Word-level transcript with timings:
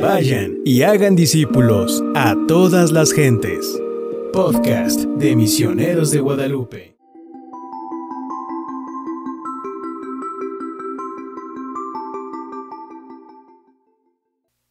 Vayan 0.00 0.56
y 0.64 0.80
hagan 0.80 1.14
discípulos 1.14 2.02
a 2.14 2.34
todas 2.48 2.90
las 2.90 3.12
gentes. 3.12 3.78
Podcast 4.32 5.00
de 5.00 5.36
Misioneros 5.36 6.10
de 6.10 6.20
Guadalupe. 6.20 6.96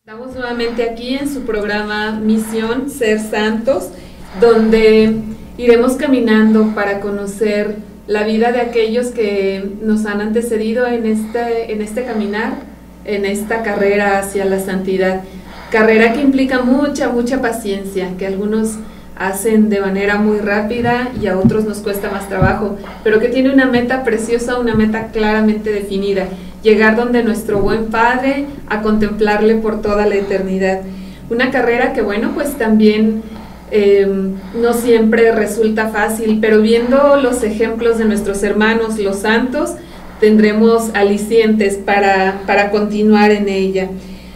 Estamos 0.04 0.34
nuevamente 0.34 0.81
aquí 0.89 1.13
en 1.13 1.32
su 1.32 1.41
programa 1.41 2.20
Misión 2.20 2.89
Ser 2.89 3.20
Santos, 3.20 3.89
donde 4.41 5.14
iremos 5.59 5.93
caminando 5.93 6.73
para 6.73 7.02
conocer 7.02 7.75
la 8.07 8.23
vida 8.23 8.52
de 8.52 8.61
aquellos 8.61 9.09
que 9.09 9.77
nos 9.84 10.07
han 10.07 10.21
antecedido 10.21 10.88
en 10.88 11.05
este, 11.05 11.71
en 11.71 11.84
este 11.84 12.04
caminar, 12.04 12.68
en 13.05 13.25
esta 13.25 13.63
carrera 13.63 14.20
hacia 14.20 14.45
la 14.45 14.59
santidad. 14.59 15.21
Carrera 15.71 16.13
que 16.13 16.21
implica 16.21 16.62
mucha, 16.62 17.09
mucha 17.09 17.41
paciencia, 17.41 18.09
que 18.17 18.27
algunos 18.27 18.77
hacen 19.17 19.70
de 19.70 19.81
manera 19.81 20.17
muy 20.17 20.39
rápida 20.39 21.09
y 21.22 21.27
a 21.27 21.38
otros 21.38 21.66
nos 21.66 21.80
cuesta 21.80 22.09
más 22.09 22.30
trabajo, 22.30 22.77
pero 23.03 23.20
que 23.20 23.27
tiene 23.27 23.52
una 23.52 23.66
meta 23.66 24.03
preciosa, 24.03 24.58
una 24.58 24.75
meta 24.75 25.08
claramente 25.08 25.72
definida, 25.72 26.27
llegar 26.63 26.95
donde 26.95 27.23
nuestro 27.23 27.59
buen 27.59 27.88
Padre 27.88 28.45
a 28.67 28.81
contemplarle 28.81 29.55
por 29.55 29.81
toda 29.81 30.05
la 30.05 30.16
eternidad. 30.16 30.81
Una 31.30 31.52
carrera 31.52 31.94
que, 31.94 32.02
bueno, 32.02 32.31
pues 32.34 32.58
también 32.58 33.22
Em, 33.72 34.34
no 34.59 34.73
siempre 34.73 35.31
resulta 35.31 35.89
fácil, 35.89 36.39
pero 36.41 36.59
viendo 36.59 37.17
los 37.22 37.44
ejemplos 37.44 38.00
de 38.00 38.05
nuestros 38.05 38.41
hermanos, 38.41 38.97
los 38.97 39.17
santos, 39.17 39.75
tendremos 40.20 40.90
alicientes 40.94 41.76
para, 41.76 42.41
para 42.46 42.72
continuar 42.72 43.32
en 43.32 43.50
ella. 43.50 43.90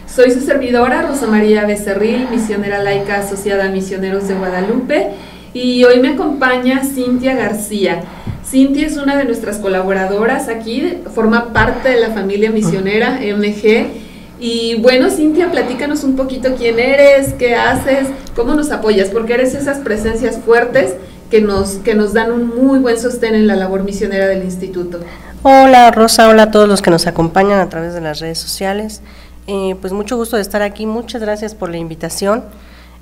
Soy 0.06 0.30
su 0.30 0.40
servidora, 0.40 1.02
Rosa 1.02 1.26
María 1.26 1.66
Becerril, 1.66 2.28
misionera 2.30 2.82
laica 2.82 3.18
asociada 3.18 3.66
a 3.66 3.70
Misioneros 3.70 4.28
de 4.28 4.34
Guadalupe, 4.34 5.08
y 5.52 5.84
hoy 5.84 6.00
me 6.00 6.08
acompaña 6.08 6.84
Cintia 6.84 7.34
García. 7.34 8.02
Cintia 8.44 8.86
es 8.86 8.96
una 8.96 9.16
de 9.16 9.24
nuestras 9.24 9.58
colaboradoras 9.58 10.48
aquí, 10.48 10.98
forma 11.14 11.52
parte 11.52 11.88
de 11.88 12.00
la 12.00 12.10
familia 12.10 12.50
misionera 12.50 13.20
MG 13.20 14.04
y 14.40 14.76
bueno, 14.76 15.10
Cintia, 15.10 15.50
platícanos 15.50 16.04
un 16.04 16.16
poquito 16.16 16.54
quién 16.56 16.78
eres, 16.78 17.32
qué 17.34 17.54
haces, 17.54 18.08
cómo 18.34 18.54
nos 18.54 18.70
apoyas, 18.70 19.08
porque 19.08 19.34
eres 19.34 19.54
esas 19.54 19.78
presencias 19.78 20.38
fuertes 20.38 20.94
que 21.30 21.40
nos, 21.40 21.76
que 21.76 21.94
nos 21.94 22.12
dan 22.12 22.32
un 22.32 22.48
muy 22.48 22.78
buen 22.78 22.98
sostén 22.98 23.34
en 23.34 23.46
la 23.46 23.56
labor 23.56 23.84
misionera 23.84 24.26
del 24.26 24.44
instituto. 24.44 25.00
Hola 25.46 25.90
Rosa, 25.90 26.26
hola 26.30 26.44
a 26.44 26.50
todos 26.50 26.66
los 26.66 26.80
que 26.80 26.90
nos 26.90 27.06
acompañan 27.06 27.60
a 27.60 27.68
través 27.68 27.92
de 27.92 28.00
las 28.00 28.18
redes 28.18 28.38
sociales. 28.38 29.02
Eh, 29.46 29.76
pues 29.78 29.92
mucho 29.92 30.16
gusto 30.16 30.36
de 30.36 30.42
estar 30.42 30.62
aquí, 30.62 30.86
muchas 30.86 31.20
gracias 31.20 31.54
por 31.54 31.68
la 31.68 31.76
invitación. 31.76 32.42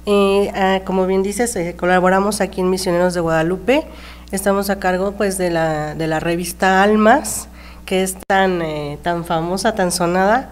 Eh, 0.07 0.51
ah, 0.57 0.81
como 0.85 1.07
bien 1.07 1.23
dices, 1.23 1.55
eh, 1.55 1.77
colaboramos 1.79 2.41
aquí 2.41 2.61
en 2.61 2.69
Misioneros 2.69 3.15
de 3.15 3.21
Guadalupe. 3.21 3.87
Estamos 4.33 4.71
a 4.71 4.81
cargo 4.81 5.13
pues 5.13 5.39
de 5.39 5.51
la, 5.51 5.95
de 5.95 6.09
la 6.09 6.19
revista 6.19 6.83
Almas, 6.83 7.47
que 7.87 8.03
es 8.03 8.17
tan, 8.27 8.61
tan 9.03 9.25
famosa, 9.25 9.77
tan 9.77 9.93
sonada 9.93 10.51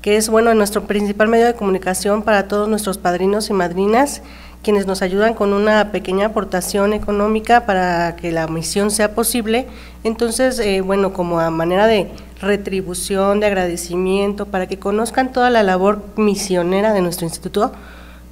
que 0.00 0.16
es 0.16 0.28
bueno 0.28 0.52
nuestro 0.54 0.86
principal 0.86 1.28
medio 1.28 1.46
de 1.46 1.54
comunicación 1.54 2.22
para 2.22 2.48
todos 2.48 2.68
nuestros 2.68 2.98
padrinos 2.98 3.50
y 3.50 3.52
madrinas, 3.52 4.22
quienes 4.62 4.86
nos 4.86 5.02
ayudan 5.02 5.34
con 5.34 5.52
una 5.52 5.90
pequeña 5.90 6.26
aportación 6.26 6.92
económica 6.92 7.66
para 7.66 8.14
que 8.16 8.30
la 8.30 8.46
misión 8.46 8.90
sea 8.90 9.14
posible. 9.14 9.66
Entonces, 10.04 10.58
eh, 10.60 10.80
bueno, 10.80 11.12
como 11.12 11.40
a 11.40 11.50
manera 11.50 11.86
de 11.86 12.10
retribución, 12.40 13.40
de 13.40 13.46
agradecimiento, 13.46 14.46
para 14.46 14.66
que 14.66 14.78
conozcan 14.78 15.32
toda 15.32 15.50
la 15.50 15.62
labor 15.62 16.04
misionera 16.16 16.92
de 16.92 17.02
nuestro 17.02 17.26
instituto, 17.26 17.72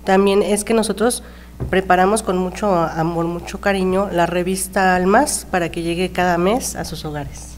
también 0.05 0.43
es 0.43 0.65
que 0.65 0.75
nosotros 0.75 1.23
preparamos 1.69 2.23
con 2.23 2.39
mucho 2.39 2.75
amor, 2.75 3.27
mucho 3.27 3.61
cariño 3.61 4.09
la 4.11 4.27
revista 4.27 4.97
Almas 4.97 5.47
para 5.51 5.71
que 5.71 5.83
llegue 5.83 6.11
cada 6.11 6.39
mes 6.39 6.77
a 6.77 6.85
sus 6.85 7.05
hogares. 7.05 7.57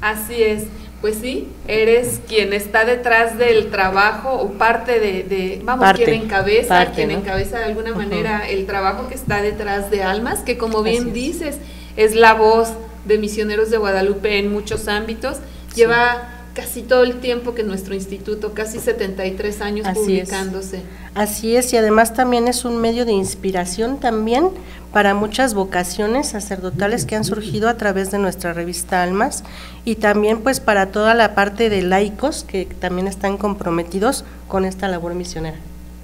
Así 0.00 0.42
es 0.42 0.64
pues 1.00 1.16
sí, 1.16 1.48
eres 1.68 2.20
quien 2.26 2.52
está 2.52 2.84
detrás 2.84 3.38
del 3.38 3.70
trabajo 3.70 4.32
o 4.32 4.52
parte 4.52 4.98
de, 4.98 5.60
vamos, 5.62 5.92
quien 5.94 6.22
encabeza, 6.22 6.92
quien 6.92 7.10
encabeza 7.10 7.58
de 7.58 7.64
alguna 7.64 7.94
manera 7.94 8.48
el 8.48 8.66
trabajo 8.66 9.08
que 9.08 9.14
está 9.14 9.42
detrás 9.42 9.90
de 9.90 10.02
Almas, 10.02 10.40
que 10.40 10.56
como 10.56 10.82
bien 10.82 11.12
dices, 11.12 11.58
es 11.96 12.14
la 12.14 12.34
voz 12.34 12.72
de 13.04 13.18
Misioneros 13.18 13.70
de 13.70 13.78
Guadalupe 13.78 14.38
en 14.38 14.50
muchos 14.50 14.88
ámbitos, 14.88 15.38
lleva 15.74 16.35
casi 16.56 16.82
todo 16.82 17.04
el 17.04 17.20
tiempo 17.20 17.54
que 17.54 17.62
nuestro 17.62 17.94
instituto, 17.94 18.54
casi 18.54 18.80
73 18.80 19.60
años 19.60 19.86
publicándose. 19.92 20.80
Así 21.14 21.54
es, 21.54 21.70
y 21.74 21.76
además 21.76 22.14
también 22.14 22.48
es 22.48 22.64
un 22.64 22.78
medio 22.78 23.04
de 23.04 23.12
inspiración 23.12 24.00
también 24.00 24.48
para 24.90 25.12
muchas 25.12 25.52
vocaciones 25.52 26.28
sacerdotales 26.28 27.04
que 27.04 27.14
han 27.14 27.24
surgido 27.24 27.68
a 27.68 27.76
través 27.76 28.10
de 28.10 28.18
nuestra 28.18 28.54
revista 28.54 29.02
Almas 29.02 29.44
y 29.84 29.96
también 29.96 30.40
pues 30.40 30.60
para 30.60 30.86
toda 30.86 31.12
la 31.12 31.34
parte 31.34 31.68
de 31.68 31.82
laicos 31.82 32.42
que 32.42 32.64
también 32.64 33.06
están 33.06 33.36
comprometidos 33.36 34.24
con 34.48 34.64
esta 34.64 34.88
labor 34.88 35.14
misionera. 35.14 35.58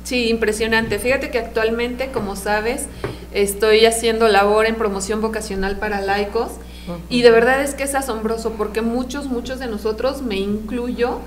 Sí, 0.04 0.28
impresionante. 0.28 0.98
Fíjate 0.98 1.30
que 1.30 1.38
actualmente, 1.38 2.10
como 2.12 2.36
sabes, 2.36 2.86
estoy 3.32 3.86
haciendo 3.86 4.28
labor 4.28 4.66
en 4.66 4.74
promoción 4.74 5.22
vocacional 5.22 5.78
para 5.78 6.02
laicos 6.02 6.50
y 7.09 7.22
de 7.22 7.31
verdad 7.31 7.62
es 7.62 7.75
que 7.75 7.84
es 7.84 7.94
asombroso 7.94 8.53
porque 8.53 8.82
muchos, 8.82 9.26
muchos 9.26 9.59
de 9.59 9.66
nosotros, 9.66 10.22
me 10.22 10.37
incluyo, 10.37 11.19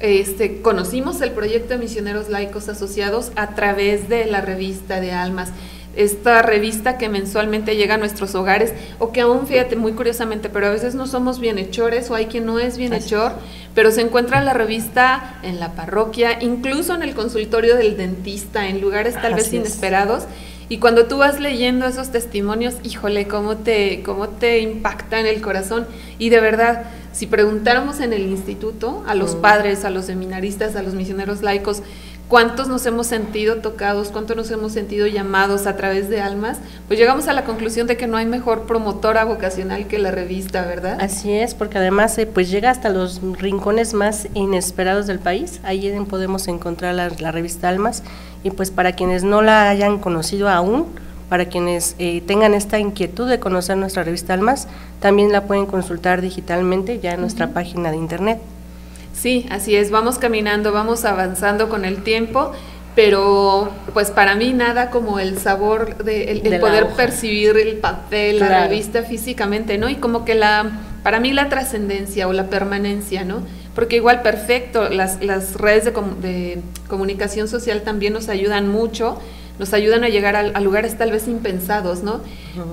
este, 0.00 0.62
conocimos 0.62 1.20
el 1.20 1.32
proyecto 1.32 1.74
de 1.74 1.78
Misioneros 1.78 2.28
Laicos 2.28 2.68
Asociados 2.68 3.32
a 3.36 3.54
través 3.54 4.08
de 4.08 4.26
la 4.26 4.40
revista 4.40 5.00
de 5.00 5.12
Almas 5.12 5.52
esta 5.96 6.42
revista 6.42 6.98
que 6.98 7.08
mensualmente 7.08 7.76
llega 7.76 7.94
a 7.94 7.98
nuestros 7.98 8.34
hogares 8.34 8.72
o 8.98 9.12
que 9.12 9.22
aún, 9.22 9.46
fíjate, 9.46 9.76
muy 9.76 9.92
curiosamente, 9.92 10.48
pero 10.48 10.66
a 10.66 10.70
veces 10.70 10.94
no 10.94 11.06
somos 11.06 11.40
bienhechores 11.40 12.10
o 12.10 12.14
hay 12.14 12.26
quien 12.26 12.46
no 12.46 12.60
es 12.60 12.76
bienhechor, 12.76 13.32
pero 13.74 13.90
se 13.90 14.02
encuentra 14.02 14.40
la 14.42 14.54
revista 14.54 15.40
en 15.42 15.58
la 15.58 15.72
parroquia, 15.72 16.38
incluso 16.42 16.94
en 16.94 17.02
el 17.02 17.14
consultorio 17.14 17.76
del 17.76 17.96
dentista, 17.96 18.68
en 18.68 18.80
lugares 18.80 19.14
tal 19.20 19.34
vez 19.34 19.52
inesperados. 19.52 20.24
Y 20.70 20.78
cuando 20.78 21.06
tú 21.06 21.18
vas 21.18 21.40
leyendo 21.40 21.84
esos 21.84 22.10
testimonios, 22.10 22.76
híjole, 22.84 23.26
cómo 23.26 23.56
te, 23.56 24.04
cómo 24.04 24.28
te 24.28 24.60
impacta 24.60 25.18
en 25.18 25.26
el 25.26 25.40
corazón. 25.40 25.84
Y 26.16 26.28
de 26.28 26.38
verdad, 26.38 26.84
si 27.12 27.26
preguntáramos 27.26 27.98
en 27.98 28.12
el 28.12 28.22
instituto 28.22 29.02
a 29.08 29.16
los 29.16 29.34
mm. 29.34 29.40
padres, 29.40 29.84
a 29.84 29.90
los 29.90 30.04
seminaristas, 30.04 30.76
a 30.76 30.82
los 30.82 30.94
misioneros 30.94 31.42
laicos, 31.42 31.82
cuántos 32.30 32.68
nos 32.68 32.86
hemos 32.86 33.08
sentido 33.08 33.56
tocados, 33.56 34.10
cuántos 34.10 34.36
nos 34.36 34.50
hemos 34.52 34.70
sentido 34.70 35.08
llamados 35.08 35.66
a 35.66 35.76
través 35.76 36.08
de 36.08 36.20
almas, 36.20 36.58
pues 36.86 36.96
llegamos 36.96 37.26
a 37.26 37.32
la 37.32 37.44
conclusión 37.44 37.88
de 37.88 37.96
que 37.96 38.06
no 38.06 38.16
hay 38.16 38.24
mejor 38.24 38.66
promotora 38.66 39.24
vocacional 39.24 39.88
que 39.88 39.98
la 39.98 40.12
revista, 40.12 40.64
¿verdad? 40.64 40.96
Así 41.00 41.32
es, 41.32 41.54
porque 41.54 41.78
además 41.78 42.16
eh, 42.18 42.26
pues 42.26 42.48
llega 42.48 42.70
hasta 42.70 42.88
los 42.88 43.20
rincones 43.20 43.94
más 43.94 44.28
inesperados 44.34 45.08
del 45.08 45.18
país, 45.18 45.60
ahí 45.64 45.92
podemos 46.08 46.46
encontrar 46.46 46.94
la, 46.94 47.32
revista 47.32 47.68
Almas 47.68 48.04
y 48.42 48.50
pues 48.50 48.70
para 48.70 48.92
quienes 48.92 49.24
no 49.24 49.42
la 49.42 49.68
hayan 49.68 49.98
conocido 49.98 50.48
aún, 50.48 50.86
para 51.28 51.46
quienes 51.46 51.94
eh, 51.98 52.22
tengan 52.26 52.54
esta 52.54 52.78
inquietud 52.78 53.28
de 53.28 53.38
conocer 53.38 53.76
nuestra 53.76 54.02
revista 54.02 54.34
Almas, 54.34 54.66
también 55.00 55.32
la 55.32 55.44
pueden 55.44 55.66
consultar 55.66 56.20
digitalmente 56.20 56.98
ya 56.98 57.12
en 57.12 57.20
nuestra 57.20 57.50
página 57.50 57.90
de 57.90 57.96
internet. 57.96 58.40
Sí, 59.12 59.46
así 59.50 59.76
es, 59.76 59.90
vamos 59.90 60.18
caminando, 60.18 60.72
vamos 60.72 61.04
avanzando 61.04 61.68
con 61.68 61.84
el 61.84 62.02
tiempo, 62.02 62.52
pero 62.94 63.70
pues 63.92 64.10
para 64.10 64.34
mí 64.34 64.52
nada 64.52 64.90
como 64.90 65.18
el 65.20 65.38
sabor 65.38 66.02
de, 66.02 66.32
el, 66.32 66.60
poder 66.60 66.88
percibir 66.96 67.56
el 67.56 67.76
papel, 67.76 68.40
la 68.40 68.66
revista 68.66 69.02
físicamente, 69.02 69.78
¿no? 69.78 69.88
Y 69.88 69.96
como 69.96 70.24
que 70.24 70.34
la, 70.34 70.70
para 71.02 71.20
mí 71.20 71.32
la 71.32 71.48
trascendencia 71.48 72.26
o 72.28 72.32
la 72.32 72.46
permanencia, 72.46 73.24
¿no? 73.24 73.42
Porque 73.74 73.96
igual 73.96 74.22
perfecto, 74.22 74.88
las, 74.88 75.22
las 75.22 75.54
redes 75.54 75.84
de, 75.84 75.92
de, 75.92 76.62
comunicación 76.88 77.48
social 77.48 77.82
también 77.82 78.12
nos 78.12 78.28
ayudan 78.28 78.68
mucho, 78.68 79.18
nos 79.58 79.72
ayudan 79.74 80.02
a 80.04 80.08
llegar 80.08 80.36
a, 80.36 80.60
lugares 80.60 80.98
tal 80.98 81.12
vez 81.12 81.28
impensados, 81.28 82.02
¿no? 82.02 82.20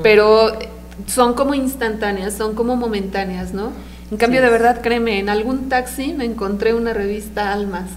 Pero 0.02 0.58
son 1.06 1.34
como 1.34 1.54
instantáneas, 1.54 2.34
son 2.34 2.56
como 2.56 2.76
momentáneas, 2.76 3.54
¿no? 3.54 3.72
En 4.10 4.18
cambio, 4.18 4.42
de 4.42 4.50
verdad, 4.50 4.82
créeme, 4.82 5.20
en 5.20 5.30
algún 5.30 5.70
taxi 5.70 6.14
me 6.14 6.26
encontré 6.26 6.74
una 6.74 6.94
revista 6.94 7.52
Almas. 7.52 7.90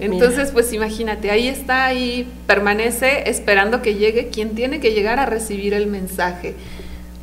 Entonces, 0.00 0.50
pues 0.52 0.72
imagínate, 0.72 1.30
ahí 1.30 1.46
está, 1.46 1.84
ahí 1.84 2.32
permanece 2.46 3.28
esperando 3.28 3.82
que 3.82 3.96
llegue 3.96 4.28
quien 4.28 4.54
tiene 4.54 4.80
que 4.80 4.92
llegar 4.92 5.18
a 5.18 5.26
recibir 5.26 5.74
el 5.74 5.86
mensaje. 5.86 6.54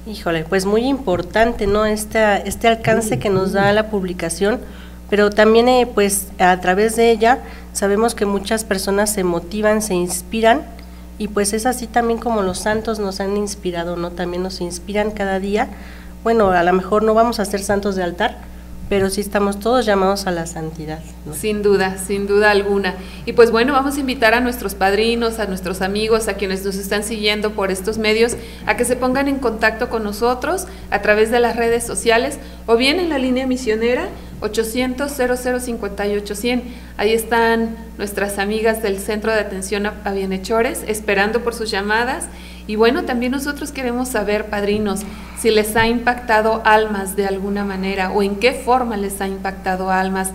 Híjole, 0.05 0.45
pues 0.47 0.65
muy 0.65 0.83
importante, 0.83 1.65
¿no? 1.65 1.87
Este, 1.87 2.47
este 2.47 2.67
alcance 2.67 3.17
que 3.17 3.31
nos 3.31 3.53
da 3.53 3.73
la 3.73 3.89
publicación, 3.89 4.59
pero 5.09 5.29
también, 5.29 5.67
eh, 5.69 5.89
pues, 5.93 6.27
a 6.39 6.59
través 6.59 6.95
de 6.95 7.11
ella 7.11 7.39
sabemos 7.73 8.15
que 8.15 8.25
muchas 8.25 8.63
personas 8.63 9.11
se 9.13 9.23
motivan, 9.23 9.81
se 9.81 9.93
inspiran, 9.93 10.65
y 11.19 11.29
pues 11.29 11.53
es 11.53 11.65
así 11.65 11.87
también 11.87 12.19
como 12.19 12.43
los 12.43 12.59
santos 12.59 12.99
nos 12.99 13.19
han 13.19 13.37
inspirado, 13.37 13.95
¿no? 13.95 14.11
También 14.11 14.43
nos 14.43 14.61
inspiran 14.61 15.09
cada 15.09 15.39
día 15.39 15.69
bueno, 16.27 16.51
a 16.51 16.61
lo 16.61 16.73
mejor 16.73 17.03
no 17.03 17.13
vamos 17.13 17.39
a 17.39 17.45
ser 17.45 17.61
santos 17.61 17.95
de 17.95 18.03
altar, 18.03 18.37
pero 18.89 19.09
sí 19.09 19.21
estamos 19.21 19.61
todos 19.61 19.85
llamados 19.85 20.27
a 20.27 20.31
la 20.31 20.45
santidad. 20.45 20.99
Sin 21.33 21.63
duda, 21.63 21.97
sin 21.97 22.27
duda 22.27 22.51
alguna. 22.51 22.95
Y 23.25 23.31
pues 23.31 23.49
bueno, 23.49 23.71
vamos 23.71 23.95
a 23.95 24.01
invitar 24.01 24.33
a 24.33 24.41
nuestros 24.41 24.75
padrinos, 24.75 25.39
a 25.39 25.45
nuestros 25.45 25.81
amigos, 25.81 26.27
a 26.27 26.33
quienes 26.33 26.65
nos 26.65 26.75
están 26.75 27.05
siguiendo 27.05 27.51
por 27.51 27.71
estos 27.71 27.97
medios, 27.97 28.35
a 28.65 28.75
que 28.75 28.83
se 28.83 28.97
pongan 28.97 29.29
en 29.29 29.39
contacto 29.39 29.89
con 29.89 30.03
nosotros 30.03 30.67
a 30.91 31.01
través 31.01 31.31
de 31.31 31.39
las 31.39 31.55
redes 31.55 31.85
sociales 31.85 32.39
o 32.65 32.75
bien 32.75 32.99
en 32.99 33.07
la 33.07 33.17
línea 33.17 33.47
misionera 33.47 34.09
800 34.41 35.11
0058 35.11 36.35
100. 36.35 36.63
Ahí 36.97 37.13
están 37.13 37.75
nuestras 37.97 38.39
amigas 38.39 38.81
del 38.81 38.99
Centro 38.99 39.31
de 39.31 39.39
Atención 39.39 39.85
a 39.85 40.11
Bienhechores 40.11 40.83
esperando 40.87 41.43
por 41.43 41.53
sus 41.53 41.71
llamadas. 41.71 42.27
Y 42.67 42.75
bueno, 42.75 43.05
también 43.05 43.31
nosotros 43.31 43.71
queremos 43.71 44.09
saber, 44.09 44.45
padrinos, 44.45 45.01
si 45.39 45.51
les 45.51 45.75
ha 45.75 45.87
impactado 45.87 46.61
almas 46.65 47.15
de 47.15 47.25
alguna 47.25 47.63
manera 47.63 48.11
o 48.11 48.21
en 48.21 48.35
qué 48.35 48.53
forma 48.53 48.97
les 48.97 49.21
ha 49.21 49.27
impactado 49.27 49.89
almas. 49.89 50.31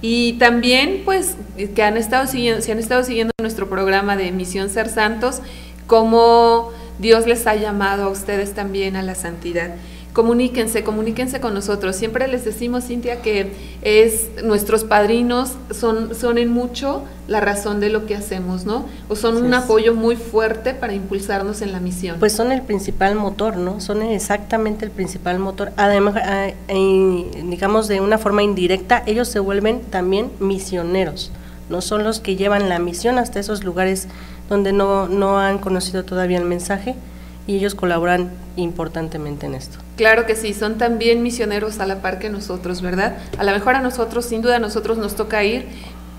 Y 0.00 0.34
también, 0.34 1.02
pues, 1.04 1.36
que 1.74 1.82
han 1.82 1.96
estado 1.96 2.26
siguiendo, 2.26 2.62
si 2.62 2.72
han 2.72 2.78
estado 2.78 3.04
siguiendo 3.04 3.32
nuestro 3.40 3.68
programa 3.68 4.16
de 4.16 4.32
Misión 4.32 4.68
Ser 4.68 4.88
Santos, 4.88 5.42
cómo 5.86 6.70
Dios 6.98 7.26
les 7.26 7.46
ha 7.46 7.56
llamado 7.56 8.04
a 8.04 8.08
ustedes 8.08 8.54
también 8.54 8.96
a 8.96 9.02
la 9.02 9.14
santidad 9.14 9.74
comuníquense, 10.12 10.84
comuníquense 10.84 11.40
con 11.40 11.54
nosotros. 11.54 11.96
Siempre 11.96 12.28
les 12.28 12.44
decimos, 12.44 12.84
Cintia, 12.84 13.22
que 13.22 13.52
es 13.82 14.30
nuestros 14.44 14.84
padrinos 14.84 15.52
son, 15.70 16.14
son 16.14 16.38
en 16.38 16.50
mucho 16.50 17.02
la 17.28 17.40
razón 17.40 17.80
de 17.80 17.88
lo 17.88 18.04
que 18.04 18.14
hacemos, 18.14 18.66
¿no? 18.66 18.84
O 19.08 19.16
son 19.16 19.36
un 19.36 19.54
apoyo 19.54 19.94
muy 19.94 20.16
fuerte 20.16 20.74
para 20.74 20.92
impulsarnos 20.92 21.62
en 21.62 21.72
la 21.72 21.80
misión. 21.80 22.18
Pues 22.18 22.32
son 22.32 22.52
el 22.52 22.62
principal 22.62 23.14
motor, 23.14 23.56
¿no? 23.56 23.80
Son 23.80 24.02
exactamente 24.02 24.84
el 24.84 24.90
principal 24.90 25.38
motor. 25.38 25.72
Además, 25.76 26.16
ah, 26.16 26.48
digamos 26.68 27.88
de 27.88 28.00
una 28.00 28.18
forma 28.18 28.42
indirecta, 28.42 29.02
ellos 29.06 29.28
se 29.28 29.38
vuelven 29.38 29.80
también 29.80 30.30
misioneros. 30.40 31.30
No 31.70 31.80
son 31.80 32.04
los 32.04 32.20
que 32.20 32.36
llevan 32.36 32.68
la 32.68 32.78
misión 32.78 33.18
hasta 33.18 33.40
esos 33.40 33.64
lugares 33.64 34.08
donde 34.50 34.72
no, 34.72 35.08
no 35.08 35.38
han 35.38 35.58
conocido 35.58 36.04
todavía 36.04 36.36
el 36.36 36.44
mensaje 36.44 36.96
y 37.46 37.56
ellos 37.56 37.74
colaboran 37.74 38.30
importantemente 38.56 39.46
en 39.46 39.54
esto. 39.54 39.78
Claro 39.96 40.26
que 40.26 40.36
sí, 40.36 40.54
son 40.54 40.78
también 40.78 41.22
misioneros 41.22 41.80
a 41.80 41.86
la 41.86 42.02
par 42.02 42.18
que 42.18 42.28
nosotros, 42.28 42.82
¿verdad? 42.82 43.16
A 43.38 43.44
lo 43.44 43.52
mejor 43.52 43.74
a 43.74 43.80
nosotros, 43.80 44.26
sin 44.26 44.42
duda 44.42 44.56
a 44.56 44.58
nosotros 44.58 44.98
nos 44.98 45.16
toca 45.16 45.42
ir, 45.44 45.66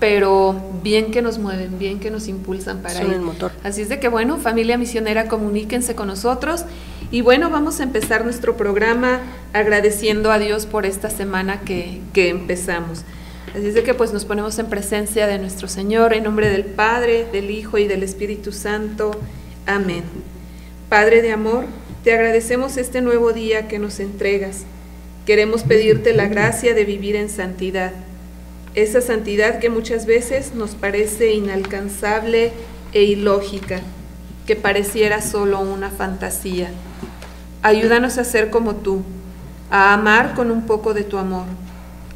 pero 0.00 0.54
bien 0.82 1.10
que 1.10 1.22
nos 1.22 1.38
mueven, 1.38 1.78
bien 1.78 2.00
que 2.00 2.10
nos 2.10 2.28
impulsan 2.28 2.78
para 2.78 3.02
ir. 3.02 3.12
el 3.12 3.20
motor. 3.20 3.52
Así 3.62 3.82
es 3.82 3.88
de 3.88 4.00
que 4.00 4.08
bueno, 4.08 4.36
familia 4.36 4.76
misionera, 4.76 5.28
comuníquense 5.28 5.94
con 5.94 6.08
nosotros 6.08 6.64
y 7.10 7.20
bueno, 7.20 7.48
vamos 7.48 7.80
a 7.80 7.84
empezar 7.84 8.24
nuestro 8.24 8.56
programa 8.56 9.20
agradeciendo 9.52 10.30
a 10.30 10.38
Dios 10.38 10.66
por 10.66 10.84
esta 10.84 11.10
semana 11.10 11.60
que, 11.60 12.00
que 12.12 12.28
empezamos. 12.28 13.02
Así 13.54 13.68
es 13.68 13.74
de 13.74 13.84
que 13.84 13.94
pues 13.94 14.12
nos 14.12 14.24
ponemos 14.24 14.58
en 14.58 14.66
presencia 14.66 15.28
de 15.28 15.38
nuestro 15.38 15.68
Señor 15.68 16.12
en 16.12 16.24
nombre 16.24 16.48
del 16.50 16.64
Padre, 16.64 17.26
del 17.32 17.50
Hijo 17.50 17.78
y 17.78 17.86
del 17.86 18.02
Espíritu 18.02 18.50
Santo. 18.50 19.12
Amén. 19.64 20.02
Padre 20.94 21.22
de 21.22 21.32
amor, 21.32 21.64
te 22.04 22.12
agradecemos 22.12 22.76
este 22.76 23.00
nuevo 23.00 23.32
día 23.32 23.66
que 23.66 23.80
nos 23.80 23.98
entregas. 23.98 24.62
Queremos 25.26 25.64
pedirte 25.64 26.14
la 26.14 26.28
gracia 26.28 26.72
de 26.72 26.84
vivir 26.84 27.16
en 27.16 27.28
santidad, 27.30 27.90
esa 28.76 29.00
santidad 29.00 29.58
que 29.58 29.70
muchas 29.70 30.06
veces 30.06 30.54
nos 30.54 30.76
parece 30.76 31.32
inalcanzable 31.34 32.52
e 32.92 33.02
ilógica, 33.02 33.80
que 34.46 34.54
pareciera 34.54 35.20
solo 35.20 35.58
una 35.58 35.90
fantasía. 35.90 36.70
Ayúdanos 37.62 38.18
a 38.18 38.22
ser 38.22 38.50
como 38.50 38.76
tú, 38.76 39.02
a 39.72 39.94
amar 39.94 40.34
con 40.34 40.52
un 40.52 40.64
poco 40.64 40.94
de 40.94 41.02
tu 41.02 41.18
amor, 41.18 41.46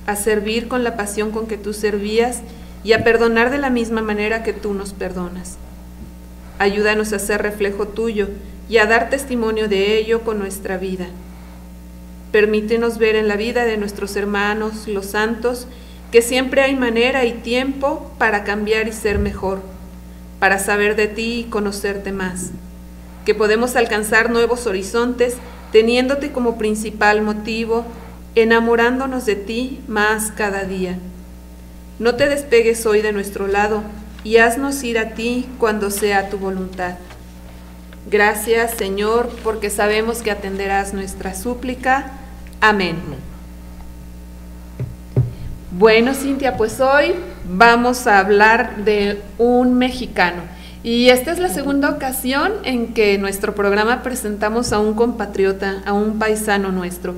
a 0.06 0.14
servir 0.14 0.68
con 0.68 0.84
la 0.84 0.96
pasión 0.96 1.32
con 1.32 1.48
que 1.48 1.58
tú 1.58 1.72
servías 1.72 2.42
y 2.84 2.92
a 2.92 3.02
perdonar 3.02 3.50
de 3.50 3.58
la 3.58 3.70
misma 3.70 4.02
manera 4.02 4.44
que 4.44 4.52
tú 4.52 4.72
nos 4.72 4.92
perdonas. 4.92 5.56
Ayúdanos 6.60 7.12
a 7.12 7.18
ser 7.18 7.42
reflejo 7.42 7.88
tuyo 7.88 8.28
y 8.68 8.78
a 8.78 8.86
dar 8.86 9.10
testimonio 9.10 9.68
de 9.68 9.96
ello 9.96 10.22
con 10.22 10.38
nuestra 10.38 10.76
vida. 10.76 11.06
Permítenos 12.32 12.98
ver 12.98 13.16
en 13.16 13.28
la 13.28 13.36
vida 13.36 13.64
de 13.64 13.78
nuestros 13.78 14.14
hermanos, 14.16 14.86
los 14.86 15.06
santos, 15.06 15.66
que 16.12 16.22
siempre 16.22 16.62
hay 16.62 16.74
manera 16.74 17.24
y 17.24 17.32
tiempo 17.32 18.10
para 18.18 18.44
cambiar 18.44 18.88
y 18.88 18.92
ser 18.92 19.18
mejor, 19.18 19.60
para 20.38 20.58
saber 20.58 20.96
de 20.96 21.06
ti 21.08 21.40
y 21.40 21.44
conocerte 21.44 22.12
más, 22.12 22.50
que 23.24 23.34
podemos 23.34 23.76
alcanzar 23.76 24.30
nuevos 24.30 24.66
horizontes 24.66 25.36
teniéndote 25.72 26.32
como 26.32 26.56
principal 26.56 27.22
motivo, 27.22 27.84
enamorándonos 28.34 29.26
de 29.26 29.36
ti 29.36 29.80
más 29.88 30.30
cada 30.30 30.64
día. 30.64 30.98
No 31.98 32.14
te 32.14 32.28
despegues 32.28 32.86
hoy 32.86 33.02
de 33.02 33.12
nuestro 33.12 33.46
lado 33.46 33.82
y 34.24 34.36
haznos 34.38 34.82
ir 34.84 34.98
a 34.98 35.14
ti 35.14 35.46
cuando 35.58 35.90
sea 35.90 36.30
tu 36.30 36.38
voluntad. 36.38 36.94
Gracias, 38.10 38.70
Señor, 38.78 39.28
porque 39.44 39.68
sabemos 39.68 40.22
que 40.22 40.30
atenderás 40.30 40.94
nuestra 40.94 41.34
súplica. 41.34 42.12
Amén. 42.58 42.96
Bueno, 45.72 46.14
Cintia, 46.14 46.56
pues 46.56 46.80
hoy 46.80 47.14
vamos 47.46 48.06
a 48.06 48.18
hablar 48.18 48.84
de 48.84 49.20
un 49.36 49.74
mexicano. 49.74 50.40
Y 50.82 51.10
esta 51.10 51.32
es 51.32 51.38
la 51.38 51.50
segunda 51.50 51.90
ocasión 51.90 52.52
en 52.64 52.94
que 52.94 53.18
nuestro 53.18 53.54
programa 53.54 54.02
presentamos 54.02 54.72
a 54.72 54.78
un 54.78 54.94
compatriota, 54.94 55.82
a 55.84 55.92
un 55.92 56.18
paisano 56.18 56.72
nuestro. 56.72 57.14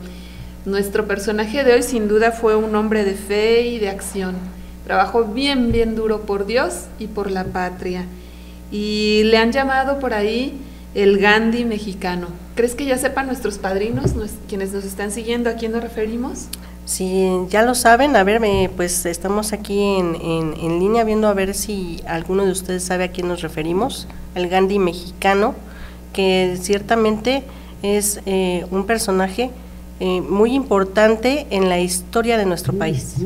Nuestro 0.65 1.07
personaje 1.07 1.63
de 1.63 1.75
hoy 1.75 1.85
sin 1.85 2.09
duda 2.09 2.33
fue 2.33 2.57
un 2.57 2.75
hombre 2.75 3.05
de 3.05 3.15
fe 3.15 3.63
y 3.63 3.79
de 3.79 3.91
acción. 3.91 4.35
Trabajó 4.85 5.25
bien, 5.25 5.71
bien 5.71 5.95
duro 5.95 6.23
por 6.23 6.47
Dios 6.47 6.87
y 6.99 7.07
por 7.07 7.31
la 7.31 7.45
patria. 7.45 8.07
Y 8.73 9.23
le 9.27 9.37
han 9.37 9.53
llamado 9.53 10.01
por 10.01 10.15
ahí 10.15 10.61
el 10.95 11.19
Gandhi 11.19 11.65
mexicano. 11.65 12.29
¿Crees 12.55 12.75
que 12.75 12.85
ya 12.85 12.99
sepan 12.99 13.27
nuestros 13.27 13.59
padrinos, 13.59 14.13
quienes 14.49 14.73
nos 14.73 14.85
están 14.85 15.11
siguiendo, 15.11 15.51
a 15.51 15.55
quién 15.55 15.73
nos 15.73 15.83
referimos? 15.83 16.49
Sí, 16.85 17.31
ya 17.49 17.63
lo 17.63 17.75
saben. 17.75 18.17
A 18.17 18.25
ver, 18.25 18.41
pues 18.77 19.07
estamos 19.07 19.53
aquí 19.53 19.81
en, 19.81 20.17
en, 20.23 20.81
línea 20.81 21.05
viendo 21.05 21.29
a 21.29 21.35
ver 21.35 21.55
si 21.55 22.01
alguno 22.07 22.45
de 22.45 22.51
ustedes 22.51 22.83
sabe 22.83 23.05
a 23.05 23.09
quién 23.13 23.29
nos 23.29 23.43
referimos. 23.43 24.09
El 24.35 24.49
Gandhi 24.49 24.79
mexicano, 24.79 25.55
que 26.13 26.59
ciertamente 26.61 27.45
es 27.83 28.21
eh, 28.27 28.67
un 28.71 28.87
personaje 28.87 29.51
eh, 30.01 30.21
muy 30.23 30.55
importante 30.55 31.47
en 31.51 31.69
la 31.69 31.79
historia 31.79 32.39
de 32.39 32.47
nuestro 32.47 32.73
país. 32.73 33.17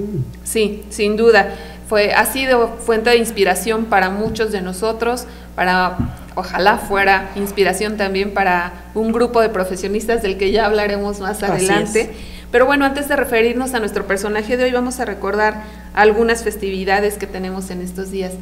Sí, 0.43 0.82
sin 0.90 1.16
duda. 1.16 1.55
Fue, 1.94 2.12
ha 2.12 2.26
sido 2.26 2.70
fuente 2.79 3.11
de 3.11 3.19
inspiración 3.19 3.85
para 3.85 4.11
muchos 4.11 4.50
de 4.50 4.61
nosotros, 4.61 5.26
para 5.54 5.97
ojalá 6.35 6.78
fuera 6.78 7.30
inspiración 7.37 7.97
también 7.97 8.35
para 8.35 8.73
un 8.95 9.12
grupo 9.12 9.40
de 9.40 9.49
profesionistas 9.49 10.21
del 10.21 10.37
que 10.37 10.50
ya 10.50 10.66
hablaremos 10.66 11.21
más 11.21 11.45
adelante. 11.45 12.12
Pero 12.50 12.66
bueno, 12.66 12.85
antes 12.85 13.07
de 13.07 13.14
referirnos 13.14 13.75
a 13.75 13.78
nuestro 13.78 14.09
personaje 14.09 14.57
de 14.57 14.64
hoy, 14.64 14.73
vamos 14.73 14.99
a 14.99 15.04
recordar 15.04 15.62
algunas 15.95 16.42
festividades 16.42 17.16
que 17.16 17.28
tenemos 17.28 17.71
en 17.71 17.80
estos 17.80 18.11
días. 18.11 18.33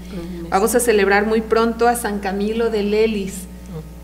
Vamos 0.48 0.74
a 0.74 0.80
celebrar 0.80 1.26
muy 1.26 1.42
pronto 1.42 1.88
a 1.88 1.94
San 1.94 2.20
Camilo 2.20 2.70
de 2.70 2.84
Lelis, 2.84 3.34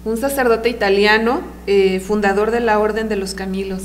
un 0.04 0.18
sacerdote 0.18 0.68
italiano, 0.68 1.40
eh, 1.66 2.00
fundador 2.00 2.50
de 2.50 2.60
la 2.60 2.80
Orden 2.80 3.08
de 3.08 3.16
los 3.16 3.32
Camilos. 3.32 3.84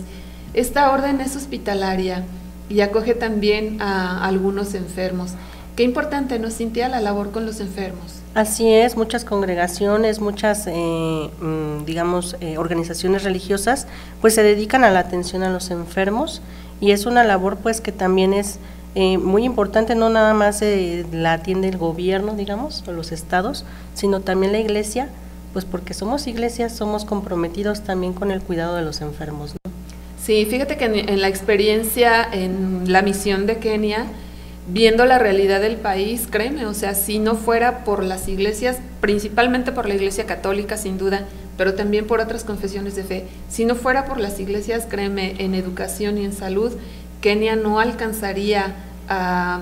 Esta 0.53 0.91
orden 0.91 1.21
es 1.21 1.38
hospitalaria 1.38 2.25
y 2.67 2.81
acoge 2.81 3.13
también 3.13 3.81
a 3.81 4.25
algunos 4.25 4.73
enfermos. 4.73 5.35
Qué 5.75 5.81
importante 5.81 6.37
nos 6.37 6.53
sintía 6.53 6.87
la 6.87 7.01
labor 7.01 7.31
con 7.31 7.47
los 7.47 7.59
enfermos. 7.59 8.21
Así 8.35 8.71
es, 8.71 8.95
muchas 8.95 9.25
congregaciones, 9.25 10.19
muchas, 10.19 10.67
eh, 10.67 11.29
mm, 11.41 11.85
digamos, 11.85 12.35
eh, 12.41 12.59
organizaciones 12.59 13.23
religiosas, 13.23 13.87
pues 14.21 14.35
se 14.35 14.43
dedican 14.43 14.83
a 14.83 14.91
la 14.91 14.99
atención 14.99 15.41
a 15.41 15.49
los 15.49 15.71
enfermos 15.71 16.43
y 16.79 16.91
es 16.91 17.07
una 17.07 17.23
labor, 17.23 17.57
pues, 17.57 17.81
que 17.81 17.91
también 17.91 18.33
es 18.33 18.59
eh, 18.93 19.17
muy 19.17 19.45
importante, 19.45 19.95
no 19.95 20.11
nada 20.11 20.35
más 20.35 20.63
la 21.11 21.33
atiende 21.33 21.69
el 21.69 21.77
gobierno, 21.77 22.35
digamos, 22.35 22.83
o 22.87 22.91
los 22.91 23.11
estados, 23.11 23.65
sino 23.95 24.19
también 24.19 24.51
la 24.51 24.59
iglesia, 24.59 25.09
pues 25.53 25.65
porque 25.65 25.95
somos 25.95 26.27
iglesias, 26.27 26.75
somos 26.75 27.03
comprometidos 27.03 27.81
también 27.81 28.13
con 28.13 28.29
el 28.29 28.41
cuidado 28.41 28.75
de 28.75 28.83
los 28.83 29.01
enfermos. 29.01 29.55
Sí, 30.23 30.45
fíjate 30.45 30.77
que 30.77 30.85
en 30.85 31.21
la 31.21 31.27
experiencia, 31.27 32.23
en 32.31 32.91
la 32.91 33.01
misión 33.01 33.47
de 33.47 33.57
Kenia, 33.57 34.05
viendo 34.67 35.05
la 35.05 35.20
realidad 35.20 35.62
del 35.62 35.75
país, 35.75 36.27
créeme, 36.29 36.65
o 36.65 36.74
sea, 36.74 36.96
si 36.96 37.20
no 37.20 37.36
fuera 37.36 37.84
por 37.84 38.03
las 38.03 38.27
iglesias, 38.27 38.77
principalmente 39.01 39.72
por 39.72 39.88
la 39.88 39.96
iglesia 39.96 40.25
católica, 40.25 40.77
sin 40.77 40.98
duda, 40.98 41.25
pero 41.58 41.74
también 41.74 42.08
por 42.08 42.20
otras 42.20 42.43
confesiones 42.43 42.96
de 42.96 43.03
fe, 43.03 43.27
si 43.50 43.65
no 43.65 43.75
fuera 43.75 44.05
por 44.05 44.20
las 44.20 44.39
iglesias, 44.39 44.86
créeme, 44.89 45.36
en 45.39 45.53
educación 45.53 46.17
y 46.17 46.25
en 46.25 46.34
salud, 46.34 46.72
Kenia 47.22 47.55
no 47.55 47.79
alcanzaría 47.79 48.74
a, 49.10 49.62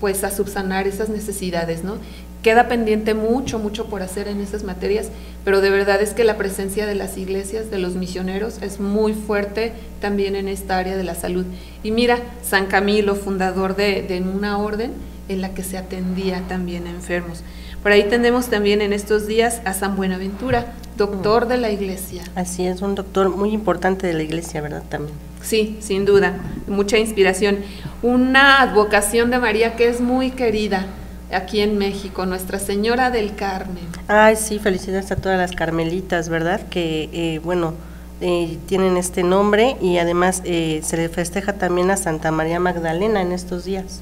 pues, 0.00 0.24
a 0.24 0.30
subsanar 0.30 0.86
esas 0.86 1.08
necesidades, 1.08 1.84
¿no? 1.84 1.96
Queda 2.42 2.66
pendiente 2.66 3.14
mucho, 3.14 3.60
mucho 3.60 3.86
por 3.86 4.02
hacer 4.02 4.26
en 4.26 4.40
esas 4.40 4.64
materias, 4.64 5.10
pero 5.44 5.60
de 5.60 5.70
verdad 5.70 6.02
es 6.02 6.12
que 6.12 6.24
la 6.24 6.36
presencia 6.36 6.86
de 6.86 6.96
las 6.96 7.16
iglesias, 7.16 7.70
de 7.70 7.78
los 7.78 7.94
misioneros, 7.94 8.60
es 8.62 8.80
muy 8.80 9.14
fuerte 9.14 9.72
también 10.00 10.34
en 10.34 10.48
esta 10.48 10.76
área 10.76 10.96
de 10.96 11.04
la 11.04 11.14
salud. 11.14 11.46
Y 11.84 11.92
mira, 11.92 12.18
San 12.42 12.66
Camilo, 12.66 13.14
fundador 13.14 13.76
de, 13.76 14.02
de 14.02 14.20
una 14.20 14.58
orden 14.58 14.90
en 15.28 15.40
la 15.40 15.54
que 15.54 15.62
se 15.62 15.78
atendía 15.78 16.42
también 16.48 16.88
a 16.88 16.90
enfermos. 16.90 17.42
Por 17.80 17.92
ahí 17.92 18.04
tenemos 18.08 18.48
también 18.48 18.80
en 18.82 18.92
estos 18.92 19.28
días 19.28 19.60
a 19.64 19.72
San 19.72 19.94
Buenaventura, 19.94 20.72
doctor 20.96 21.46
de 21.46 21.58
la 21.58 21.70
iglesia. 21.70 22.24
Así 22.34 22.66
es, 22.66 22.82
un 22.82 22.96
doctor 22.96 23.30
muy 23.30 23.50
importante 23.50 24.06
de 24.08 24.14
la 24.14 24.22
iglesia, 24.24 24.60
¿verdad? 24.60 24.82
También. 24.88 25.14
Sí, 25.42 25.78
sin 25.80 26.04
duda, 26.04 26.38
mucha 26.66 26.98
inspiración. 26.98 27.58
Una 28.02 28.60
advocación 28.62 29.30
de 29.30 29.38
María 29.38 29.74
que 29.76 29.88
es 29.88 30.00
muy 30.00 30.32
querida 30.32 30.86
aquí 31.32 31.60
en 31.60 31.78
México, 31.78 32.26
Nuestra 32.26 32.58
Señora 32.58 33.10
del 33.10 33.34
Carmen. 33.34 33.84
Ay, 34.08 34.36
sí, 34.36 34.58
felicidades 34.58 35.10
a 35.12 35.16
todas 35.16 35.38
las 35.38 35.52
carmelitas, 35.52 36.28
¿verdad? 36.28 36.60
Que, 36.68 37.08
eh, 37.12 37.40
bueno, 37.42 37.74
eh, 38.20 38.58
tienen 38.66 38.96
este 38.96 39.22
nombre 39.22 39.76
y 39.80 39.98
además 39.98 40.42
eh, 40.44 40.80
se 40.84 40.96
le 40.96 41.08
festeja 41.08 41.54
también 41.54 41.90
a 41.90 41.96
Santa 41.96 42.30
María 42.30 42.60
Magdalena 42.60 43.20
en 43.20 43.32
estos 43.32 43.64
días. 43.64 44.00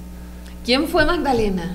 ¿Quién 0.64 0.88
fue 0.88 1.06
Magdalena? 1.06 1.74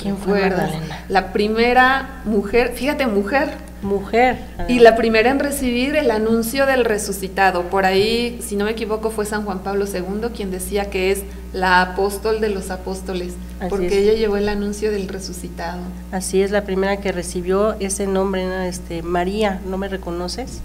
¿Quién 0.00 0.16
fue 0.16 0.40
Magdalena? 0.40 1.04
La 1.08 1.32
primera 1.32 2.22
mujer, 2.24 2.72
fíjate, 2.74 3.06
mujer 3.06 3.50
Mujer. 3.82 4.38
Y 4.68 4.80
la 4.80 4.94
primera 4.94 5.30
en 5.30 5.38
recibir 5.38 5.96
el 5.96 6.10
anuncio 6.10 6.66
del 6.66 6.84
resucitado. 6.84 7.64
Por 7.64 7.86
ahí, 7.86 8.38
si 8.42 8.56
no 8.56 8.66
me 8.66 8.72
equivoco, 8.72 9.10
fue 9.10 9.24
San 9.24 9.44
Juan 9.44 9.60
Pablo 9.60 9.86
II 9.86 10.28
quien 10.34 10.50
decía 10.50 10.90
que 10.90 11.10
es 11.10 11.22
la 11.52 11.80
apóstol 11.80 12.40
de 12.40 12.50
los 12.50 12.70
apóstoles, 12.70 13.34
porque 13.68 14.02
ella 14.02 14.12
llevó 14.12 14.36
el 14.36 14.48
anuncio 14.48 14.90
del 14.92 15.08
resucitado. 15.08 15.80
Así 16.12 16.42
es, 16.42 16.50
la 16.50 16.64
primera 16.64 16.98
que 16.98 17.10
recibió 17.10 17.74
ese 17.80 18.06
nombre, 18.06 18.68
este, 18.68 19.02
María, 19.02 19.60
¿no 19.66 19.78
me 19.78 19.88
reconoces? 19.88 20.60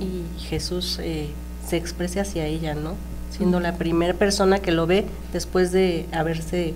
Y 0.00 0.40
Jesús 0.40 0.98
eh, 1.02 1.28
se 1.66 1.76
expresa 1.76 2.22
hacia 2.22 2.46
ella, 2.46 2.74
¿no? 2.74 2.94
Siendo 3.36 3.60
la 3.60 3.74
primera 3.74 4.14
persona 4.14 4.58
que 4.58 4.72
lo 4.72 4.86
ve 4.86 5.04
después 5.32 5.72
de 5.72 6.06
haberse 6.12 6.74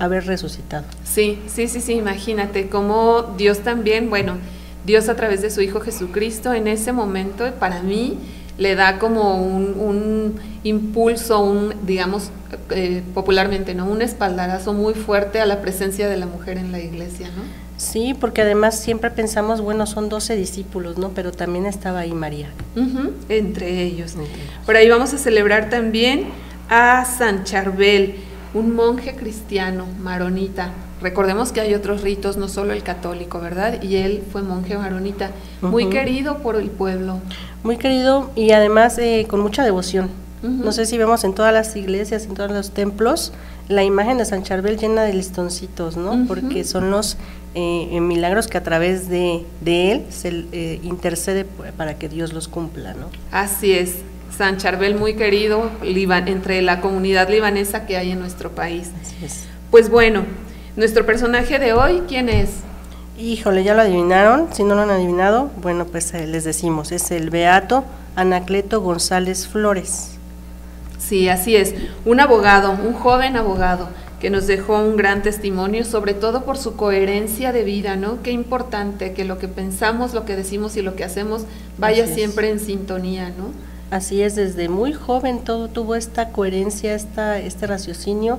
haber 0.00 0.26
resucitado. 0.26 0.84
Sí, 1.04 1.38
sí, 1.46 1.68
sí, 1.68 1.80
sí, 1.80 1.94
imagínate 1.94 2.68
cómo 2.68 3.34
Dios 3.36 3.60
también, 3.60 4.10
bueno, 4.10 4.36
Dios 4.84 5.08
a 5.08 5.16
través 5.16 5.42
de 5.42 5.50
su 5.50 5.60
Hijo 5.60 5.80
Jesucristo 5.80 6.52
en 6.52 6.66
ese 6.66 6.92
momento 6.92 7.52
para 7.58 7.82
mí 7.82 8.18
le 8.58 8.74
da 8.74 8.98
como 8.98 9.42
un, 9.42 10.34
impulso, 10.64 11.40
un, 11.40 11.74
digamos 11.84 12.30
eh, 12.70 13.02
popularmente, 13.14 13.74
¿no? 13.74 13.86
Un 13.86 14.02
espaldarazo 14.02 14.72
muy 14.72 14.94
fuerte 14.94 15.40
a 15.40 15.46
la 15.46 15.60
presencia 15.60 16.08
de 16.08 16.16
la 16.16 16.26
mujer 16.26 16.58
en 16.58 16.70
la 16.70 16.80
iglesia, 16.80 17.28
¿no? 17.28 17.42
Sí, 17.76 18.14
porque 18.18 18.42
además 18.42 18.78
siempre 18.78 19.10
pensamos, 19.10 19.60
bueno, 19.60 19.86
son 19.86 20.08
12 20.08 20.36
discípulos, 20.36 20.98
¿no? 20.98 21.08
Pero 21.10 21.32
también 21.32 21.66
estaba 21.66 22.00
ahí 22.00 22.12
María. 22.12 22.50
entre 23.28 23.82
ellos. 23.82 24.14
Por 24.64 24.76
ahí 24.76 24.88
vamos 24.88 25.12
a 25.14 25.18
celebrar 25.18 25.68
también 25.68 26.26
a 26.68 27.04
San 27.04 27.44
Charbel, 27.44 28.16
un 28.54 28.74
monje 28.74 29.14
cristiano, 29.16 29.86
maronita, 30.00 30.72
Recordemos 31.02 31.50
que 31.50 31.60
hay 31.60 31.74
otros 31.74 32.02
ritos, 32.02 32.36
no 32.36 32.48
solo 32.48 32.72
el 32.72 32.84
católico, 32.84 33.40
¿verdad? 33.40 33.82
Y 33.82 33.96
él 33.96 34.22
fue 34.30 34.42
monje 34.42 34.78
maronita, 34.78 35.32
muy 35.60 35.88
querido 35.88 36.38
por 36.38 36.54
el 36.54 36.70
pueblo. 36.70 37.18
Muy 37.64 37.76
querido 37.76 38.30
y 38.36 38.52
además 38.52 38.98
eh, 38.98 39.26
con 39.28 39.40
mucha 39.40 39.64
devoción. 39.64 40.08
No 40.42 40.72
sé 40.72 40.86
si 40.86 40.98
vemos 40.98 41.22
en 41.22 41.34
todas 41.34 41.52
las 41.52 41.76
iglesias, 41.76 42.24
en 42.24 42.34
todos 42.34 42.50
los 42.50 42.72
templos, 42.72 43.32
la 43.68 43.84
imagen 43.84 44.18
de 44.18 44.24
San 44.24 44.42
Charbel 44.42 44.76
llena 44.76 45.04
de 45.04 45.14
listoncitos, 45.14 45.96
¿no? 45.96 46.24
Porque 46.26 46.64
son 46.64 46.90
los 46.90 47.16
eh, 47.54 48.00
milagros 48.00 48.48
que 48.48 48.58
a 48.58 48.64
través 48.64 49.08
de, 49.08 49.44
él 49.64 50.04
se 50.10 50.46
eh, 50.50 50.80
intercede 50.82 51.44
para 51.76 51.94
que 51.96 52.08
Dios 52.08 52.32
los 52.32 52.48
cumpla, 52.48 52.94
¿no? 52.94 53.06
Así 53.30 53.72
es. 53.72 53.98
San 54.42 54.56
Charbel 54.56 54.96
muy 54.96 55.14
querido 55.14 55.70
entre 55.84 56.62
la 56.62 56.80
comunidad 56.80 57.30
libanesa 57.30 57.86
que 57.86 57.96
hay 57.96 58.10
en 58.10 58.18
nuestro 58.18 58.50
país. 58.50 58.90
Pues 59.70 59.88
bueno, 59.88 60.24
nuestro 60.74 61.06
personaje 61.06 61.60
de 61.60 61.74
hoy, 61.74 62.02
¿quién 62.08 62.28
es? 62.28 62.50
Híjole, 63.16 63.62
ya 63.62 63.74
lo 63.74 63.82
adivinaron. 63.82 64.48
Si 64.52 64.64
no 64.64 64.74
lo 64.74 64.80
han 64.80 64.90
adivinado, 64.90 65.52
bueno, 65.62 65.84
pues 65.84 66.12
eh, 66.14 66.26
les 66.26 66.42
decimos, 66.42 66.90
es 66.90 67.12
el 67.12 67.30
Beato 67.30 67.84
Anacleto 68.16 68.80
González 68.80 69.46
Flores. 69.46 70.18
Sí, 70.98 71.28
así 71.28 71.54
es. 71.54 71.76
Un 72.04 72.18
abogado, 72.18 72.72
un 72.72 72.94
joven 72.94 73.36
abogado 73.36 73.90
que 74.20 74.28
nos 74.28 74.48
dejó 74.48 74.80
un 74.80 74.96
gran 74.96 75.22
testimonio, 75.22 75.84
sobre 75.84 76.14
todo 76.14 76.44
por 76.44 76.58
su 76.58 76.74
coherencia 76.74 77.52
de 77.52 77.62
vida, 77.62 77.94
¿no? 77.94 78.20
Qué 78.24 78.32
importante 78.32 79.12
que 79.12 79.24
lo 79.24 79.38
que 79.38 79.46
pensamos, 79.46 80.14
lo 80.14 80.24
que 80.24 80.34
decimos 80.34 80.76
y 80.76 80.82
lo 80.82 80.96
que 80.96 81.04
hacemos 81.04 81.44
vaya 81.78 82.08
siempre 82.08 82.50
en 82.50 82.58
sintonía, 82.58 83.28
¿no? 83.28 83.71
Así 83.92 84.22
es, 84.22 84.36
desde 84.36 84.70
muy 84.70 84.94
joven 84.94 85.40
todo 85.40 85.68
tuvo 85.68 85.96
esta 85.96 86.30
coherencia, 86.30 86.94
esta, 86.94 87.38
este 87.38 87.66
raciocinio, 87.66 88.38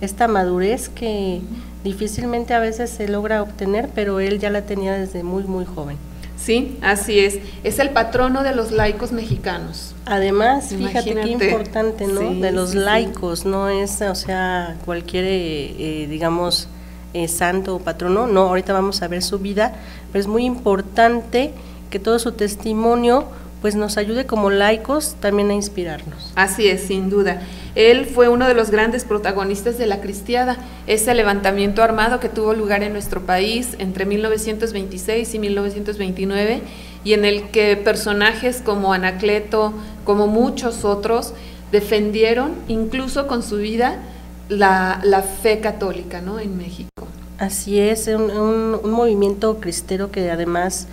esta 0.00 0.28
madurez 0.28 0.88
que 0.88 1.42
difícilmente 1.84 2.54
a 2.54 2.58
veces 2.58 2.88
se 2.88 3.06
logra 3.06 3.42
obtener, 3.42 3.90
pero 3.94 4.18
él 4.18 4.38
ya 4.38 4.48
la 4.48 4.62
tenía 4.62 4.94
desde 4.94 5.22
muy, 5.22 5.42
muy 5.42 5.66
joven. 5.66 5.98
Sí, 6.38 6.78
así 6.80 7.18
es. 7.18 7.38
Es 7.64 7.80
el 7.80 7.90
patrono 7.90 8.42
de 8.42 8.54
los 8.54 8.70
laicos 8.70 9.12
mexicanos. 9.12 9.94
Además, 10.06 10.68
fíjate 10.70 11.14
qué 11.14 11.28
importante, 11.32 12.06
¿no? 12.06 12.34
de 12.40 12.50
los 12.50 12.74
laicos, 12.74 13.44
no 13.44 13.68
es, 13.68 14.00
o 14.00 14.14
sea, 14.14 14.78
cualquier, 14.86 15.24
eh, 15.24 15.74
eh, 15.78 16.06
digamos, 16.08 16.66
eh, 17.12 17.28
santo 17.28 17.76
o 17.76 17.78
patrono, 17.78 18.26
no, 18.26 18.48
ahorita 18.48 18.72
vamos 18.72 19.02
a 19.02 19.08
ver 19.08 19.22
su 19.22 19.38
vida, 19.38 19.74
pero 20.10 20.20
es 20.20 20.28
muy 20.28 20.46
importante 20.46 21.52
que 21.90 21.98
todo 21.98 22.18
su 22.18 22.32
testimonio 22.32 23.26
pues 23.64 23.76
nos 23.76 23.96
ayude 23.96 24.26
como 24.26 24.50
laicos 24.50 25.16
también 25.20 25.48
a 25.48 25.54
inspirarnos. 25.54 26.32
Así 26.34 26.68
es, 26.68 26.82
sin 26.82 27.08
duda. 27.08 27.40
Él 27.74 28.04
fue 28.04 28.28
uno 28.28 28.46
de 28.46 28.52
los 28.52 28.70
grandes 28.70 29.06
protagonistas 29.06 29.78
de 29.78 29.86
la 29.86 30.02
cristiada, 30.02 30.58
ese 30.86 31.14
levantamiento 31.14 31.82
armado 31.82 32.20
que 32.20 32.28
tuvo 32.28 32.52
lugar 32.52 32.82
en 32.82 32.92
nuestro 32.92 33.22
país 33.22 33.74
entre 33.78 34.04
1926 34.04 35.32
y 35.32 35.38
1929 35.38 36.60
y 37.04 37.14
en 37.14 37.24
el 37.24 37.44
que 37.44 37.78
personajes 37.78 38.60
como 38.62 38.92
Anacleto, 38.92 39.72
como 40.04 40.26
muchos 40.26 40.84
otros, 40.84 41.32
defendieron 41.72 42.52
incluso 42.68 43.26
con 43.26 43.42
su 43.42 43.56
vida 43.56 43.96
la, 44.50 45.24
fe 45.42 45.60
católica 45.60 46.20
¿no? 46.20 46.38
en 46.38 46.58
México. 46.58 46.90
Así 47.38 47.78
es, 47.78 48.08
un, 48.08 48.30
un 48.30 48.90
movimiento 48.90 49.58
cristero 49.58 50.10
que 50.10 50.30
además 50.30 50.86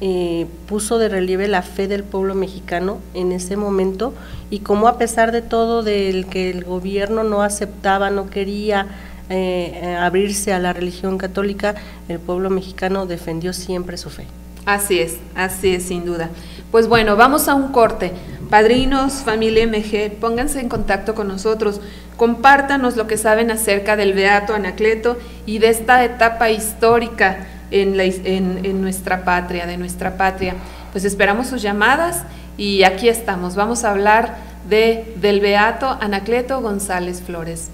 eh, 0.00 0.46
puso 0.68 0.98
de 0.98 1.08
relieve 1.08 1.48
la 1.48 1.62
fe 1.62 1.88
del 1.88 2.04
pueblo 2.04 2.36
mexicano 2.36 2.98
en 3.14 3.32
ese 3.32 3.56
momento 3.56 4.14
y 4.48 4.60
cómo 4.60 4.86
a 4.86 4.96
pesar 4.96 5.32
de 5.32 5.42
todo 5.42 5.82
del 5.82 6.26
que 6.26 6.50
el 6.50 6.62
gobierno 6.62 7.24
no 7.24 7.42
aceptaba, 7.42 8.08
no 8.08 8.30
quería 8.30 8.86
eh, 9.28 9.72
eh, 9.82 9.96
abrirse 9.96 10.52
a 10.52 10.60
la 10.60 10.72
religión 10.72 11.18
católica, 11.18 11.74
el 12.08 12.20
pueblo 12.20 12.48
mexicano 12.48 13.06
defendió 13.06 13.52
siempre 13.52 13.96
su 13.96 14.08
fe. 14.08 14.26
Así 14.66 15.00
es, 15.00 15.16
así 15.34 15.74
es, 15.74 15.84
sin 15.84 16.04
duda. 16.04 16.30
Pues 16.70 16.86
bueno, 16.86 17.16
vamos 17.16 17.48
a 17.48 17.54
un 17.54 17.72
corte. 17.72 18.12
Padrinos, 18.50 19.14
familia 19.24 19.66
MG, 19.66 20.12
pónganse 20.20 20.60
en 20.60 20.68
contacto 20.68 21.14
con 21.14 21.26
nosotros, 21.26 21.80
compártanos 22.16 22.96
lo 22.96 23.06
que 23.06 23.16
saben 23.16 23.50
acerca 23.50 23.96
del 23.96 24.12
Beato 24.12 24.54
Anacleto 24.54 25.18
y 25.44 25.58
de 25.58 25.70
esta 25.70 26.04
etapa 26.04 26.50
histórica 26.50 27.46
en, 27.70 28.80
nuestra 28.80 29.24
patria, 29.24 29.66
de 29.66 29.76
nuestra 29.76 30.16
patria. 30.16 30.54
Pues 30.92 31.04
esperamos 31.04 31.48
sus 31.48 31.62
llamadas 31.62 32.22
y 32.56 32.82
aquí 32.82 33.08
estamos. 33.08 33.54
Vamos 33.56 33.84
a 33.84 33.90
hablar 33.90 34.36
de, 34.68 35.14
del 35.16 35.40
Beato 35.40 35.86
Anacleto 36.00 36.60
González 36.60 37.22
Flores. 37.22 37.70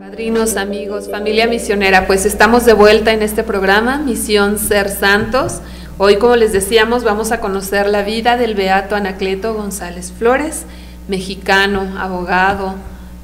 Padrinos, 0.00 0.56
amigos, 0.56 1.10
familia 1.10 1.46
misionera, 1.46 2.06
pues 2.06 2.24
estamos 2.24 2.64
de 2.64 2.72
vuelta 2.72 3.12
en 3.12 3.22
este 3.22 3.42
programa, 3.42 3.98
Misión 3.98 4.58
Ser 4.58 4.88
Santos. 4.88 5.60
Hoy, 5.96 6.16
como 6.16 6.34
les 6.34 6.52
decíamos, 6.52 7.04
vamos 7.04 7.30
a 7.30 7.38
conocer 7.38 7.86
la 7.86 8.02
vida 8.02 8.36
del 8.36 8.56
beato 8.56 8.96
Anacleto 8.96 9.54
González 9.54 10.10
Flores, 10.10 10.64
mexicano, 11.06 11.86
abogado, 11.96 12.74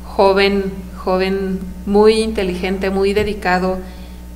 joven, 0.07 0.71
joven 0.97 1.59
muy 1.85 2.21
inteligente, 2.21 2.91
muy 2.91 3.13
dedicado, 3.13 3.79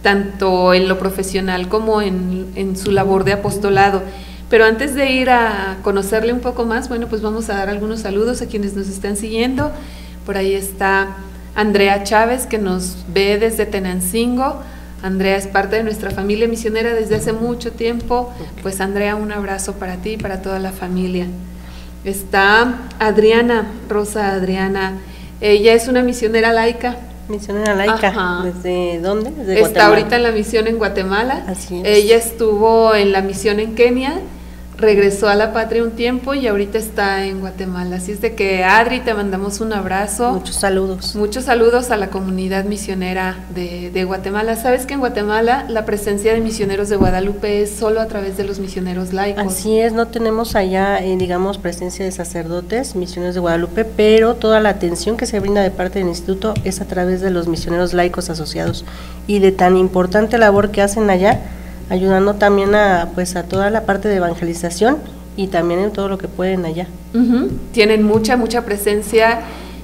tanto 0.03 0.75
en 0.75 0.88
lo 0.88 0.99
profesional 0.99 1.69
como 1.69 2.03
en, 2.03 2.50
en 2.57 2.76
su 2.76 2.91
labor 2.91 3.23
de 3.23 3.35
apostolado. 3.35 4.03
Pero 4.50 4.64
antes 4.64 4.97
de 4.97 5.12
ir 5.12 5.31
a 5.31 5.76
conocerle 5.85 6.33
un 6.33 6.41
poco 6.41 6.64
más, 6.64 6.88
bueno, 6.88 7.07
pues 7.07 7.23
vamos 7.23 7.49
a 7.50 7.55
dar 7.55 7.69
algunos 7.69 8.00
saludos 8.00 8.43
a 8.43 8.47
quienes 8.47 8.75
nos 8.75 8.88
están 8.88 9.17
siguiendo. 9.17 9.71
Por 10.26 10.37
ahí 10.37 10.55
está 10.55 11.19
Andrea 11.55 12.03
Chávez, 12.03 12.47
que 12.47 12.59
nos 12.59 12.97
ve 13.07 13.38
desde 13.38 13.64
Tenancingo, 13.64 14.61
Andrea 15.04 15.37
es 15.37 15.46
parte 15.46 15.76
de 15.76 15.82
nuestra 15.82 16.11
familia 16.11 16.49
misionera 16.49 16.94
desde 16.94 17.16
hace 17.16 17.34
mucho 17.34 17.73
tiempo. 17.73 18.32
Pues 18.62 18.80
Andrea, 18.80 19.16
un 19.16 19.32
abrazo 19.32 19.75
para 19.75 19.96
ti 19.96 20.12
y 20.12 20.16
para 20.16 20.40
toda 20.40 20.58
la 20.58 20.73
familia. 20.73 21.26
Está 22.06 22.78
Adriana, 22.99 23.70
Rosa 23.87 24.32
Adriana. 24.32 24.94
Ella 25.42 25.75
es 25.75 25.88
una 25.88 26.02
misionera 26.02 26.54
laica. 26.54 26.96
Misionera 27.28 27.75
laica. 27.75 28.44
¿Desde 28.44 28.99
dónde? 29.00 29.30
Desde 29.30 29.61
Está 29.61 29.88
ahorita 29.88 30.16
en 30.16 30.23
la 30.23 30.30
misión 30.30 30.68
en 30.68 30.78
Guatemala. 30.78 31.44
Así 31.49 31.80
es. 31.80 31.87
Ella 31.87 32.16
estuvo 32.16 32.94
en 32.94 33.12
la 33.12 33.20
misión 33.20 33.61
en 33.61 33.75
Kenia 33.75 34.23
regresó 34.78 35.28
a 35.28 35.35
la 35.35 35.52
patria 35.52 35.83
un 35.83 35.93
tiempo 35.93 36.35
y 36.35 36.47
ahorita 36.47 36.78
está 36.78 37.25
en 37.25 37.40
Guatemala. 37.40 37.97
Así 37.97 38.12
es 38.12 38.21
de 38.21 38.35
que 38.35 38.64
Adri, 38.64 39.00
te 39.00 39.14
mandamos 39.14 39.61
un 39.61 39.73
abrazo. 39.73 40.33
Muchos 40.33 40.57
saludos. 40.57 41.14
Muchos 41.14 41.45
saludos 41.45 41.90
a 41.90 41.97
la 41.97 42.09
comunidad 42.09 42.64
misionera 42.64 43.37
de, 43.54 43.90
de, 43.90 44.04
Guatemala. 44.04 44.57
Sabes 44.57 44.87
que 44.87 44.95
en 44.95 45.00
Guatemala 45.00 45.66
la 45.69 45.85
presencia 45.85 46.35
de 46.35 46.40
misioneros 46.40 46.88
de 46.88 46.97
Guadalupe 46.97 47.62
es 47.62 47.71
solo 47.71 48.00
a 48.00 48.07
través 48.07 48.37
de 48.37 48.45
los 48.45 48.59
misioneros 48.59 49.12
laicos. 49.12 49.45
Así 49.45 49.78
es, 49.78 49.93
no 49.93 50.09
tenemos 50.09 50.57
allá, 50.57 50.99
eh, 50.99 51.16
digamos, 51.16 51.59
presencia 51.59 52.04
de 52.04 52.12
sacerdotes, 52.12 52.97
misioneros 52.97 53.35
de 53.35 53.40
Guadalupe, 53.40 53.85
pero 53.85 54.35
toda 54.35 54.61
la 54.61 54.71
atención 54.71 55.16
que 55.16 55.26
se 55.26 55.40
brinda 55.40 55.62
de 55.62 55.71
parte 55.71 56.00
del 56.00 56.09
instituto 56.09 56.54
es 56.64 56.81
a 56.81 56.87
través 56.87 57.21
de 57.21 57.31
los 57.31 57.49
misioneros 57.49 57.95
laicos 57.95 58.31
asociados 58.31 58.85
y 59.26 59.38
de 59.38 59.52
tan 59.52 59.76
importante 59.76 60.38
labor 60.38 60.71
que 60.71 60.83
hacen 60.83 61.09
allá 61.11 61.40
ayudando 61.91 62.35
también 62.35 62.75
a 62.75 63.11
pues 63.14 63.37
a 63.37 63.45
toda 63.45 63.71
la 63.71 63.85
parte 63.85 64.09
de 64.09 64.17
evangelización 64.17 64.99
y 65.37 65.49
también 65.49 65.81
en 65.81 65.93
todo 65.93 66.09
lo 66.09 66.19
que 66.19 66.29
pueden 66.29 66.64
allá. 66.64 66.87
Tienen 67.73 68.03
mucha, 68.03 68.37
mucha 68.37 68.64
presencia. 68.64 69.41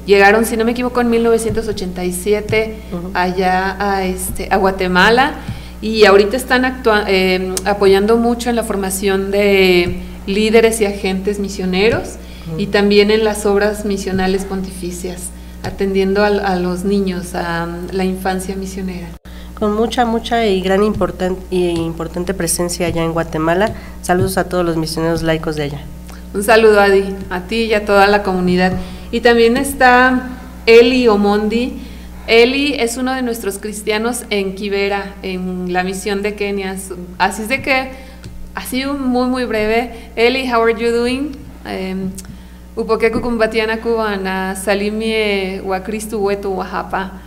Llegaron, 0.06 0.44
si 0.44 0.56
no 0.56 0.64
me 0.64 0.72
equivoco, 0.72 1.00
en 1.00 1.10
1987 1.10 2.76
allá 3.14 3.76
a, 3.78 4.04
este, 4.04 4.48
a 4.50 4.56
Guatemala. 4.56 5.34
Y 5.82 6.04
ahorita 6.04 6.36
están 6.36 6.82
eh, 7.08 7.54
apoyando 7.64 8.16
mucho 8.16 8.50
en 8.50 8.56
la 8.56 8.64
formación 8.64 9.30
de 9.30 10.02
líderes 10.26 10.80
y 10.80 10.86
agentes 10.86 11.38
misioneros 11.38 12.16
y 12.58 12.66
también 12.66 13.10
en 13.10 13.24
las 13.24 13.46
obras 13.46 13.84
misionales 13.84 14.44
pontificias, 14.44 15.30
atendiendo 15.62 16.22
a 16.24 16.56
los 16.56 16.84
niños, 16.84 17.34
a 17.34 17.66
la 17.92 18.04
infancia 18.04 18.56
misionera 18.56 19.19
con 19.60 19.76
mucha, 19.76 20.06
mucha 20.06 20.46
y 20.46 20.62
gran 20.62 20.82
importante, 20.82 21.40
y 21.50 21.68
importante 21.68 22.32
presencia 22.32 22.86
allá 22.86 23.04
en 23.04 23.12
Guatemala. 23.12 23.74
Saludos 24.00 24.38
a 24.38 24.48
todos 24.48 24.64
los 24.64 24.78
misioneros 24.78 25.22
laicos 25.22 25.54
de 25.54 25.64
allá. 25.64 25.80
Un 26.32 26.42
saludo, 26.42 26.80
Adi, 26.80 27.14
a 27.28 27.42
ti 27.42 27.64
y 27.64 27.74
a 27.74 27.84
toda 27.84 28.06
la 28.06 28.22
comunidad. 28.22 28.72
Y 29.12 29.20
también 29.20 29.58
está 29.58 30.30
Eli 30.64 31.08
Omondi. 31.08 31.74
Eli 32.26 32.74
es 32.74 32.96
uno 32.96 33.12
de 33.12 33.20
nuestros 33.20 33.58
cristianos 33.58 34.24
en 34.30 34.54
Kibera, 34.54 35.14
en 35.22 35.72
la 35.72 35.84
misión 35.84 36.22
de 36.22 36.34
Kenia. 36.36 36.76
Así 37.18 37.42
es 37.42 37.48
de 37.48 37.60
que, 37.60 37.90
así 38.54 38.86
muy, 38.86 39.28
muy 39.28 39.44
breve. 39.44 40.10
Eli, 40.16 40.50
how 40.50 40.62
are 40.62 40.74
you 40.74 40.90
doing? 40.90 41.36
Um, 41.66 42.10
Upokeku 42.76 43.20
kumbatiana 43.20 43.78
cubana, 43.82 44.56
salimie 44.56 45.60
wakristu 45.60 46.24
wetu 46.24 46.56
wahapa. 46.56 47.20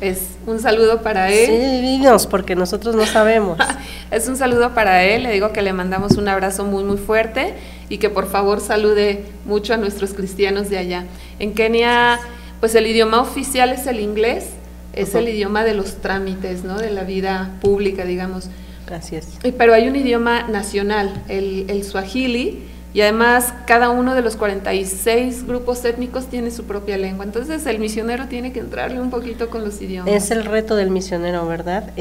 Es 0.00 0.36
un 0.46 0.60
saludo 0.60 1.02
para 1.02 1.30
él. 1.32 1.46
Sí, 1.46 1.82
dinos, 1.82 2.26
porque 2.26 2.54
nosotros 2.54 2.94
no 2.94 3.04
sabemos. 3.04 3.58
es 4.10 4.28
un 4.28 4.36
saludo 4.36 4.72
para 4.72 5.02
él, 5.02 5.24
le 5.24 5.32
digo 5.32 5.52
que 5.52 5.60
le 5.60 5.72
mandamos 5.72 6.12
un 6.12 6.28
abrazo 6.28 6.64
muy, 6.64 6.84
muy 6.84 6.98
fuerte 6.98 7.54
y 7.88 7.98
que 7.98 8.08
por 8.08 8.28
favor 8.28 8.60
salude 8.60 9.24
mucho 9.44 9.74
a 9.74 9.76
nuestros 9.76 10.14
cristianos 10.14 10.70
de 10.70 10.78
allá. 10.78 11.04
En 11.40 11.52
Kenia, 11.52 12.20
pues 12.60 12.74
el 12.76 12.86
idioma 12.86 13.20
oficial 13.20 13.70
es 13.70 13.86
el 13.86 13.98
inglés, 13.98 14.50
es 14.92 15.14
el 15.14 15.28
idioma 15.28 15.64
de 15.64 15.74
los 15.74 15.96
trámites, 15.96 16.64
¿no? 16.64 16.78
De 16.78 16.90
la 16.90 17.02
vida 17.02 17.56
pública, 17.60 18.04
digamos. 18.04 18.48
Gracias. 18.86 19.38
Pero 19.56 19.74
hay 19.74 19.88
un 19.88 19.96
idioma 19.96 20.44
nacional, 20.48 21.22
el, 21.28 21.66
el 21.68 21.84
swahili, 21.84 22.62
y 22.94 23.02
además 23.02 23.52
cada 23.66 23.90
uno 23.90 24.14
de 24.14 24.22
los 24.22 24.36
46 24.36 25.46
grupos 25.46 25.84
étnicos 25.84 26.26
tiene 26.26 26.50
su 26.50 26.64
propia 26.64 26.96
lengua. 26.96 27.24
Entonces 27.24 27.66
el 27.66 27.78
misionero 27.78 28.26
tiene 28.28 28.52
que 28.52 28.60
entrarle 28.60 29.00
un 29.00 29.10
poquito 29.10 29.50
con 29.50 29.62
los 29.62 29.80
idiomas. 29.82 30.12
Es 30.12 30.30
el 30.30 30.44
reto 30.44 30.74
del 30.74 30.90
misionero, 30.90 31.46
¿verdad? 31.46 31.92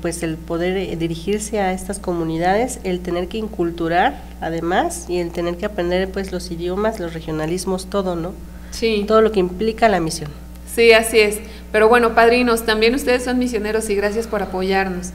pues 0.00 0.22
el 0.22 0.36
poder 0.36 0.76
eh, 0.76 0.96
dirigirse 0.96 1.60
a 1.60 1.72
estas 1.72 1.98
comunidades, 1.98 2.80
el 2.84 3.00
tener 3.00 3.28
que 3.28 3.38
inculturar 3.38 4.22
además 4.40 5.06
y 5.08 5.18
el 5.18 5.30
tener 5.30 5.56
que 5.56 5.66
aprender 5.66 6.10
pues 6.10 6.32
los 6.32 6.50
idiomas, 6.50 7.00
los 7.00 7.12
regionalismos, 7.12 7.86
todo, 7.90 8.16
¿no? 8.16 8.32
Sí. 8.70 9.04
Todo 9.06 9.20
lo 9.20 9.32
que 9.32 9.40
implica 9.40 9.88
la 9.88 10.00
misión. 10.00 10.30
Sí, 10.74 10.92
así 10.92 11.18
es. 11.18 11.38
Pero 11.72 11.88
bueno, 11.88 12.14
padrinos, 12.14 12.64
también 12.64 12.94
ustedes 12.94 13.24
son 13.24 13.38
misioneros 13.38 13.90
y 13.90 13.94
gracias 13.94 14.26
por 14.26 14.42
apoyarnos. 14.42 15.10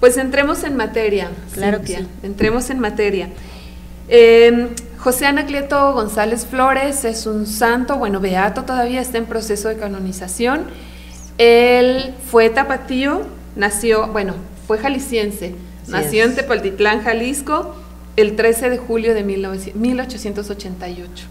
Pues 0.00 0.16
entremos 0.16 0.64
en 0.64 0.76
materia. 0.76 1.30
Claro 1.52 1.80
que 1.80 1.98
sí. 1.98 2.06
Entremos 2.22 2.70
en 2.70 2.80
materia. 2.80 3.28
Eh, 4.08 4.68
José 4.98 5.26
Anacleto 5.26 5.92
González 5.92 6.46
Flores 6.46 7.04
es 7.04 7.26
un 7.26 7.46
santo, 7.46 7.96
bueno, 7.96 8.18
beato 8.18 8.64
todavía, 8.64 9.00
está 9.00 9.18
en 9.18 9.26
proceso 9.26 9.68
de 9.68 9.76
canonización. 9.76 10.64
Él 11.38 12.12
fue 12.28 12.50
tapatío, 12.50 13.22
nació, 13.54 14.08
bueno, 14.08 14.34
fue 14.66 14.78
jalisciense, 14.78 15.54
nació 15.86 16.24
en 16.24 16.34
Tepaltitlán, 16.34 17.04
Jalisco, 17.04 17.76
el 18.16 18.34
13 18.34 18.70
de 18.70 18.78
julio 18.78 19.14
de 19.14 19.22
1888. 19.22 21.26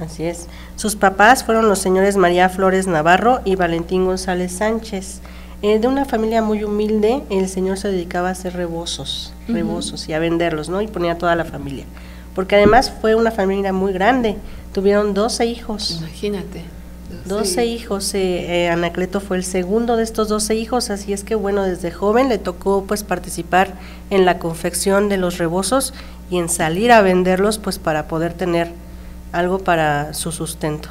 Así 0.00 0.24
es. 0.24 0.48
Sus 0.74 0.96
papás 0.96 1.44
fueron 1.44 1.68
los 1.68 1.78
señores 1.78 2.16
María 2.16 2.48
Flores 2.48 2.88
Navarro 2.88 3.40
y 3.44 3.54
Valentín 3.54 4.04
González 4.04 4.50
Sánchez. 4.52 5.20
Eh, 5.60 5.78
de 5.78 5.86
una 5.86 6.06
familia 6.06 6.42
muy 6.42 6.64
humilde, 6.64 7.22
el 7.30 7.48
señor 7.48 7.78
se 7.78 7.86
dedicaba 7.86 8.30
a 8.30 8.32
hacer 8.32 8.54
rebozos, 8.54 9.32
rebozos 9.46 10.08
y 10.08 10.12
a 10.12 10.18
venderlos, 10.18 10.68
¿no? 10.68 10.82
Y 10.82 10.88
ponía 10.88 11.12
a 11.12 11.18
toda 11.18 11.36
la 11.36 11.44
familia 11.44 11.84
porque 12.34 12.56
además 12.56 12.92
fue 13.00 13.14
una 13.14 13.30
familia 13.30 13.72
muy 13.72 13.92
grande, 13.92 14.36
tuvieron 14.72 15.14
12 15.14 15.46
hijos. 15.46 15.98
Imagínate. 16.00 16.62
12, 17.26 17.66
hijos, 17.66 18.14
eh, 18.14 18.64
eh, 18.64 18.68
Anacleto 18.68 19.20
fue 19.20 19.36
el 19.36 19.44
segundo 19.44 19.96
de 19.96 20.02
estos 20.02 20.28
12 20.28 20.54
hijos, 20.54 20.90
así 20.90 21.12
es 21.12 21.24
que 21.24 21.34
bueno, 21.34 21.62
desde 21.62 21.90
joven 21.90 22.28
le 22.28 22.38
tocó 22.38 22.84
pues 22.88 23.04
participar 23.04 23.74
en 24.10 24.24
la 24.24 24.38
confección 24.38 25.08
de 25.08 25.18
los 25.18 25.38
rebozos 25.38 25.92
y 26.30 26.38
en 26.38 26.48
salir 26.48 26.90
a 26.90 27.02
venderlos 27.02 27.58
pues 27.58 27.78
para 27.78 28.08
poder 28.08 28.32
tener 28.32 28.72
algo 29.32 29.58
para 29.58 30.14
su 30.14 30.32
sustento. 30.32 30.88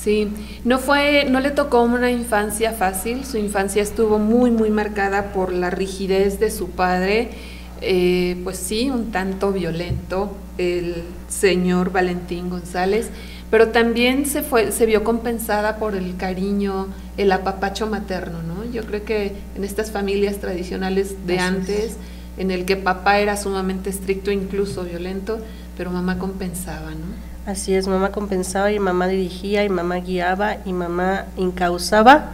Sí, 0.00 0.32
no 0.64 0.78
fue, 0.78 1.26
no 1.28 1.40
le 1.40 1.50
tocó 1.50 1.82
una 1.82 2.10
infancia 2.10 2.72
fácil, 2.72 3.26
su 3.26 3.36
infancia 3.36 3.82
estuvo 3.82 4.18
muy, 4.18 4.50
muy 4.50 4.70
marcada 4.70 5.32
por 5.32 5.52
la 5.52 5.68
rigidez 5.68 6.40
de 6.40 6.50
su 6.50 6.70
padre, 6.70 7.32
eh, 7.80 8.40
pues 8.44 8.58
sí, 8.58 8.90
un 8.90 9.10
tanto 9.10 9.52
violento, 9.52 10.32
el 10.58 11.02
señor 11.28 11.92
Valentín 11.92 12.50
González, 12.50 13.10
pero 13.50 13.68
también 13.68 14.26
se, 14.26 14.42
fue, 14.42 14.70
se 14.70 14.86
vio 14.86 15.02
compensada 15.02 15.76
por 15.76 15.96
el 15.96 16.16
cariño, 16.16 16.88
el 17.16 17.32
apapacho 17.32 17.86
materno, 17.86 18.42
¿no? 18.42 18.64
Yo 18.70 18.84
creo 18.84 19.04
que 19.04 19.32
en 19.56 19.64
estas 19.64 19.90
familias 19.90 20.38
tradicionales 20.38 21.26
de 21.26 21.38
antes, 21.38 21.96
en 22.38 22.50
el 22.50 22.64
que 22.64 22.76
papá 22.76 23.18
era 23.18 23.36
sumamente 23.36 23.90
estricto, 23.90 24.30
incluso 24.30 24.84
violento, 24.84 25.38
pero 25.76 25.90
mamá 25.90 26.18
compensaba, 26.18 26.90
¿no? 26.90 27.30
Así 27.46 27.74
es, 27.74 27.88
mamá 27.88 28.12
compensaba 28.12 28.70
y 28.70 28.78
mamá 28.78 29.08
dirigía 29.08 29.64
y 29.64 29.68
mamá 29.68 29.96
guiaba 29.96 30.58
y 30.64 30.72
mamá 30.72 31.26
encauzaba 31.36 32.30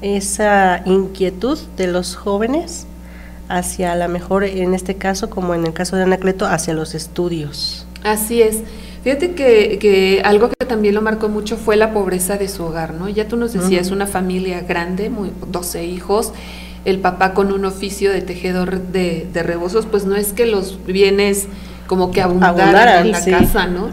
esa 0.00 0.82
inquietud 0.86 1.58
de 1.76 1.88
los 1.88 2.16
jóvenes 2.16 2.86
hacia 3.48 3.94
la 3.94 4.08
mejor, 4.08 4.44
en 4.44 4.74
este 4.74 4.96
caso, 4.96 5.30
como 5.30 5.54
en 5.54 5.66
el 5.66 5.72
caso 5.72 5.96
de 5.96 6.02
Anacleto, 6.02 6.46
hacia 6.46 6.74
los 6.74 6.94
estudios. 6.94 7.86
Así 8.02 8.42
es. 8.42 8.62
Fíjate 9.02 9.32
que, 9.34 9.78
que, 9.78 10.22
algo 10.24 10.50
que 10.50 10.66
también 10.66 10.94
lo 10.94 11.02
marcó 11.02 11.28
mucho 11.28 11.56
fue 11.56 11.76
la 11.76 11.92
pobreza 11.92 12.36
de 12.38 12.48
su 12.48 12.64
hogar, 12.64 12.94
¿no? 12.94 13.08
Ya 13.08 13.28
tú 13.28 13.36
nos 13.36 13.52
decías, 13.52 13.90
una 13.90 14.06
familia 14.06 14.62
grande, 14.62 15.10
muy, 15.10 15.30
12 15.48 15.84
hijos, 15.84 16.32
el 16.84 16.98
papá 16.98 17.32
con 17.32 17.52
un 17.52 17.64
oficio 17.64 18.10
de 18.10 18.22
tejedor 18.22 18.80
de, 18.80 19.28
de 19.32 19.42
rebozos, 19.42 19.86
pues 19.86 20.06
no 20.06 20.16
es 20.16 20.32
que 20.32 20.46
los 20.46 20.84
bienes 20.86 21.46
como 21.86 22.10
que 22.10 22.20
abundaran, 22.20 23.06
en 23.06 23.12
la 23.12 23.24
casa, 23.24 23.66
¿no? 23.66 23.90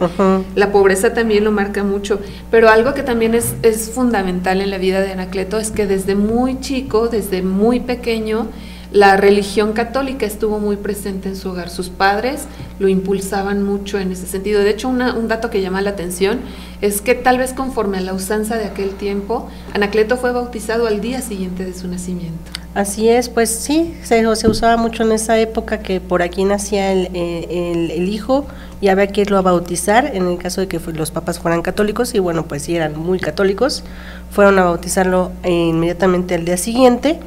La 0.54 0.72
pobreza 0.72 1.14
también 1.14 1.44
lo 1.44 1.52
marca 1.52 1.84
mucho, 1.84 2.20
pero 2.50 2.68
algo 2.68 2.94
que 2.94 3.02
también 3.02 3.34
es, 3.34 3.54
es 3.62 3.90
fundamental 3.90 4.60
en 4.60 4.70
la 4.70 4.78
vida 4.78 5.00
de 5.00 5.12
Anacleto 5.12 5.58
es 5.58 5.70
que 5.70 5.86
desde 5.86 6.14
muy 6.14 6.60
chico, 6.60 7.08
desde 7.08 7.42
muy 7.42 7.80
pequeño, 7.80 8.48
la 8.94 9.16
religión 9.16 9.72
católica 9.72 10.24
estuvo 10.24 10.60
muy 10.60 10.76
presente 10.76 11.28
en 11.28 11.34
su 11.34 11.50
hogar. 11.50 11.68
Sus 11.68 11.88
padres 11.88 12.44
lo 12.78 12.86
impulsaban 12.86 13.60
mucho 13.60 13.98
en 13.98 14.12
ese 14.12 14.28
sentido. 14.28 14.60
De 14.60 14.70
hecho, 14.70 14.88
un 14.88 15.26
dato 15.26 15.50
que 15.50 15.60
llama 15.60 15.82
la 15.82 15.90
atención 15.90 16.38
es 16.80 17.00
que 17.00 17.16
tal 17.16 17.38
vez 17.38 17.52
conforme 17.52 17.98
a 17.98 18.02
la 18.02 18.14
usanza 18.14 18.56
de 18.56 18.66
aquel 18.66 18.90
tiempo, 18.90 19.48
Anacleto 19.72 20.16
fue 20.16 20.30
bautizado 20.30 20.86
al 20.86 21.00
día 21.00 21.22
siguiente 21.22 21.64
de 21.64 21.74
su 21.74 21.88
nacimiento. 21.88 22.52
Así 22.76 23.08
es, 23.08 23.28
pues 23.28 23.50
sí, 23.50 23.96
se, 24.04 24.24
usaba 24.28 24.76
mucho 24.76 25.02
en 25.02 25.10
esa 25.10 25.40
época 25.40 25.80
que 25.80 26.00
por 26.00 26.22
aquí 26.22 26.44
nacía 26.44 26.92
el, 26.92 27.08
eh, 27.14 27.96
hijo 27.98 28.46
y 28.80 28.88
había 28.88 29.08
que 29.08 29.22
irlo 29.22 29.38
a 29.38 29.42
bautizar, 29.42 30.06
en 30.14 30.28
el 30.28 30.38
caso 30.38 30.60
de 30.60 30.68
que 30.68 30.78
los 30.92 31.10
papás 31.10 31.40
fueran 31.40 31.62
católicos, 31.62 32.14
y 32.14 32.20
bueno, 32.20 32.46
pues 32.46 32.62
sí 32.62 32.76
eran 32.76 32.96
muy 32.96 33.18
católicos, 33.18 33.82
fueron 34.30 34.58
a 34.60 34.64
bautizarlo 34.64 35.32
inmediatamente 35.44 36.34
al 36.36 36.44
día 36.44 36.56
siguiente 36.56 37.18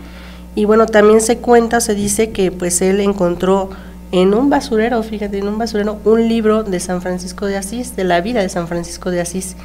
Y 0.58 0.65
bueno, 0.65 0.88
también 0.88 1.22
se 1.22 1.38
cuenta, 1.38 1.80
se 1.82 1.93
dice 1.93 2.32
que 2.32 2.52
pues 2.52 2.82
él 2.82 3.00
encontró 3.00 3.70
en 4.12 4.34
un 4.34 4.50
basurero, 4.50 5.04
fíjate, 5.04 5.38
en 5.38 5.48
un 5.48 5.60
basurero, 5.60 6.00
un 6.04 6.28
libro 6.28 6.63
de 6.63 6.80
San 6.80 7.04
Francisco 7.04 7.46
de 7.46 7.58
Asís, 7.58 7.96
de 7.96 8.04
la 8.04 8.22
vida 8.22 8.41
de 8.41 8.50
San 8.50 8.67
Francisco 8.67 9.12
de 9.12 9.22
Asís, 9.22 9.56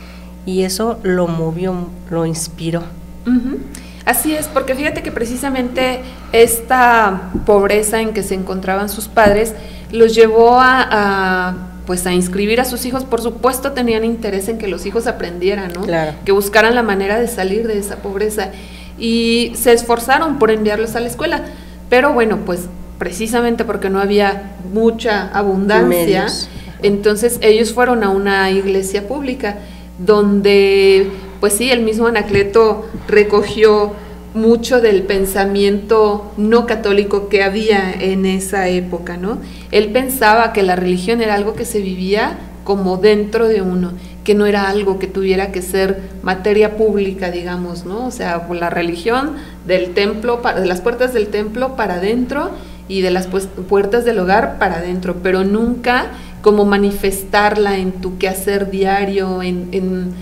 y 0.45 0.65
eso 0.65 0.99
lo 1.03 1.29
movió, 1.29 1.89
lo 2.11 2.27
inspiró. 2.27 2.83
Así 4.05 4.35
es, 4.35 4.49
porque 4.49 4.75
fíjate 4.75 5.03
que 5.03 5.11
precisamente 5.11 6.01
esta 6.33 7.31
pobreza 7.47 8.03
en 8.03 8.13
que 8.13 8.23
se 8.23 8.35
encontraban 8.35 8.91
sus 8.91 9.09
padres 9.09 9.55
los 9.93 10.15
llevó 10.15 10.59
a, 10.61 11.57
pues 11.87 12.05
a 12.05 12.13
inscribir 12.13 12.61
a 12.61 12.67
sus 12.67 12.85
hijos. 12.85 13.05
Por 13.05 13.23
supuesto 13.23 13.73
tenían 13.73 14.05
interés 14.05 14.47
en 14.49 14.59
que 14.59 14.69
los 14.69 14.85
hijos 14.85 15.07
aprendieran, 15.07 15.73
¿no? 15.73 15.87
Que 16.27 16.33
buscaran 16.33 16.75
la 16.75 16.83
manera 16.83 17.19
de 17.19 17.29
salir 17.29 17.67
de 17.67 17.79
esa 17.79 17.97
pobreza 17.97 18.51
y 19.03 19.51
se 19.57 19.73
esforzaron 19.73 20.39
por 20.39 20.53
enviarlos 20.53 20.95
a 20.95 21.01
la 21.01 21.09
escuela. 21.09 21.43
Pero 21.91 22.13
bueno, 22.13 22.39
pues 22.47 22.69
precisamente 22.99 23.65
porque 23.65 23.91
no 23.91 24.01
había 24.01 24.53
mucha 24.73 25.29
abundancia, 25.37 26.27
entonces 26.83 27.39
ellos 27.43 27.73
fueron 27.75 28.05
a 28.05 28.11
una 28.11 28.49
iglesia 28.53 29.09
pública 29.09 29.59
donde, 29.99 31.11
pues 31.41 31.55
sí, 31.55 31.73
el 31.73 31.83
mismo 31.83 32.07
Anacleto 32.07 32.89
recogió 33.09 33.93
mucho 34.35 34.81
del 34.81 35.03
pensamiento 35.03 36.31
no 36.37 36.65
católico 36.65 37.29
que 37.29 37.43
había 37.43 37.93
en 37.93 38.25
esa 38.25 38.69
época, 38.69 39.17
¿no? 39.17 39.39
Él 39.73 39.91
pensaba 39.91 40.53
que 40.53 40.63
la 40.63 40.77
religión 40.77 41.21
era 41.21 41.35
algo 41.35 41.55
que 41.55 41.65
se 41.65 41.81
vivía 41.81 42.39
como 42.63 42.99
dentro 42.99 43.49
de 43.49 43.63
uno, 43.63 43.93
que 44.25 44.35
no 44.35 44.47
era 44.47 44.69
algo 44.69 44.99
que 44.99 45.07
tuviera 45.07 45.51
que 45.51 45.63
ser 45.63 46.01
materia 46.23 46.77
pública, 46.77 47.31
digamos, 47.31 47.85
¿no? 47.85 48.07
O 48.07 48.11
sea, 48.11 48.47
la 48.53 48.71
religión 48.71 49.33
del 49.67 49.95
templo, 49.95 50.41
de 50.57 50.67
las 50.67 50.81
puertas 50.81 51.13
del 51.13 51.29
templo 51.29 51.75
para 51.77 51.95
adentro 51.95 52.51
y 52.89 53.01
de 53.01 53.11
las 53.11 53.27
pues, 53.27 53.49
puertas 53.69 54.05
del 54.05 54.19
hogar 54.19 54.59
para 54.59 54.77
adentro, 54.77 55.17
pero 55.23 55.45
nunca 55.45 56.07
como 56.43 56.65
manifestarla 56.65 57.79
en 57.79 57.93
tu 57.93 58.19
quehacer 58.19 58.71
diario, 58.71 59.43
en, 59.43 60.13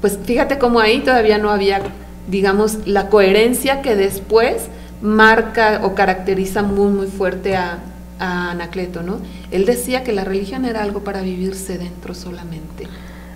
pues 0.00 0.18
fíjate 0.22 0.58
cómo 0.58 0.80
ahí 0.80 1.00
todavía 1.00 1.38
no 1.38 1.50
había, 1.50 1.80
digamos, 2.28 2.86
la 2.86 3.08
coherencia 3.08 3.80
que 3.80 3.96
después 3.96 4.68
marca 5.00 5.80
o 5.84 5.94
caracteriza 5.94 6.62
muy, 6.62 6.90
muy 6.90 7.06
fuerte 7.06 7.56
a, 7.56 7.78
Anacleto, 8.20 9.04
¿no? 9.04 9.20
Él 9.52 9.64
decía 9.64 10.02
que 10.02 10.10
la 10.10 10.24
religión 10.24 10.64
era 10.64 10.82
algo 10.82 11.04
para 11.04 11.20
vivirse 11.20 11.78
dentro 11.78 12.14
solamente. 12.14 12.88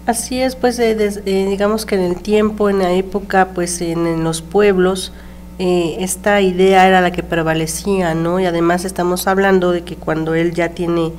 Así 0.04 0.40
es, 0.40 0.56
pues 0.56 0.78
eh, 0.80 0.96
eh, 0.98 1.46
digamos 1.48 1.86
que 1.86 1.94
en 1.94 2.02
el 2.02 2.16
tiempo, 2.16 2.68
en 2.68 2.80
la 2.80 2.90
época, 2.92 3.50
pues 3.54 3.80
en 3.80 4.24
los 4.24 4.42
pueblos, 4.42 5.12
eh, 5.60 5.98
esta 6.00 6.40
idea 6.40 6.88
era 6.88 7.00
la 7.00 7.12
que 7.12 7.22
prevalecía, 7.22 8.14
¿no? 8.14 8.40
Y 8.40 8.46
además 8.46 8.84
estamos 8.84 9.28
hablando 9.28 9.70
de 9.70 9.82
que 9.82 9.94
cuando 9.94 10.34
él 10.34 10.54
ya 10.54 10.70
tiene, 10.70 11.12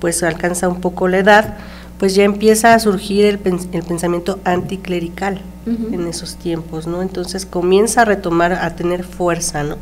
pues 0.00 0.22
alcanza 0.22 0.68
un 0.68 0.80
poco 0.80 1.08
la 1.08 1.18
edad, 1.18 1.56
pues 1.98 2.14
ya 2.14 2.22
empieza 2.22 2.74
a 2.74 2.78
surgir 2.78 3.24
el, 3.24 3.40
el 3.72 3.82
pensamiento 3.82 4.38
anticlerical 4.44 5.40
en 5.92 6.06
esos 6.06 6.36
tiempos, 6.36 6.86
¿no? 6.86 7.02
Entonces 7.02 7.44
comienza 7.44 8.02
a 8.02 8.04
retomar, 8.06 8.52
a 8.52 8.74
tener 8.74 9.04
fuerza, 9.04 9.64
¿no? 9.64 9.76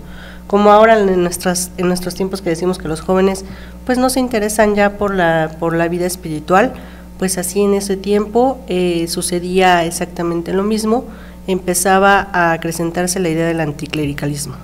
Como 0.48 0.72
ahora 0.72 0.98
en, 0.98 1.22
nuestras, 1.22 1.70
en 1.76 1.86
nuestros 1.86 2.14
tiempos 2.14 2.42
que 2.42 2.50
decimos 2.50 2.78
que 2.78 2.88
los 2.88 3.02
jóvenes 3.02 3.44
pues 3.84 3.98
no 3.98 4.10
se 4.10 4.18
interesan 4.18 4.74
ya 4.74 4.96
por 4.98 5.14
la, 5.14 5.56
por 5.60 5.76
la 5.76 5.86
vida 5.86 6.06
espiritual, 6.06 6.72
pues 7.18 7.38
así 7.38 7.62
en 7.62 7.74
ese 7.74 7.96
tiempo 7.96 8.58
eh, 8.68 9.06
sucedía 9.08 9.84
exactamente 9.84 10.52
lo 10.52 10.62
mismo 10.62 11.04
empezaba 11.46 12.28
a 12.32 12.52
acrecentarse 12.52 13.20
la 13.20 13.28
idea 13.28 13.46
del 13.46 13.60
anticlericalismo. 13.60 14.54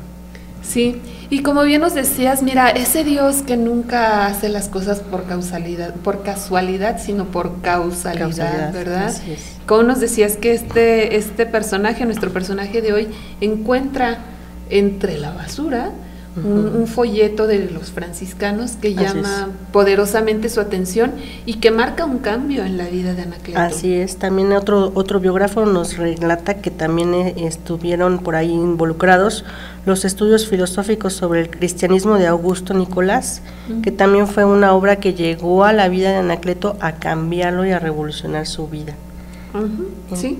Sí, 0.62 1.00
y 1.28 1.42
como 1.42 1.62
bien 1.64 1.80
nos 1.80 1.94
decías, 1.94 2.42
mira, 2.42 2.70
ese 2.70 3.04
Dios 3.04 3.42
que 3.42 3.56
nunca 3.56 4.26
hace 4.26 4.48
las 4.48 4.68
cosas 4.68 5.00
por 5.00 5.24
causalidad, 5.24 5.94
por 5.96 6.22
casualidad, 6.22 7.00
sino 7.02 7.26
por 7.26 7.60
causalidad, 7.60 8.72
¿verdad? 8.72 9.12
Como 9.66 9.82
nos 9.82 10.00
decías 10.00 10.36
que 10.36 10.54
este, 10.54 11.16
este 11.16 11.46
personaje, 11.46 12.04
nuestro 12.04 12.32
personaje 12.32 12.80
de 12.80 12.92
hoy, 12.92 13.08
encuentra 13.40 14.18
entre 14.70 15.18
la 15.18 15.32
basura 15.32 15.90
un, 16.37 16.87
folleto 16.87 17.47
de 17.47 17.71
los 17.71 17.92
franciscanos 17.92 18.73
que 18.73 18.95
llama 18.95 19.51
poderosamente 19.71 20.49
su 20.49 20.61
atención 20.61 21.12
y 21.47 21.55
que 21.55 21.71
marca 21.71 22.05
un 22.05 22.18
cambio 22.18 22.64
en 22.64 22.79
la 22.79 22.87
vida 22.87 23.14
de 23.14 23.23
Anacleto. 23.23 23.59
Así 23.61 23.95
es, 23.95 24.16
también 24.16 24.53
otro, 24.53 24.92
otro 24.95 25.21
biógrafo 25.21 25.66
nos 25.66 25.97
relata 25.97 26.55
que 26.55 26.71
también 26.71 27.14
eh, 27.14 27.35
estuvieron 27.38 28.18
por 28.18 28.35
ahí 28.35 28.51
involucrados 28.51 29.45
los 29.85 30.05
estudios 30.05 30.47
filosóficos 30.49 31.12
sobre 31.12 31.40
el 31.40 31.51
cristianismo 31.51 32.16
de 32.16 32.27
Augusto 32.27 32.73
Nicolás, 32.73 33.42
que 33.83 33.90
también 33.90 34.27
fue 34.29 34.45
una 34.45 34.73
obra 34.73 34.97
que 34.97 35.14
llegó 35.14 35.64
a 35.64 35.73
la 35.73 35.88
vida 35.88 36.11
de 36.11 36.16
Anacleto 36.16 36.77
a 36.81 36.92
cambiarlo 36.92 37.66
y 37.66 37.73
a 37.73 37.79
revolucionar 37.79 38.47
su 38.47 38.68
vida. 38.68 38.95
Sí. 40.14 40.38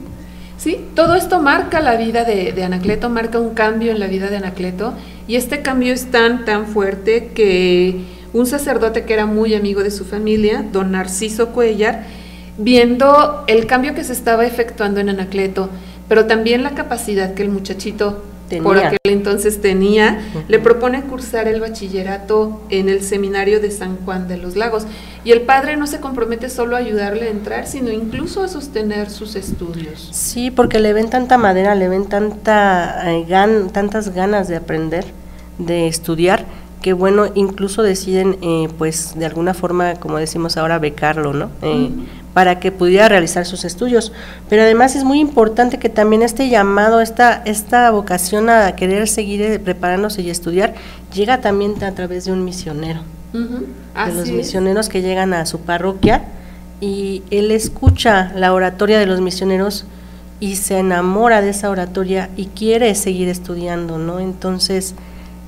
Sí, 0.63 0.79
todo 0.95 1.17
esto 1.17 1.41
marca 1.41 1.81
la 1.81 1.97
vida 1.97 2.23
de, 2.23 2.63
Anacleto, 2.63 3.11
marca 3.11 3.41
un 3.41 3.53
cambio 3.53 3.91
en 3.91 3.99
la 3.99 4.07
vida 4.07 4.31
de 4.31 4.37
Anacleto. 4.37 4.95
Y 5.27 5.35
este 5.35 5.61
cambio 5.61 5.93
es 5.93 6.13
tan, 6.13 6.45
tan 6.45 6.69
fuerte 6.69 7.33
que 7.35 8.05
un 8.33 8.47
sacerdote 8.47 9.03
que 9.03 9.13
era 9.13 9.27
muy 9.27 9.57
amigo 9.57 9.83
de 9.83 9.91
su 9.91 10.05
familia, 10.05 10.65
don 10.71 10.93
Narciso 10.93 11.49
Cuellar, 11.49 12.05
viendo 12.59 13.43
el 13.49 13.67
cambio 13.67 13.97
que 13.97 14.05
se 14.05 14.13
estaba 14.13 14.47
efectuando 14.47 15.01
en 15.01 15.09
Anacleto, 15.09 15.69
pero 16.09 16.27
también 16.27 16.63
la 16.63 16.77
capacidad 16.77 17.35
que 17.35 17.43
el 17.43 17.49
muchachito 17.49 18.23
por 18.61 18.79
aquel 18.79 18.99
entonces 19.05 19.61
tenía, 19.61 20.21
le 20.49 20.59
propone 20.59 21.03
cursar 21.03 21.49
el 21.49 21.61
bachillerato 21.61 22.61
en 22.71 22.89
el 22.89 23.03
seminario 23.03 23.61
de 23.61 23.71
San 23.71 23.97
Juan 24.05 24.29
de 24.29 24.37
los 24.37 24.57
Lagos. 24.57 24.85
Y 25.25 25.31
el 25.31 25.43
padre 25.43 25.77
no 25.77 25.87
se 25.87 26.01
compromete 26.01 26.51
solo 26.51 26.75
a 26.75 26.81
ayudarle 26.81 27.29
a 27.29 27.31
entrar, 27.31 27.67
sino 27.67 27.91
incluso 27.93 28.43
a 28.43 28.49
sostener 28.49 29.09
sus 29.11 29.37
estudios. 29.37 30.09
Sí, 30.13 30.51
porque 30.51 30.81
le 30.81 30.93
ven 30.93 31.11
tanta 31.11 31.39
madera, 31.39 31.75
le 31.75 31.89
ven 31.89 32.07
tanta, 32.07 33.13
eh, 33.13 33.27
tantas 33.73 34.13
ganas 34.15 34.49
de 34.49 34.57
aprender, 34.57 35.05
de 35.59 35.87
estudiar, 35.87 36.45
que 36.83 36.93
bueno, 36.93 37.27
incluso 37.35 37.83
deciden, 37.83 38.39
eh, 38.43 38.69
pues 38.77 39.15
de 39.17 39.25
alguna 39.25 39.55
forma, 39.55 39.95
como 39.95 40.19
decimos 40.19 40.57
ahora, 40.57 40.81
becarlo, 40.81 41.33
¿no? 41.33 41.51
Eh, 41.63 41.91
para 42.35 42.61
que 42.61 42.73
pudiera 42.73 43.09
realizar 43.09 43.45
sus 43.45 43.65
estudios. 43.65 44.13
Pero 44.49 44.63
además 44.63 44.97
es 44.97 45.05
muy 45.05 45.21
importante 45.21 45.79
que 45.79 45.89
también 45.89 46.23
este 46.23 46.49
llamado, 46.49 47.01
esta, 47.01 47.43
esta 47.45 47.91
vocación 47.91 48.49
a 48.49 48.75
querer 48.75 49.09
seguir 49.09 49.43
eh, 49.43 49.59
preparándose 49.59 50.23
y 50.23 50.31
estudiar, 50.31 50.75
llega 51.15 51.41
también 51.41 51.83
a 51.85 51.93
través 51.93 52.25
de 52.25 52.33
un 52.33 52.45
misionero. 52.45 53.01
De 53.33 54.13
los 54.13 54.31
misioneros 54.31 54.91
que 54.91 55.01
llegan 55.01 55.33
a 55.33 55.47
su 55.47 55.61
parroquia 55.61 56.25
y 56.83 57.23
él 57.31 57.51
escucha 57.51 58.31
la 58.35 58.53
oratoria 58.53 58.99
de 58.99 59.07
los 59.07 59.23
misioneros 59.23 59.87
y 60.39 60.57
se 60.57 60.79
enamora 60.79 61.41
de 61.41 61.51
esa 61.51 61.71
oratoria 61.71 62.29
y 62.37 62.47
quiere 62.47 62.95
seguir 62.95 63.29
estudiando, 63.29 63.97
¿no? 63.97 64.19
Entonces, 64.19 64.95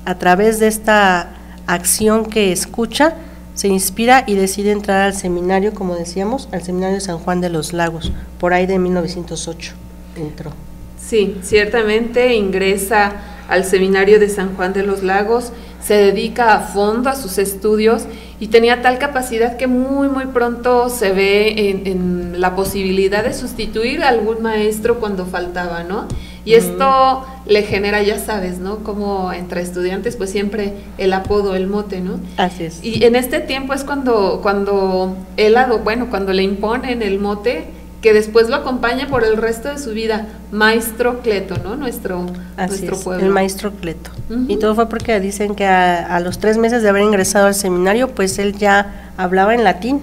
a 0.05 0.15
través 0.15 0.59
de 0.59 0.67
esta 0.67 1.31
acción 1.67 2.25
que 2.25 2.51
escucha, 2.51 3.15
se 3.55 3.67
inspira 3.67 4.23
y 4.27 4.35
decide 4.35 4.71
entrar 4.71 5.01
al 5.01 5.13
seminario, 5.13 5.73
como 5.73 5.95
decíamos, 5.95 6.47
al 6.51 6.61
seminario 6.61 6.95
de 6.95 7.01
San 7.01 7.17
Juan 7.17 7.41
de 7.41 7.49
los 7.49 7.73
Lagos, 7.73 8.11
por 8.39 8.53
ahí 8.53 8.67
de 8.67 8.77
1908 8.77 9.73
entró. 10.17 10.51
Sí, 10.99 11.37
ciertamente 11.41 12.35
ingresa 12.35 13.13
al 13.47 13.63
seminario 13.63 14.19
de 14.19 14.29
San 14.29 14.55
Juan 14.55 14.73
de 14.73 14.83
los 14.83 15.03
Lagos, 15.03 15.51
se 15.81 15.93
dedica 15.93 16.55
a 16.55 16.59
fondo 16.61 17.09
a 17.09 17.15
sus 17.15 17.37
estudios 17.37 18.05
y 18.39 18.47
tenía 18.47 18.81
tal 18.81 18.97
capacidad 18.97 19.55
que 19.55 19.67
muy 19.67 20.09
muy 20.09 20.25
pronto 20.25 20.89
se 20.89 21.11
ve 21.11 21.71
en, 21.85 22.41
la 22.41 22.55
posibilidad 22.55 23.23
de 23.23 23.33
sustituir 23.33 24.03
a 24.03 24.09
algún 24.09 24.41
maestro 24.41 24.99
cuando 24.99 25.25
faltaba, 25.25 25.83
¿no? 25.83 26.07
Y 26.45 26.53
esto 26.53 27.25
le 27.47 27.63
genera, 27.63 28.01
ya 28.03 28.19
sabes, 28.19 28.59
¿no? 28.59 28.77
Como 28.77 29.33
entre 29.33 29.61
estudiantes, 29.61 30.15
pues 30.15 30.29
siempre 30.29 30.73
el 30.97 31.11
apodo, 31.13 31.55
el 31.55 31.67
mote, 31.67 32.01
¿no? 32.01 32.19
Así 32.37 32.63
es. 32.63 32.83
Y 32.83 33.03
en 33.03 33.15
este 33.15 33.39
tiempo 33.39 33.73
es 33.73 33.83
cuando, 33.83 34.39
cuando 34.41 35.17
él, 35.37 35.55
bueno, 35.83 36.07
cuando 36.09 36.33
le 36.33 36.43
imponen 36.43 37.01
el 37.01 37.19
mote, 37.19 37.65
que 38.05 38.13
después 38.13 38.49
lo 38.49 38.57
acompaña 38.57 39.07
por 39.07 39.23
el 39.23 39.35
resto 39.35 39.69
de 39.69 39.79
su 39.79 39.89
vida, 39.89 40.27
Maestro 40.51 41.21
Cleto, 41.21 41.55
¿no? 41.63 41.75
Nuestro, 41.75 42.27
nuestro 42.55 42.99
pueblo. 42.99 43.25
El 43.25 43.31
Maestro 43.31 43.71
Cleto. 43.71 44.11
Y 44.47 44.57
todo 44.57 44.75
fue 44.75 44.87
porque 44.87 45.19
dicen 45.19 45.55
que 45.55 45.65
a, 45.65 46.19
los 46.19 46.37
tres 46.37 46.59
meses 46.59 46.83
de 46.83 46.89
haber 46.89 47.01
ingresado 47.01 47.47
al 47.47 47.55
seminario, 47.55 48.09
pues 48.09 48.37
él 48.37 48.55
ya 48.55 49.11
hablaba 49.17 49.55
en 49.55 49.63
latín. 49.63 50.01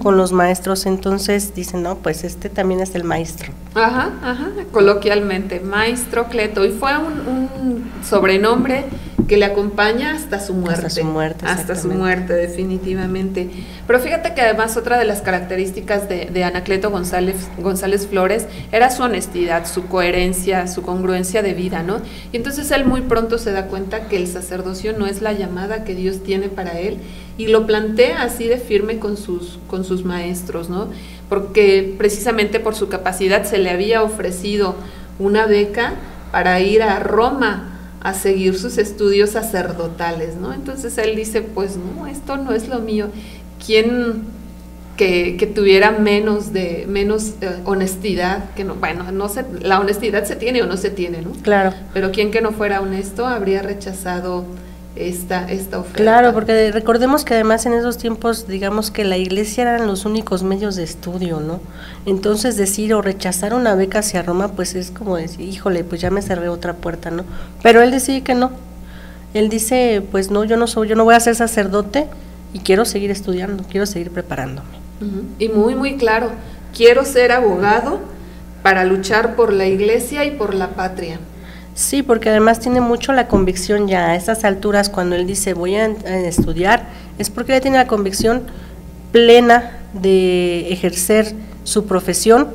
Con 0.00 0.16
los 0.16 0.32
maestros, 0.32 0.86
entonces 0.86 1.54
dicen, 1.54 1.82
no, 1.82 1.96
pues 1.96 2.22
este 2.22 2.48
también 2.48 2.80
es 2.80 2.94
el 2.94 3.02
maestro. 3.02 3.52
Ajá, 3.74 4.12
ajá, 4.22 4.50
coloquialmente, 4.70 5.58
maestro 5.60 6.28
Cleto. 6.28 6.64
Y 6.64 6.70
fue 6.70 6.92
un, 6.96 7.90
sobrenombre 8.08 8.84
que 9.26 9.36
le 9.36 9.46
acompaña 9.46 10.14
hasta 10.14 10.38
su 10.38 10.54
muerte. 10.54 10.86
Hasta 10.86 11.00
su 11.00 11.06
muerte. 11.06 11.46
Hasta 11.46 11.74
su 11.74 11.88
muerte, 11.88 12.34
definitivamente. 12.34 13.50
Pero 13.86 13.98
fíjate 13.98 14.34
que 14.34 14.42
además 14.42 14.76
otra 14.76 14.98
de 14.98 15.06
las 15.06 15.22
características 15.22 16.08
de, 16.08 16.26
de 16.26 16.44
Anacleto 16.44 16.90
González, 16.90 17.48
González 17.58 18.06
Flores 18.06 18.46
era 18.70 18.90
su 18.90 19.02
honestidad, 19.02 19.66
su 19.66 19.86
coherencia, 19.86 20.68
su 20.68 20.82
congruencia 20.82 21.42
de 21.42 21.54
vida, 21.54 21.82
¿no? 21.82 22.00
Y 22.32 22.36
entonces 22.36 22.70
él 22.70 22.84
muy 22.84 23.00
pronto 23.00 23.38
se 23.38 23.50
da 23.50 23.66
cuenta 23.66 24.08
que 24.08 24.16
el 24.18 24.28
sacerdocio 24.28 24.96
no 24.96 25.06
es 25.06 25.22
la 25.22 25.32
llamada 25.32 25.84
que 25.84 25.94
Dios 25.94 26.22
tiene 26.22 26.48
para 26.48 26.78
él 26.78 26.98
y 27.36 27.48
lo 27.48 27.66
plantea 27.66 28.22
así 28.22 28.46
de 28.46 28.58
firme 28.58 28.98
con 28.98 29.16
sus, 29.16 29.58
con 29.66 29.84
sus 29.84 30.04
maestros, 30.04 30.68
¿no? 30.70 30.88
Porque 31.28 31.94
precisamente 31.98 32.60
por 32.60 32.74
su 32.74 32.88
capacidad 32.88 33.44
se 33.44 33.58
le 33.58 33.70
había 33.70 34.02
ofrecido 34.02 34.76
una 35.18 35.46
beca 35.46 35.94
para 36.30 36.60
ir 36.60 36.82
a 36.82 37.00
Roma 37.00 37.70
a 38.02 38.14
seguir 38.14 38.58
sus 38.58 38.78
estudios 38.78 39.30
sacerdotales, 39.30 40.36
¿no? 40.36 40.52
Entonces 40.52 40.96
él 40.98 41.16
dice, 41.16 41.42
pues 41.42 41.76
no, 41.76 42.06
esto 42.06 42.36
no 42.36 42.52
es 42.52 42.68
lo 42.68 42.80
mío. 42.80 43.08
¿Quién 43.64 44.24
que, 44.96 45.36
que 45.36 45.46
tuviera 45.46 45.90
menos 45.90 46.52
de 46.52 46.86
menos 46.88 47.34
eh, 47.40 47.60
honestidad, 47.64 48.50
que 48.54 48.64
no, 48.64 48.76
bueno, 48.76 49.10
no 49.10 49.28
se, 49.28 49.44
la 49.60 49.80
honestidad 49.80 50.24
se 50.24 50.36
tiene 50.36 50.62
o 50.62 50.66
no 50.66 50.76
se 50.76 50.90
tiene, 50.90 51.22
¿no? 51.22 51.32
Claro. 51.42 51.72
Pero 51.92 52.12
quien 52.12 52.30
que 52.30 52.40
no 52.40 52.52
fuera 52.52 52.80
honesto 52.80 53.26
habría 53.26 53.62
rechazado 53.62 54.44
esta, 54.96 55.50
esta 55.50 55.78
oferta. 55.78 55.98
Claro, 55.98 56.32
porque 56.32 56.70
recordemos 56.70 57.24
que 57.24 57.34
además 57.34 57.66
en 57.66 57.72
esos 57.72 57.98
tiempos, 57.98 58.46
digamos 58.46 58.90
que 58.90 59.04
la 59.04 59.16
iglesia 59.16 59.62
eran 59.62 59.86
los 59.86 60.04
únicos 60.04 60.42
medios 60.42 60.76
de 60.76 60.84
estudio, 60.84 61.40
¿no? 61.40 61.60
Entonces 62.06 62.56
decir 62.56 62.94
o 62.94 63.02
rechazar 63.02 63.54
una 63.54 63.74
beca 63.74 64.00
hacia 64.00 64.22
Roma, 64.22 64.48
pues 64.48 64.74
es 64.74 64.90
como 64.90 65.16
decir, 65.16 65.48
híjole, 65.48 65.84
pues 65.84 66.00
ya 66.00 66.10
me 66.10 66.22
cerré 66.22 66.48
otra 66.48 66.74
puerta, 66.74 67.10
¿no? 67.10 67.24
Pero 67.62 67.82
él 67.82 67.90
decide 67.90 68.22
que 68.22 68.34
no. 68.34 68.52
Él 69.34 69.48
dice, 69.48 70.02
pues 70.12 70.30
no, 70.30 70.44
yo 70.44 70.56
no 70.56 70.66
soy, 70.66 70.88
yo 70.88 70.94
no 70.94 71.04
voy 71.04 71.16
a 71.16 71.20
ser 71.20 71.34
sacerdote 71.34 72.06
y 72.52 72.60
quiero 72.60 72.84
seguir 72.84 73.10
estudiando, 73.10 73.64
quiero 73.68 73.86
seguir 73.86 74.10
preparándome. 74.10 74.84
Y 75.38 75.48
muy, 75.48 75.74
muy 75.74 75.96
claro, 75.96 76.30
quiero 76.74 77.04
ser 77.04 77.32
abogado 77.32 77.98
para 78.62 78.84
luchar 78.84 79.34
por 79.34 79.52
la 79.52 79.66
iglesia 79.66 80.24
y 80.24 80.30
por 80.30 80.54
la 80.54 80.70
patria. 80.70 81.18
Sí, 81.74 82.04
porque 82.04 82.30
además 82.30 82.60
tiene 82.60 82.80
mucho 82.80 83.12
la 83.12 83.26
convicción 83.26 83.88
ya 83.88 84.10
a 84.10 84.16
estas 84.16 84.44
alturas 84.44 84.88
cuando 84.88 85.16
él 85.16 85.26
dice 85.26 85.54
voy 85.54 85.74
a, 85.74 85.86
estudiar, 85.86 86.86
es 87.18 87.30
porque 87.30 87.56
él 87.56 87.60
tiene 87.60 87.78
la 87.78 87.88
convicción 87.88 88.44
plena 89.10 89.78
de 89.92 90.72
ejercer 90.72 91.34
su 91.64 91.86
profesión, 91.86 92.48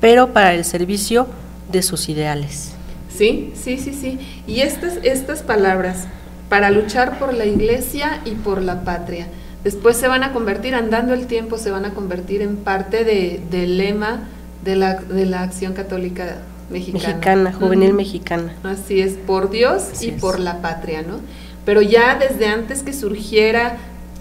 pero 0.00 0.32
para 0.32 0.54
el 0.54 0.64
servicio 0.64 1.26
de 1.70 1.82
sus 1.82 2.08
ideales. 2.08 2.72
Sí, 3.14 3.52
sí, 3.54 3.76
sí, 3.76 3.92
sí. 3.92 4.18
Y 4.46 4.60
estas, 4.60 4.98
estas 5.02 5.42
palabras, 5.42 6.06
para 6.48 6.70
luchar 6.70 7.18
por 7.18 7.34
la 7.34 7.44
iglesia 7.44 8.20
y 8.24 8.32
por 8.32 8.62
la 8.62 8.84
patria, 8.84 9.26
después 9.64 9.98
se 9.98 10.08
van 10.08 10.22
a 10.22 10.32
convertir, 10.32 10.74
andando 10.74 11.12
el 11.12 11.26
tiempo, 11.26 11.58
se 11.58 11.70
van 11.70 11.84
a 11.84 11.92
convertir 11.92 12.40
en 12.40 12.56
parte 12.56 13.04
de, 13.04 13.42
del 13.50 13.76
lema 13.76 14.28
de 14.64 14.76
la, 14.76 14.94
de 14.94 15.26
la 15.26 15.42
acción 15.42 15.74
católica 15.74 16.38
mexicana. 16.72 17.52
juvenil 17.52 17.92
mexicana. 17.92 18.54
Así 18.62 19.00
es, 19.00 19.12
por 19.14 19.50
Dios 19.50 20.02
y 20.02 20.12
por 20.12 20.40
la 20.40 20.60
patria, 20.60 21.02
¿no? 21.02 21.20
Pero 21.64 21.82
ya 21.82 22.18
desde 22.18 22.46
antes 22.46 22.82
que 22.82 22.92
surgiera, 22.92 23.76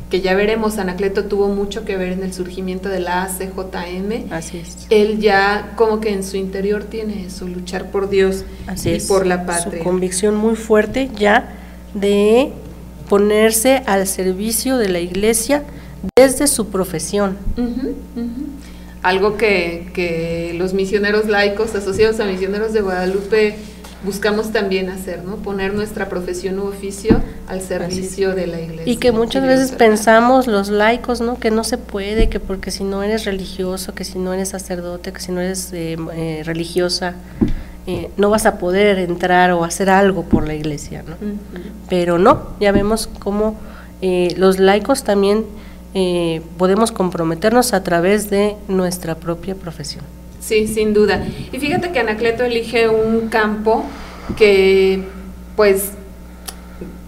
que 0.10 0.22
ya 0.22 0.36
veremos, 0.36 0.78
Anacleto 0.78 1.26
tuvo 1.26 1.48
mucho 1.48 1.86
que 1.86 1.98
ver 1.98 2.12
en 2.12 2.24
el 2.24 2.34
surgimiento 2.34 2.90
de 2.90 3.00
la 3.00 3.24
ACJM. 3.24 4.32
Así 4.32 4.58
es. 4.58 4.86
Él 4.90 5.20
ya 5.20 5.72
como 5.76 6.02
que 6.02 6.14
en 6.14 6.24
su 6.24 6.38
interior 6.38 6.84
tiene 6.84 7.26
eso, 7.26 7.48
luchar 7.48 7.90
por 7.90 8.10
Dios 8.10 8.44
y 8.84 9.00
por 9.00 9.26
la 9.26 9.46
patria. 9.46 9.80
Su 9.80 9.84
convicción 9.84 10.36
muy 10.36 10.56
fuerte 10.56 11.10
ya 11.18 11.56
de 11.94 12.52
ponerse 13.10 13.84
al 13.88 14.06
servicio 14.08 14.78
de 14.78 14.90
la 14.90 15.00
iglesia 15.00 15.64
desde 16.16 16.48
su 16.48 16.68
profesión 16.68 17.38
algo 19.04 19.38
que, 19.38 20.54
los 20.58 20.74
misioneros 20.74 21.28
laicos 21.28 21.74
asociados 21.76 22.20
a 22.20 22.26
misioneros 22.26 22.74
de 22.74 22.82
Guadalupe 22.82 23.56
buscamos 24.04 24.52
también 24.52 24.90
hacer, 24.90 25.24
¿no? 25.24 25.38
Poner 25.38 25.74
nuestra 25.74 26.10
profesión 26.10 26.60
u 26.60 26.64
oficio 26.64 27.22
al 27.48 27.62
servicio 27.62 28.34
de 28.34 28.48
la 28.48 28.60
iglesia. 28.60 28.92
Y 28.92 28.98
que 28.98 29.12
muchas 29.12 29.44
veces 29.44 29.72
pensamos 29.72 30.48
los 30.48 30.70
laicos, 30.70 31.22
¿no? 31.22 31.40
Que 31.40 31.52
no 31.52 31.64
se 31.64 31.78
puede, 31.78 32.30
que 32.30 32.40
porque 32.40 32.72
si 32.72 32.84
no 32.84 33.04
eres 33.04 33.26
religioso, 33.26 33.94
que 33.94 34.04
si 34.04 34.18
no 34.18 34.34
eres 34.34 34.50
sacerdote, 34.50 35.14
que 35.14 35.20
si 35.20 35.32
no 35.32 35.42
eres 35.42 35.72
eh, 35.74 35.98
eh, 36.14 36.42
religiosa, 36.46 37.14
eh, 37.86 38.10
no 38.18 38.30
vas 38.30 38.46
a 38.46 38.58
poder 38.58 38.98
entrar 39.00 39.52
o 39.52 39.64
hacer 39.64 39.90
algo 39.90 40.24
por 40.24 40.48
la 40.48 40.56
iglesia, 40.56 41.04
¿no? 41.08 41.16
Pero 41.90 42.18
no, 42.18 42.50
ya 42.60 42.72
vemos 42.72 43.08
cómo 43.20 43.60
los 44.36 44.58
laicos 44.58 45.04
también 45.04 45.46
eh, 45.94 46.42
podemos 46.58 46.92
comprometernos 46.92 47.74
a 47.74 47.84
través 47.84 48.30
de 48.30 48.56
nuestra 48.68 49.16
propia 49.16 49.56
profesión. 49.56 50.04
Sí, 50.40 50.68
sin 50.68 50.94
duda. 50.94 51.24
Y 51.52 51.60
fíjate 51.60 51.92
que 51.92 52.00
Anacleto 52.00 52.44
elige 52.44 52.90
un 52.90 53.30
campo 53.30 53.84
que, 54.38 55.04
pues, 55.56 55.92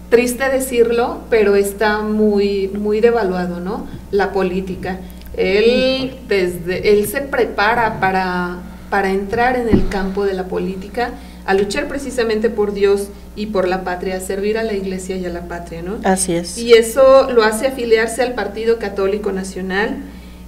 triste 0.08 0.48
decirlo, 0.48 1.20
pero 1.30 1.56
está 1.56 2.02
muy, 2.02 2.68
muy 2.68 3.00
devaluado, 3.00 3.58
¿no? 3.58 3.86
La 4.10 4.32
política. 4.32 5.00
Él, 5.36 6.14
desde, 6.28 6.92
él 6.92 7.08
se 7.08 7.22
prepara 7.22 7.98
para, 7.98 8.58
para 8.90 9.10
entrar 9.10 9.56
en 9.56 9.68
el 9.68 9.88
campo 9.88 10.24
de 10.24 10.34
la 10.34 10.44
política 10.44 11.10
a 11.46 11.54
luchar 11.54 11.88
precisamente 11.88 12.50
por 12.50 12.72
Dios 12.72 13.08
y 13.36 13.46
por 13.46 13.68
la 13.68 13.82
patria, 13.82 14.20
servir 14.20 14.58
a 14.58 14.62
la 14.62 14.74
iglesia 14.74 15.16
y 15.16 15.26
a 15.26 15.30
la 15.30 15.48
patria, 15.48 15.82
¿no? 15.82 15.98
Así 16.04 16.34
es. 16.34 16.56
Y 16.58 16.74
eso 16.74 17.30
lo 17.30 17.42
hace 17.42 17.66
afiliarse 17.66 18.22
al 18.22 18.34
Partido 18.34 18.78
Católico 18.78 19.32
Nacional 19.32 19.96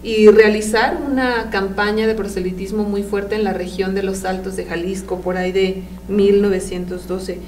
y 0.02 0.28
realizar 0.28 0.98
una 1.04 1.50
campaña 1.50 2.06
de 2.06 2.14
proselitismo 2.14 2.84
muy 2.84 3.02
fuerte 3.02 3.34
en 3.34 3.42
la 3.42 3.52
región 3.52 3.94
de 3.94 4.04
los 4.04 4.24
Altos 4.24 4.54
de 4.54 4.64
Jalisco, 4.64 5.20
por 5.20 5.36
ahí 5.36 5.50
de 5.50 5.82
1912. 6.08 7.40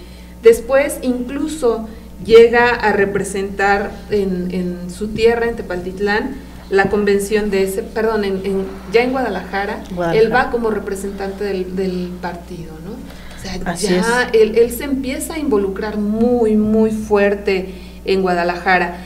Después 0.42 0.98
incluso 1.02 1.88
llega 2.24 2.70
a 2.70 2.92
representar 2.92 3.92
en, 4.10 4.90
su 4.90 5.08
tierra, 5.08 5.46
en 5.46 5.54
Tepaltitlán, 5.54 6.36
la 6.68 6.90
convención 6.90 7.50
de 7.50 7.62
ese, 7.62 7.82
perdón, 7.82 8.24
en, 8.24 8.66
ya 8.92 9.02
en 9.02 9.12
Guadalajara, 9.12 9.84
él 10.12 10.32
va 10.32 10.50
como 10.50 10.70
representante 10.70 11.44
del, 11.44 11.76
del 11.76 12.10
partido, 12.20 12.72
¿no? 12.84 12.96
O 13.38 13.40
sea, 13.40 13.74
ya 13.74 14.30
él, 14.32 14.70
se 14.70 14.84
empieza 14.84 15.34
a 15.34 15.38
involucrar 15.38 15.96
muy, 15.98 16.56
muy 16.56 16.90
fuerte 16.90 17.74
en 18.04 18.22
Guadalajara. 18.22 18.98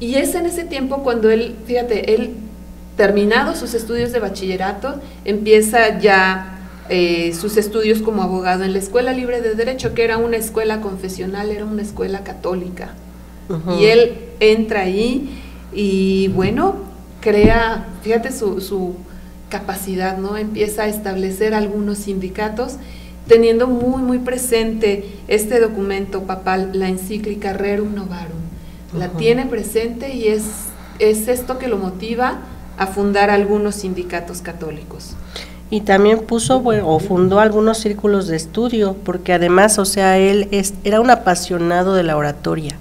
Y 0.00 0.16
es 0.16 0.34
en 0.34 0.46
ese 0.46 0.64
tiempo 0.64 1.02
cuando 1.02 1.30
él, 1.30 1.56
fíjate, 1.66 2.14
él 2.14 2.34
terminado 2.96 3.54
sus 3.54 3.74
estudios 3.74 4.12
de 4.12 4.20
bachillerato, 4.20 5.00
empieza 5.24 5.98
ya 5.98 6.58
eh, 6.88 7.34
sus 7.38 7.56
estudios 7.56 8.00
como 8.00 8.22
abogado 8.22 8.64
en 8.64 8.72
la 8.72 8.78
Escuela 8.78 9.12
Libre 9.12 9.40
de 9.40 9.54
Derecho, 9.54 9.94
que 9.94 10.04
era 10.04 10.18
una 10.18 10.36
escuela 10.36 10.80
confesional, 10.80 11.50
era 11.50 11.64
una 11.64 11.82
escuela 11.82 12.24
católica. 12.24 12.94
Y 13.78 13.84
él 13.84 14.18
entra 14.40 14.80
ahí 14.80 15.40
y 15.72 16.28
bueno, 16.28 16.76
crea, 17.20 17.86
fíjate 18.02 18.32
su, 18.32 18.60
su 18.60 18.96
capacidad, 19.48 20.18
¿no? 20.18 20.36
Empieza 20.36 20.82
a 20.82 20.88
establecer 20.88 21.54
algunos 21.54 21.98
sindicatos 21.98 22.76
teniendo 23.26 23.66
muy, 23.66 24.02
muy 24.02 24.18
presente 24.18 25.04
este 25.28 25.60
documento 25.60 26.22
papal, 26.22 26.70
la 26.74 26.88
encíclica 26.88 27.52
Rerum 27.52 27.94
Novarum. 27.94 28.46
La 28.96 29.08
tiene 29.08 29.46
presente 29.46 30.14
y 30.14 30.28
es, 30.28 30.44
es 30.98 31.28
esto 31.28 31.58
que 31.58 31.68
lo 31.68 31.76
motiva 31.76 32.38
a 32.78 32.86
fundar 32.86 33.30
algunos 33.30 33.76
sindicatos 33.76 34.40
católicos. 34.42 35.16
Y 35.68 35.80
también 35.80 36.20
puso 36.20 36.62
o 36.64 36.98
fundó 37.00 37.40
algunos 37.40 37.78
círculos 37.78 38.28
de 38.28 38.36
estudio, 38.36 38.96
porque 39.04 39.32
además, 39.32 39.78
o 39.78 39.84
sea, 39.84 40.16
él 40.16 40.46
es, 40.52 40.74
era 40.84 41.00
un 41.00 41.10
apasionado 41.10 41.94
de 41.94 42.04
la 42.04 42.16
oratoria. 42.16 42.78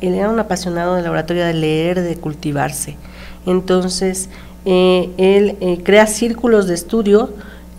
Él 0.00 0.14
era 0.14 0.28
un 0.28 0.40
apasionado 0.40 0.96
de 0.96 1.02
la 1.02 1.10
oratoria, 1.10 1.46
de 1.46 1.54
leer, 1.54 2.00
de 2.00 2.16
cultivarse. 2.16 2.96
Entonces, 3.46 4.28
eh, 4.64 5.10
él 5.18 5.56
eh, 5.60 5.80
crea 5.84 6.06
círculos 6.06 6.66
de 6.66 6.74
estudio 6.74 7.30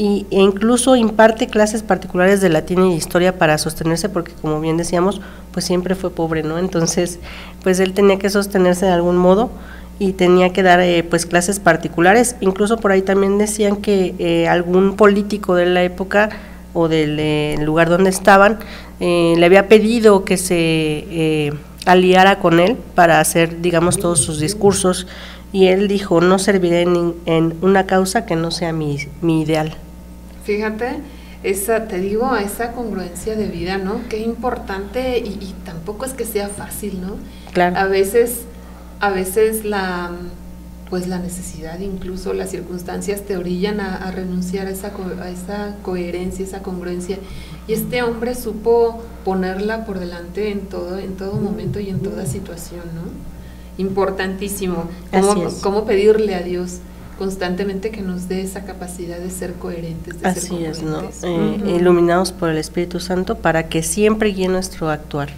y, 0.01 0.25
e 0.31 0.39
incluso 0.39 0.95
imparte 0.95 1.45
clases 1.45 1.83
particulares 1.83 2.41
de 2.41 2.49
latín 2.49 2.83
y 2.85 2.95
historia 2.95 3.37
para 3.37 3.59
sostenerse 3.59 4.09
porque 4.09 4.31
como 4.41 4.59
bien 4.59 4.75
decíamos 4.75 5.21
pues 5.53 5.63
siempre 5.63 5.93
fue 5.93 6.09
pobre 6.09 6.41
no 6.41 6.57
entonces 6.57 7.19
pues 7.61 7.79
él 7.79 7.93
tenía 7.93 8.17
que 8.17 8.31
sostenerse 8.31 8.87
de 8.87 8.93
algún 8.93 9.15
modo 9.17 9.51
y 9.99 10.13
tenía 10.13 10.53
que 10.53 10.63
dar 10.63 10.79
eh, 10.79 11.03
pues 11.07 11.27
clases 11.27 11.59
particulares 11.59 12.35
incluso 12.41 12.77
por 12.77 12.91
ahí 12.91 13.03
también 13.03 13.37
decían 13.37 13.75
que 13.75 14.15
eh, 14.17 14.47
algún 14.47 14.95
político 14.95 15.53
de 15.53 15.67
la 15.67 15.83
época 15.83 16.29
o 16.73 16.87
del 16.87 17.19
eh, 17.19 17.57
lugar 17.61 17.87
donde 17.87 18.09
estaban 18.09 18.57
le 18.99 19.45
había 19.45 19.67
pedido 19.67 20.25
que 20.25 20.37
se 20.37 21.53
aliara 21.85 22.37
con 22.37 22.59
él 22.59 22.77
para 22.93 23.19
hacer 23.19 23.61
digamos 23.61 23.97
todos 23.97 24.19
sus 24.19 24.39
discursos 24.39 25.07
y 25.51 25.65
él 25.67 25.87
dijo, 25.87 26.21
no 26.21 26.39
serviré 26.39 26.83
en, 26.83 27.55
una 27.61 27.85
causa 27.85 28.25
que 28.25 28.37
no 28.37 28.51
sea 28.51 28.71
mi, 28.71 28.99
mi 29.21 29.41
ideal. 29.41 29.75
Fíjate, 30.43 30.99
esa, 31.43 31.87
te 31.87 31.99
digo, 31.99 32.35
esa 32.35 32.71
congruencia 32.71 33.35
de 33.35 33.47
vida, 33.47 33.77
¿no? 33.77 34.01
Qué 34.09 34.19
importante 34.19 35.17
y, 35.19 35.29
y, 35.29 35.55
tampoco 35.65 36.05
es 36.05 36.13
que 36.13 36.25
sea 36.25 36.49
fácil, 36.49 37.01
¿no? 37.01 37.15
Claro. 37.53 37.77
A 37.77 37.85
veces, 37.85 38.41
a 38.99 39.09
veces 39.09 39.65
la, 39.65 40.11
pues 40.91 41.07
la 41.07 41.19
necesidad, 41.19 41.79
incluso 41.79 42.33
las 42.33 42.51
circunstancias 42.51 43.21
te 43.21 43.37
orillan 43.37 43.79
a, 43.79 44.11
renunciar 44.11 44.67
a 44.67 44.71
esa, 44.71 44.91
a 45.21 45.29
esa 45.29 45.75
coherencia, 45.81 46.45
esa 46.45 46.61
congruencia. 46.61 47.17
Y 47.67 47.73
este 47.73 48.03
hombre 48.03 48.35
supo 48.35 49.01
ponerla 49.23 49.85
por 49.85 49.99
delante 49.99 50.51
en 50.51 50.67
todo, 50.67 50.99
en 50.99 51.15
todo 51.15 51.35
momento 51.35 51.79
y 51.79 51.89
en 51.89 52.01
toda 52.01 52.25
situación, 52.25 52.81
¿no? 52.93 53.03
Importantísimo. 53.81 54.89
¿Cómo, 55.11 55.49
cómo 55.61 55.85
pedirle 55.85 56.35
a 56.35 56.41
Dios 56.41 56.79
constantemente 57.21 57.91
que 57.91 58.01
nos 58.01 58.27
dé 58.27 58.41
esa 58.41 58.65
capacidad 58.65 59.19
de 59.19 59.29
ser 59.29 59.53
coherentes. 59.53 60.19
De 60.19 60.27
Así 60.27 60.65
es, 60.65 60.81
¿no? 60.81 61.03
Eh, 61.21 61.75
iluminados 61.77 62.31
por 62.31 62.49
el 62.49 62.57
Espíritu 62.57 62.99
Santo 62.99 63.35
para 63.35 63.69
que 63.69 63.83
siempre 63.83 64.29
guíe 64.29 64.47
nuestro 64.47 64.89
actuar. 64.89 65.29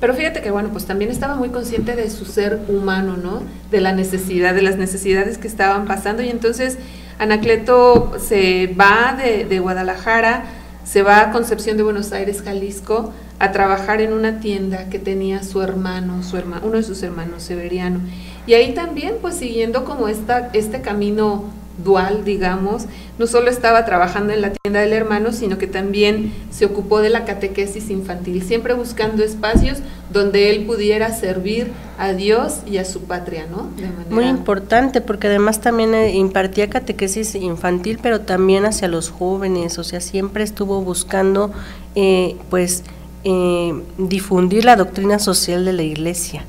Pero 0.00 0.14
fíjate 0.14 0.40
que, 0.40 0.50
bueno, 0.50 0.70
pues 0.72 0.86
también 0.86 1.10
estaba 1.10 1.34
muy 1.34 1.50
consciente 1.50 1.94
de 1.94 2.08
su 2.08 2.24
ser 2.24 2.58
humano, 2.68 3.18
¿no? 3.18 3.42
De 3.70 3.82
la 3.82 3.92
necesidad, 3.92 4.54
de 4.54 4.62
las 4.62 4.78
necesidades 4.78 5.36
que 5.36 5.46
estaban 5.46 5.84
pasando. 5.84 6.22
Y 6.22 6.30
entonces 6.30 6.78
Anacleto 7.18 8.14
se 8.18 8.68
va 8.68 9.14
de, 9.14 9.44
de 9.44 9.60
Guadalajara, 9.60 10.44
se 10.84 11.02
va 11.02 11.20
a 11.20 11.32
Concepción 11.32 11.76
de 11.76 11.82
Buenos 11.82 12.12
Aires, 12.12 12.40
Jalisco, 12.42 13.12
a 13.38 13.52
trabajar 13.52 14.00
en 14.00 14.14
una 14.14 14.40
tienda 14.40 14.88
que 14.88 14.98
tenía 14.98 15.42
su 15.42 15.60
hermano, 15.60 16.22
su 16.22 16.38
hermano, 16.38 16.62
uno 16.66 16.78
de 16.78 16.82
sus 16.82 17.02
hermanos, 17.02 17.42
Severiano. 17.42 18.00
Y 18.48 18.54
ahí 18.54 18.72
también, 18.72 19.16
pues 19.20 19.34
siguiendo 19.34 19.84
como 19.84 20.08
esta, 20.08 20.48
este 20.54 20.80
camino 20.80 21.44
dual, 21.84 22.24
digamos, 22.24 22.86
no 23.18 23.26
solo 23.26 23.50
estaba 23.50 23.84
trabajando 23.84 24.32
en 24.32 24.40
la 24.40 24.52
tienda 24.52 24.80
del 24.80 24.94
hermano, 24.94 25.34
sino 25.34 25.58
que 25.58 25.66
también 25.66 26.32
se 26.50 26.64
ocupó 26.64 27.00
de 27.00 27.10
la 27.10 27.26
catequesis 27.26 27.90
infantil, 27.90 28.42
siempre 28.42 28.72
buscando 28.72 29.22
espacios 29.22 29.80
donde 30.10 30.48
él 30.48 30.64
pudiera 30.64 31.12
servir 31.12 31.72
a 31.98 32.14
Dios 32.14 32.60
y 32.66 32.78
a 32.78 32.86
su 32.86 33.02
patria, 33.02 33.46
¿no? 33.50 33.68
Muy 34.08 34.24
importante, 34.24 35.02
porque 35.02 35.26
además 35.26 35.60
también 35.60 35.92
eh, 35.92 36.14
impartía 36.14 36.70
catequesis 36.70 37.34
infantil, 37.34 37.98
pero 38.02 38.22
también 38.22 38.64
hacia 38.64 38.88
los 38.88 39.10
jóvenes, 39.10 39.78
o 39.78 39.84
sea, 39.84 40.00
siempre 40.00 40.42
estuvo 40.42 40.80
buscando, 40.80 41.52
eh, 41.94 42.34
pues, 42.48 42.82
eh, 43.24 43.74
difundir 43.98 44.64
la 44.64 44.76
doctrina 44.76 45.18
social 45.18 45.66
de 45.66 45.74
la 45.74 45.82
iglesia 45.82 46.46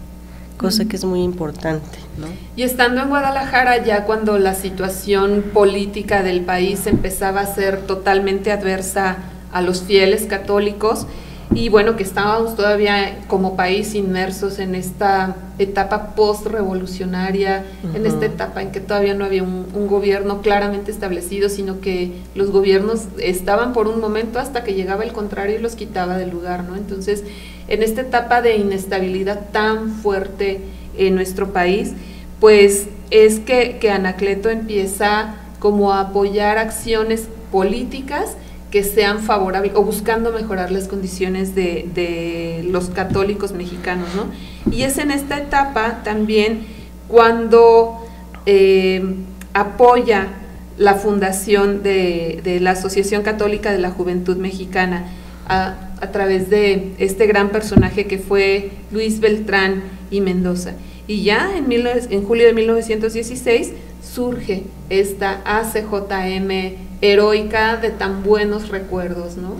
cosa 0.59 0.85
que 0.85 0.97
es 0.97 1.05
muy 1.05 1.23
importante. 1.23 1.97
¿no? 2.17 2.27
Y 2.55 2.63
estando 2.63 3.01
en 3.01 3.09
Guadalajara, 3.09 3.83
ya 3.83 4.03
cuando 4.03 4.37
la 4.37 4.53
situación 4.53 5.45
política 5.53 6.21
del 6.21 6.41
país 6.41 6.85
empezaba 6.85 7.39
a 7.41 7.45
ser 7.45 7.87
totalmente 7.87 8.51
adversa 8.51 9.17
a 9.53 9.61
los 9.61 9.81
fieles 9.81 10.25
católicos, 10.25 11.07
y 11.51 11.69
bueno, 11.69 11.95
que 11.95 12.03
estábamos 12.03 12.55
todavía 12.55 13.21
como 13.27 13.55
país 13.55 13.95
inmersos 13.95 14.59
en 14.59 14.75
esta 14.75 15.35
etapa 15.57 16.13
post-revolucionaria, 16.13 17.65
en 17.95 18.05
esta 18.05 18.27
etapa 18.27 18.61
en 18.61 18.71
que 18.71 18.79
todavía 18.79 19.15
no 19.15 19.25
había 19.25 19.41
un, 19.41 19.65
un, 19.73 19.87
gobierno 19.87 20.43
claramente 20.43 20.91
establecido, 20.91 21.49
sino 21.49 21.81
que 21.81 22.11
los 22.35 22.51
gobiernos 22.51 23.05
estaban 23.17 23.73
por 23.73 23.87
un 23.87 23.99
momento 23.99 24.37
hasta 24.37 24.63
que 24.63 24.75
llegaba 24.75 25.03
el 25.03 25.11
contrario 25.11 25.57
y 25.57 25.59
los 25.59 25.73
quitaba 25.73 26.17
del 26.17 26.29
lugar, 26.29 26.65
¿no? 26.65 26.75
Entonces, 26.75 27.23
en 27.69 27.83
esta 27.83 28.01
etapa 28.01 28.41
de 28.41 28.57
inestabilidad 28.57 29.51
tan 29.51 29.91
fuerte 29.91 30.59
en 30.97 31.15
nuestro 31.15 31.53
país, 31.53 31.93
pues 32.39 32.87
es 33.11 33.39
que, 33.39 33.79
Anacleto 33.91 34.49
empieza 34.49 35.35
como 35.59 35.91
a 35.93 36.01
apoyar 36.01 36.57
acciones 36.57 37.27
políticas 37.51 38.35
que 38.71 38.83
sean 38.83 39.19
favorables 39.19 39.73
o 39.75 39.83
buscando 39.83 40.31
mejorar 40.31 40.71
las 40.71 40.87
condiciones 40.87 41.55
de, 41.55 42.65
los 42.69 42.89
católicos 42.89 43.51
mexicanos, 43.51 44.09
¿no? 44.15 44.27
Y 44.71 44.83
es 44.83 44.97
en 44.97 45.11
esta 45.11 45.37
etapa 45.37 46.01
también 46.03 46.65
cuando 47.07 48.05
eh, 48.45 49.15
apoya 49.53 50.27
la 50.77 50.95
fundación 50.95 51.83
de, 51.83 52.59
la 52.61 52.71
Asociación 52.71 53.21
Católica 53.21 53.71
de 53.71 53.79
la 53.79 53.91
Juventud 53.91 54.37
Mexicana 54.37 55.05
a, 55.49 55.75
través 56.13 56.49
de 56.49 56.93
este 56.99 57.27
gran 57.27 57.49
personaje 57.49 58.05
que 58.05 58.17
fue 58.17 58.71
Luis 58.91 59.19
Beltrán 59.19 59.83
y 60.09 60.21
Mendoza. 60.21 60.73
Y 61.07 61.23
ya 61.23 61.51
en, 61.57 62.23
julio 62.25 62.45
de 62.45 62.53
1916 62.53 63.73
surge 64.01 64.63
esta 64.89 65.41
ACJM 65.43 66.75
heroica 67.01 67.77
de 67.77 67.89
tan 67.89 68.23
buenos 68.23 68.69
recuerdos, 68.69 69.35
¿no? 69.37 69.55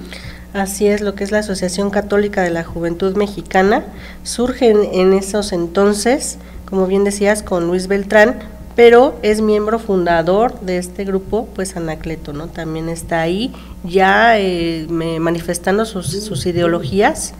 Así 0.53 0.87
es, 0.87 1.01
lo 1.01 1.13
que 1.13 1.23
es 1.23 1.31
la 1.31 1.39
Asociación 1.39 1.89
Católica 1.89 2.41
de 2.41 2.49
la 2.49 2.63
Juventud 2.63 3.15
Mexicana, 3.15 3.83
surge 4.23 4.69
en 4.69 5.13
esos 5.13 5.51
entonces, 5.51 6.37
como 6.65 6.87
bien 6.87 7.03
decías, 7.03 7.43
con 7.43 7.67
Luis 7.67 7.87
Beltrán, 7.87 8.39
pero 8.79 9.19
es 9.23 9.41
miembro 9.41 9.77
fundador 9.77 10.57
de 10.61 10.77
este 10.77 11.03
grupo, 11.03 11.49
pues 11.53 11.75
Anacleto, 11.75 12.31
¿no? 12.31 12.47
También 12.47 12.87
está 12.87 13.19
ahí 13.19 13.51
ya 13.83 14.39
eh, 14.39 14.87
manifestando 14.89 15.83
sus, 15.83 16.45
ideologías, 16.45 17.33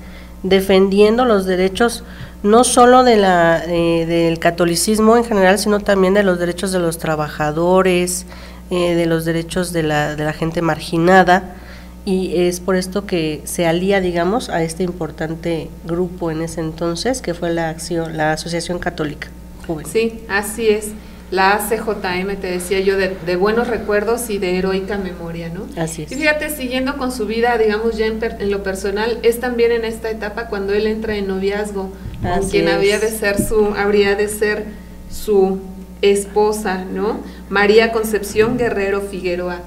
defendiendo 0.43 1.23
los 1.23 1.45
derechos 1.45 2.03
no 2.43 2.65
solo 2.65 3.05
de 3.05 3.15
la, 3.15 3.63
eh, 3.65 4.05
del 4.05 4.37
catolicismo 4.39 5.15
en 5.15 5.23
general, 5.23 5.57
sino 5.59 5.79
también 5.79 6.13
de 6.13 6.23
los 6.23 6.39
derechos 6.39 6.73
de 6.73 6.79
los 6.79 6.97
trabajadores, 6.97 8.25
eh, 8.69 8.95
de 8.95 9.05
los 9.05 9.23
derechos 9.23 9.71
de 9.71 9.83
la, 9.83 10.17
de 10.17 10.25
la 10.25 10.33
gente 10.33 10.61
marginada, 10.61 11.55
y 12.03 12.35
es 12.35 12.59
por 12.59 12.75
esto 12.75 13.05
que 13.05 13.43
se 13.45 13.65
alía, 13.65 14.01
digamos, 14.01 14.49
a 14.49 14.61
este 14.61 14.83
importante 14.83 15.69
grupo 15.85 16.31
en 16.31 16.41
ese 16.41 16.59
entonces, 16.59 17.21
que 17.21 17.33
fue 17.33 17.49
la, 17.53 17.69
acción, 17.69 18.17
la 18.17 18.33
Asociación 18.33 18.77
Católica 18.77 19.29
Juvenil. 19.65 19.89
Sí, 19.89 20.25
así 20.27 20.67
es 20.67 20.89
la 21.31 21.53
ACJM, 21.53 22.37
te 22.41 22.47
decía 22.47 22.79
yo, 22.79 22.97
de, 22.97 23.15
de, 23.25 23.35
buenos 23.35 23.67
recuerdos 23.67 24.29
y 24.29 24.39
de 24.39 24.57
heroica 24.57 24.97
memoria, 24.97 25.49
¿no? 25.49 25.67
Así 25.81 26.03
es. 26.03 26.11
Y 26.11 26.15
fíjate, 26.15 26.49
siguiendo 26.49 26.97
con 26.97 27.11
su 27.11 27.25
vida, 27.25 27.57
digamos 27.57 27.97
ya 27.97 28.07
en, 28.07 28.19
en 28.21 28.49
lo 28.49 28.63
personal, 28.63 29.19
es 29.21 29.39
también 29.39 29.71
en 29.71 29.85
esta 29.85 30.09
etapa 30.09 30.47
cuando 30.47 30.73
él 30.73 30.87
entra 30.87 31.15
en 31.15 31.27
noviazgo 31.27 31.91
Así 32.23 32.39
con 32.39 32.49
quien 32.49 32.67
es. 32.67 32.73
había 32.73 32.99
de 32.99 33.09
ser 33.09 33.41
su, 33.41 33.75
habría 33.77 34.15
de 34.15 34.27
ser 34.27 34.65
su 35.11 35.59
esposa, 36.01 36.85
¿no? 36.85 37.19
María 37.49 37.91
Concepción 37.91 38.57
Guerrero 38.57 39.01
Figueroa. 39.01 39.61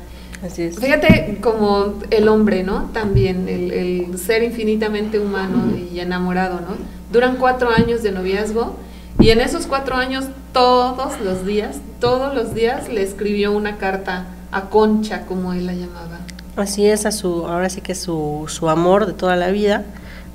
Así 0.44 0.62
es. 0.62 0.80
Fíjate 0.80 1.38
como 1.40 2.00
el 2.10 2.26
hombre, 2.26 2.64
¿no? 2.64 2.90
También, 2.92 3.48
el, 3.48 3.70
el 3.70 4.18
ser 4.18 4.42
infinitamente 4.42 5.20
humano 5.20 5.72
y 5.76 6.00
enamorado, 6.00 6.60
¿no? 6.60 6.76
Duran 7.12 7.36
cuatro 7.36 7.70
años 7.70 8.02
de 8.02 8.10
noviazgo 8.10 8.74
y 9.22 9.30
en 9.30 9.40
esos 9.40 9.68
cuatro 9.68 9.94
años, 9.94 10.24
todos 10.52 11.20
los 11.20 11.46
días, 11.46 11.76
todos 12.00 12.34
los 12.34 12.54
días 12.54 12.88
le 12.88 13.02
escribió 13.02 13.52
una 13.52 13.78
carta 13.78 14.26
a 14.50 14.62
Concha, 14.62 15.26
como 15.26 15.52
él 15.52 15.66
la 15.66 15.74
llamaba. 15.74 16.18
Así 16.56 16.86
es, 16.86 17.06
a 17.06 17.12
su, 17.12 17.46
ahora 17.46 17.70
sí 17.70 17.80
que 17.80 17.94
su, 17.94 18.46
su 18.48 18.68
amor 18.68 19.06
de 19.06 19.12
toda 19.12 19.36
la 19.36 19.52
vida 19.52 19.84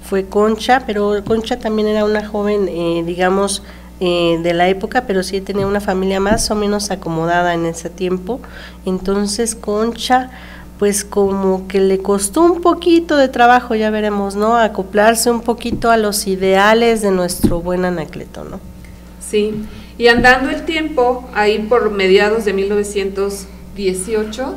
fue 0.03 0.27
Concha, 0.27 0.83
pero 0.87 1.21
Concha 1.25 1.59
también 1.59 1.89
era 1.89 2.05
una 2.05 2.25
joven, 2.25 2.69
eh, 2.69 3.03
digamos, 3.05 3.61
eh, 3.99 4.39
de 4.41 4.53
la 4.53 4.69
época, 4.69 5.03
pero 5.05 5.21
sí 5.21 5.41
tenía 5.41 5.67
una 5.67 5.81
familia 5.81 6.21
más 6.21 6.49
o 6.49 6.55
menos 6.55 6.89
acomodada 6.89 7.53
en 7.53 7.65
ese 7.65 7.89
tiempo. 7.89 8.39
Entonces 8.85 9.53
Concha, 9.53 10.29
pues 10.79 11.03
como 11.03 11.67
que 11.67 11.81
le 11.81 11.99
costó 11.99 12.41
un 12.41 12.61
poquito 12.61 13.17
de 13.17 13.27
trabajo, 13.27 13.75
ya 13.75 13.89
veremos, 13.89 14.37
¿no? 14.37 14.55
Acoplarse 14.55 15.29
un 15.29 15.41
poquito 15.41 15.91
a 15.91 15.97
los 15.97 16.25
ideales 16.25 17.01
de 17.01 17.11
nuestro 17.11 17.59
buen 17.59 17.83
Anacleto, 17.83 18.45
¿no? 18.45 18.61
Sí, 19.29 19.53
y 19.97 20.07
andando 20.07 20.49
el 20.51 20.63
tiempo, 20.63 21.29
ahí 21.33 21.59
por 21.59 21.91
mediados 21.91 22.45
de 22.45 22.53
1918, 22.53 24.55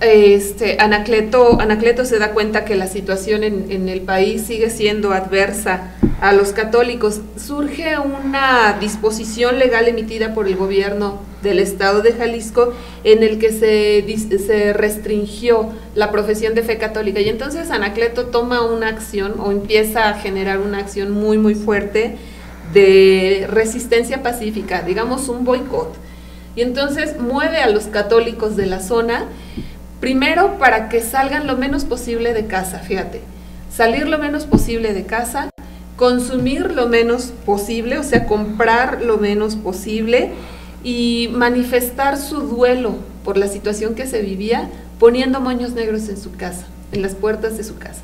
este, 0.00 0.78
Anacleto, 0.80 1.60
Anacleto 1.60 2.06
se 2.06 2.18
da 2.18 2.32
cuenta 2.32 2.64
que 2.64 2.74
la 2.74 2.86
situación 2.86 3.44
en, 3.44 3.70
en, 3.70 3.90
el 3.90 4.00
país 4.00 4.46
sigue 4.46 4.70
siendo 4.70 5.12
adversa 5.12 5.90
a 6.20 6.32
los 6.32 6.52
católicos. 6.52 7.20
Surge 7.36 7.98
una 7.98 8.78
disposición 8.80 9.58
legal 9.58 9.88
emitida 9.88 10.32
por 10.32 10.48
el 10.48 10.56
gobierno 10.56 11.20
del 11.42 11.58
estado 11.58 12.00
de 12.00 12.12
Jalisco 12.12 12.72
en 13.04 13.22
el 13.22 13.38
que 13.38 13.52
se, 13.52 14.02
se 14.38 14.72
restringió 14.72 15.68
la 15.94 16.10
profesión 16.10 16.54
de 16.54 16.62
fe 16.62 16.78
católica. 16.78 17.20
Y 17.20 17.28
entonces 17.28 17.70
Anacleto 17.70 18.24
toma 18.26 18.62
una 18.62 18.88
acción 18.88 19.34
o 19.38 19.52
empieza 19.52 20.08
a 20.08 20.14
generar 20.14 20.60
una 20.60 20.78
acción 20.78 21.10
muy, 21.10 21.36
muy 21.36 21.54
fuerte 21.54 22.16
de 22.74 23.46
resistencia 23.48 24.22
pacífica, 24.22 24.82
digamos 24.82 25.28
un 25.28 25.44
boicot. 25.44 25.94
Y 26.56 26.62
entonces 26.62 27.18
mueve 27.18 27.58
a 27.58 27.70
los 27.70 27.84
católicos 27.84 28.56
de 28.56 28.66
la 28.66 28.80
zona, 28.80 29.24
primero 30.00 30.58
para 30.58 30.88
que 30.88 31.00
salgan 31.00 31.46
lo 31.46 31.56
menos 31.56 31.84
posible 31.84 32.34
de 32.34 32.46
casa, 32.46 32.80
fíjate, 32.80 33.22
salir 33.74 34.06
lo 34.06 34.18
menos 34.18 34.44
posible 34.44 34.92
de 34.92 35.04
casa, 35.04 35.50
consumir 35.96 36.72
lo 36.72 36.88
menos 36.88 37.32
posible, 37.46 37.98
o 37.98 38.02
sea, 38.02 38.26
comprar 38.26 39.02
lo 39.02 39.16
menos 39.16 39.56
posible 39.56 40.32
y 40.82 41.28
manifestar 41.32 42.18
su 42.18 42.40
duelo 42.40 42.96
por 43.24 43.38
la 43.38 43.48
situación 43.48 43.94
que 43.94 44.06
se 44.06 44.20
vivía 44.20 44.68
poniendo 44.98 45.40
moños 45.40 45.72
negros 45.72 46.08
en 46.08 46.16
su 46.16 46.32
casa, 46.32 46.66
en 46.92 47.02
las 47.02 47.14
puertas 47.14 47.56
de 47.56 47.64
su 47.64 47.78
casa. 47.78 48.02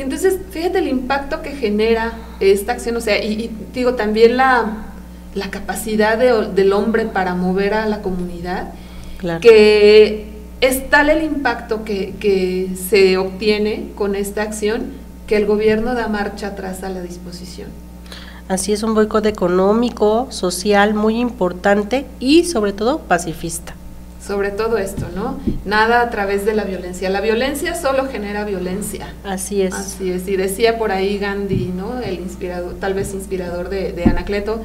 Y 0.00 0.02
entonces, 0.02 0.38
fíjate 0.50 0.78
el 0.78 0.88
impacto 0.88 1.42
que 1.42 1.50
genera 1.50 2.14
esta 2.40 2.72
acción, 2.72 2.96
o 2.96 3.02
sea, 3.02 3.22
y, 3.22 3.50
digo, 3.74 3.96
también 3.96 4.38
la, 4.38 4.86
la 5.34 5.50
capacidad 5.50 6.16
del 6.16 6.72
hombre 6.72 7.04
para 7.04 7.34
mover 7.34 7.74
a 7.74 7.84
la 7.84 8.00
comunidad, 8.00 8.72
que 9.42 10.24
es 10.62 10.88
tal 10.88 11.10
el 11.10 11.22
impacto 11.22 11.84
que, 11.84 12.14
que 12.18 12.70
se 12.88 13.18
obtiene 13.18 13.88
con 13.94 14.14
esta 14.14 14.40
acción 14.40 14.84
que 15.26 15.36
el 15.36 15.44
gobierno 15.44 15.92
da 15.92 16.08
marcha 16.08 16.46
atrás 16.46 16.82
a 16.82 16.88
la 16.88 17.02
disposición. 17.02 17.68
Así 18.48 18.72
es 18.72 18.82
un 18.82 18.94
boicot 18.94 19.26
económico, 19.26 20.28
social 20.30 20.94
muy 20.94 21.18
importante 21.20 22.06
y 22.20 22.44
sobre 22.44 22.72
todo 22.72 23.00
pacifista. 23.00 23.74
Sobre 24.24 24.50
todo 24.50 24.76
esto, 24.76 25.06
¿no? 25.14 25.38
Nada 25.64 26.02
a 26.02 26.10
través 26.10 26.44
de 26.44 26.54
la 26.54 26.64
violencia. 26.64 27.08
La 27.08 27.20
violencia 27.20 27.74
solo 27.74 28.06
genera 28.06 28.44
violencia. 28.44 29.14
Así 29.24 29.62
es. 29.62 29.72
Así 29.72 30.10
es. 30.10 30.28
Y 30.28 30.36
decía 30.36 30.78
por 30.78 30.92
ahí 30.92 31.18
Gandhi, 31.18 31.72
¿no? 31.74 31.98
El 32.00 32.20
inspirador, 32.20 32.74
tal 32.74 32.94
vez 32.94 33.14
inspirador 33.14 33.70
de, 33.70 33.92
de 33.92 34.04
Anacleto, 34.04 34.60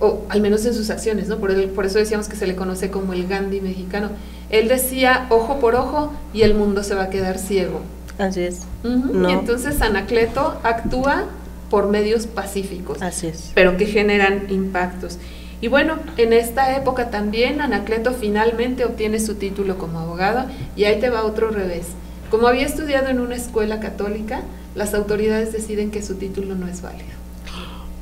o 0.00 0.22
al 0.30 0.40
menos 0.40 0.64
en 0.64 0.72
sus 0.72 0.88
acciones, 0.88 1.28
¿no? 1.28 1.38
Por, 1.38 1.68
por 1.72 1.84
eso 1.84 1.98
decíamos 1.98 2.26
que 2.28 2.36
se 2.36 2.46
le 2.46 2.56
conoce 2.56 2.90
como 2.90 3.12
el 3.12 3.28
Gandhi 3.28 3.60
mexicano. 3.60 4.10
Él 4.48 4.66
decía 4.68 5.26
ojo 5.28 5.60
por 5.60 5.74
ojo 5.74 6.12
y 6.32 6.42
el 6.42 6.54
mundo 6.54 6.82
se 6.82 6.94
va 6.94 7.04
a 7.04 7.10
quedar 7.10 7.38
ciego. 7.38 7.82
Así 8.18 8.42
es. 8.42 8.60
Y 8.84 9.30
entonces 9.30 9.80
Anacleto 9.82 10.58
actúa 10.62 11.24
por 11.70 11.88
medios 11.88 12.26
pacíficos. 12.26 13.00
Así 13.00 13.28
es. 13.28 13.52
Pero 13.54 13.76
que 13.76 13.86
generan 13.86 14.46
impactos. 14.50 15.18
Y 15.60 15.68
bueno, 15.68 15.98
en 16.16 16.32
esta 16.32 16.76
época 16.76 17.10
también 17.10 17.60
Anacleto 17.60 18.12
finalmente 18.12 18.84
obtiene 18.84 19.20
su 19.20 19.34
título 19.34 19.76
como 19.76 19.98
abogado 20.00 20.46
y 20.74 20.84
ahí 20.84 20.98
te 21.00 21.10
va 21.10 21.24
otro 21.24 21.50
revés. 21.50 21.88
Como 22.30 22.46
había 22.46 22.64
estudiado 22.64 23.08
en 23.08 23.20
una 23.20 23.36
escuela 23.36 23.80
católica, 23.80 24.42
las 24.74 24.94
autoridades 24.94 25.52
deciden 25.52 25.90
que 25.90 26.02
su 26.02 26.14
título 26.14 26.54
no 26.54 26.66
es 26.66 26.80
válido. 26.80 27.10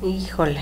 Híjole. 0.03 0.61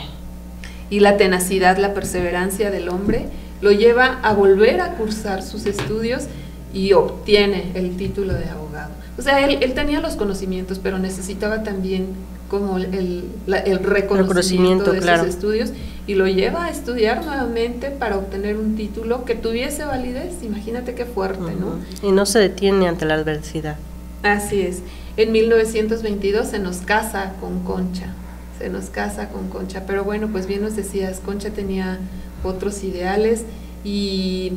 Y 0.90 1.02
la 1.02 1.18
tenacidad, 1.18 1.78
la 1.78 1.94
perseverancia 1.94 2.72
del 2.72 2.90
hombre 2.90 3.28
lo 3.62 3.72
lleva 3.72 4.20
a 4.24 4.34
volver 4.34 4.82
a 4.82 4.94
cursar 4.94 5.44
sus 5.44 5.66
estudios 5.66 6.28
y 6.74 6.94
obtiene 6.94 7.72
el 7.76 7.98
título 7.98 8.34
de 8.34 8.46
abogado. 8.50 8.92
O 9.18 9.22
sea, 9.22 9.46
él, 9.46 9.74
tenía 9.74 10.00
los 10.00 10.16
conocimientos, 10.16 10.80
pero 10.80 10.98
necesitaba 11.00 11.64
también 11.64 12.08
como 12.50 12.78
el, 12.78 13.26
el, 13.48 13.80
reconocimiento, 13.84 14.94
de 14.94 15.00
claro. 15.00 15.26
estudios 15.26 15.72
y 16.08 16.16
lo 16.16 16.26
lleva 16.28 16.66
a 16.66 16.70
estudiar 16.70 17.26
nuevamente 17.26 17.92
para 17.92 18.18
obtener 18.18 18.58
un 18.58 18.78
título 18.78 19.26
que 19.26 19.36
tuviese 19.36 19.84
validez. 19.84 20.42
Imagínate 20.42 20.96
qué 20.96 21.06
fuerte, 21.06 21.54
¿no? 21.60 21.80
Y 22.02 22.14
no 22.14 22.26
se 22.26 22.40
detiene 22.40 22.88
ante 22.88 23.06
la 23.06 23.16
adversidad. 23.16 23.76
Así 24.24 24.62
es. 24.62 24.82
En 25.18 25.32
1922 25.34 26.48
se 26.48 26.60
nos 26.60 26.78
casa 26.78 27.34
con 27.42 27.64
Concha, 27.64 28.14
se 28.58 28.70
nos 28.70 28.86
casa 28.86 29.30
con 29.30 29.50
Concha, 29.50 29.84
pero 29.86 30.04
bueno, 30.04 30.30
pues 30.32 30.48
bien 30.48 30.62
nos 30.62 30.76
decías, 30.76 31.20
Concha 31.20 31.50
tenía 31.50 32.00
otros 32.44 32.84
ideales 32.84 33.44
y 33.84 34.54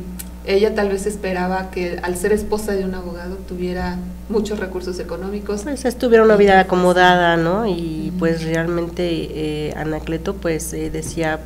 ella 0.46 0.74
tal 0.74 0.88
vez 0.88 1.06
esperaba 1.06 1.70
que 1.70 1.98
al 2.02 2.16
ser 2.16 2.32
esposa 2.32 2.72
de 2.72 2.84
un 2.84 2.94
abogado 2.94 3.36
tuviera 3.48 3.98
muchos 4.28 4.58
recursos 4.58 4.98
económicos. 4.98 5.62
Pues 5.62 5.84
estuviera 5.84 6.24
una 6.24 6.36
vida 6.36 6.58
acomodada, 6.60 7.36
¿no? 7.36 7.66
Y 7.66 8.12
pues 8.18 8.44
realmente 8.44 9.06
eh, 9.10 9.74
Anacleto 9.76 10.34
pues 10.34 10.72
eh, 10.72 10.90
decía, 10.90 11.40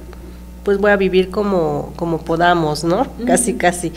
pues 0.62 0.78
voy 0.78 0.92
a 0.92 0.96
vivir 0.96 1.30
como, 1.30 1.92
como 1.96 2.18
podamos, 2.18 2.84
¿no? 2.84 3.06
Casi, 3.26 3.54
casi. 3.54 3.92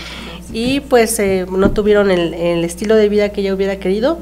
Y 0.52 0.80
pues 0.82 1.20
eh, 1.20 1.46
no 1.50 1.72
tuvieron 1.72 2.10
el, 2.10 2.34
el, 2.34 2.64
estilo 2.64 2.96
de 2.96 3.10
vida 3.10 3.30
que 3.30 3.42
ella 3.42 3.54
hubiera 3.54 3.78
querido, 3.78 4.20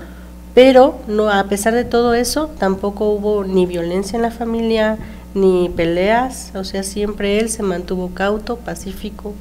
pero 0.53 0.99
no 1.07 1.30
a 1.30 1.45
pesar 1.45 1.73
de 1.73 1.86
todo 1.86 2.13
eso, 2.13 2.49
tampoco 2.59 3.09
hubo 3.09 3.45
ni 3.45 3.65
violencia 3.65 4.17
en 4.17 4.23
la 4.23 4.32
familia, 4.32 4.97
ni 5.34 5.69
peleas, 5.69 6.51
o 6.55 6.63
sea, 6.63 6.84
siempre 6.84 7.39
él 7.39 7.49
se 7.49 7.61
mantuvo 7.61 8.11
cauto, 8.13 8.57
pacífico, 8.57 9.34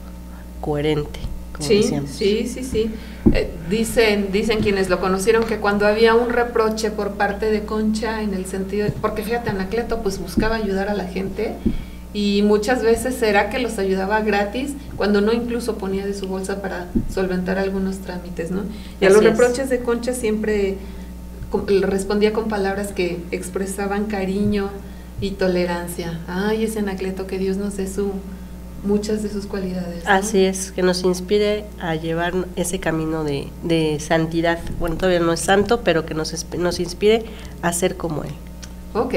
coherente. 0.64 1.20
sí, 1.58 1.82
sí, 1.82 2.48
sí, 2.48 2.64
sí. 2.64 2.90
Eh, 3.34 3.50
dicen, 3.68 4.32
dicen 4.32 4.60
quienes 4.60 4.88
lo 4.88 4.98
conocieron 4.98 5.44
que 5.44 5.58
cuando 5.58 5.86
había 5.86 6.14
un 6.14 6.30
reproche 6.30 6.90
por 6.90 7.12
parte 7.12 7.50
de 7.50 7.64
Concha 7.64 8.22
en 8.22 8.32
el 8.32 8.46
sentido, 8.46 8.88
porque 9.02 9.22
fíjate, 9.22 9.50
Anacleto 9.50 10.02
pues 10.02 10.18
buscaba 10.18 10.56
ayudar 10.56 10.88
a 10.88 10.94
la 10.94 11.04
gente 11.04 11.52
y 12.14 12.40
muchas 12.42 12.82
veces 12.82 13.20
era 13.20 13.50
que 13.50 13.58
los 13.58 13.78
ayudaba 13.78 14.22
gratis, 14.22 14.72
cuando 14.96 15.20
no 15.20 15.34
incluso 15.34 15.76
ponía 15.76 16.06
de 16.06 16.14
su 16.14 16.28
bolsa 16.28 16.62
para 16.62 16.86
solventar 17.12 17.58
algunos 17.58 17.98
trámites, 17.98 18.50
¿no? 18.50 18.62
Y 19.02 19.04
a 19.04 19.10
los 19.10 19.22
reproches 19.22 19.68
de 19.68 19.80
Concha 19.80 20.14
siempre 20.14 20.78
respondía 21.82 22.32
con 22.32 22.48
palabras 22.48 22.92
que 22.92 23.18
expresaban 23.32 24.06
cariño 24.06 24.70
y 25.20 25.32
tolerancia. 25.32 26.20
Ay, 26.26 26.64
ese 26.64 26.78
Anacleto, 26.78 27.26
que 27.26 27.38
Dios 27.38 27.58
nos 27.58 27.76
dé 27.76 27.86
su 27.86 28.12
muchas 28.84 29.22
de 29.22 29.30
sus 29.30 29.46
cualidades. 29.46 30.04
Así 30.06 30.44
es, 30.44 30.72
que 30.72 30.82
nos 30.82 31.02
inspire 31.02 31.64
a 31.80 31.94
llevar 31.94 32.34
ese 32.56 32.78
camino 32.78 33.24
de, 33.24 33.48
de, 33.62 33.98
santidad. 34.00 34.58
Bueno, 34.78 34.96
todavía 34.96 35.20
no 35.20 35.32
es 35.32 35.40
santo, 35.40 35.80
pero 35.82 36.06
que 36.06 36.14
nos, 36.14 36.46
nos 36.56 36.80
inspire 36.80 37.24
a 37.62 37.72
ser 37.72 37.96
como 37.96 38.24
Él. 38.24 38.32
Ok, 38.94 39.14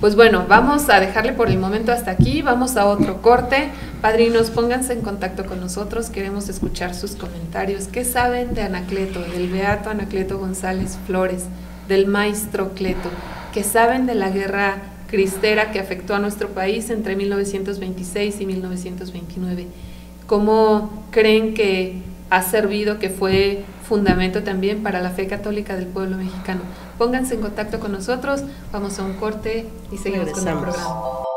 pues 0.00 0.16
bueno, 0.16 0.46
vamos 0.48 0.88
a 0.88 1.00
dejarle 1.00 1.34
por 1.34 1.50
el 1.50 1.58
momento 1.58 1.92
hasta 1.92 2.10
aquí, 2.10 2.40
vamos 2.40 2.78
a 2.78 2.86
otro 2.86 3.20
corte. 3.20 3.68
Padrinos, 4.00 4.48
pónganse 4.48 4.94
en 4.94 5.02
contacto 5.02 5.44
con 5.44 5.60
nosotros, 5.60 6.08
queremos 6.08 6.48
escuchar 6.48 6.94
sus 6.94 7.14
comentarios. 7.14 7.88
¿Qué 7.88 8.06
saben 8.06 8.54
de 8.54 8.62
Anacleto, 8.62 9.20
del 9.20 9.50
beato 9.50 9.90
Anacleto 9.90 10.38
González 10.38 10.96
Flores, 11.06 11.44
del 11.88 12.06
maestro 12.06 12.70
Cleto? 12.72 13.10
¿Qué 13.52 13.64
saben 13.64 14.06
de 14.06 14.14
la 14.14 14.30
guerra 14.30 14.76
cristera 15.08 15.72
que 15.72 15.80
afectó 15.80 16.14
a 16.14 16.18
nuestro 16.18 16.50
país 16.50 16.90
entre 16.90 17.16
1926 17.16 18.40
y 18.40 18.46
1929. 18.46 19.66
¿Cómo 20.26 21.04
creen 21.10 21.54
que 21.54 22.02
ha 22.30 22.42
servido, 22.42 22.98
que 22.98 23.08
fue 23.08 23.64
fundamento 23.88 24.42
también 24.42 24.82
para 24.82 25.00
la 25.00 25.10
fe 25.10 25.26
católica 25.26 25.74
del 25.74 25.86
pueblo 25.86 26.18
mexicano? 26.18 26.60
Pónganse 26.98 27.34
en 27.34 27.40
contacto 27.40 27.80
con 27.80 27.92
nosotros, 27.92 28.42
vamos 28.70 28.98
a 28.98 29.04
un 29.04 29.14
corte 29.14 29.66
y 29.90 29.96
seguimos 29.96 30.30
con 30.30 30.46
el 30.46 30.58
programa. 30.58 31.28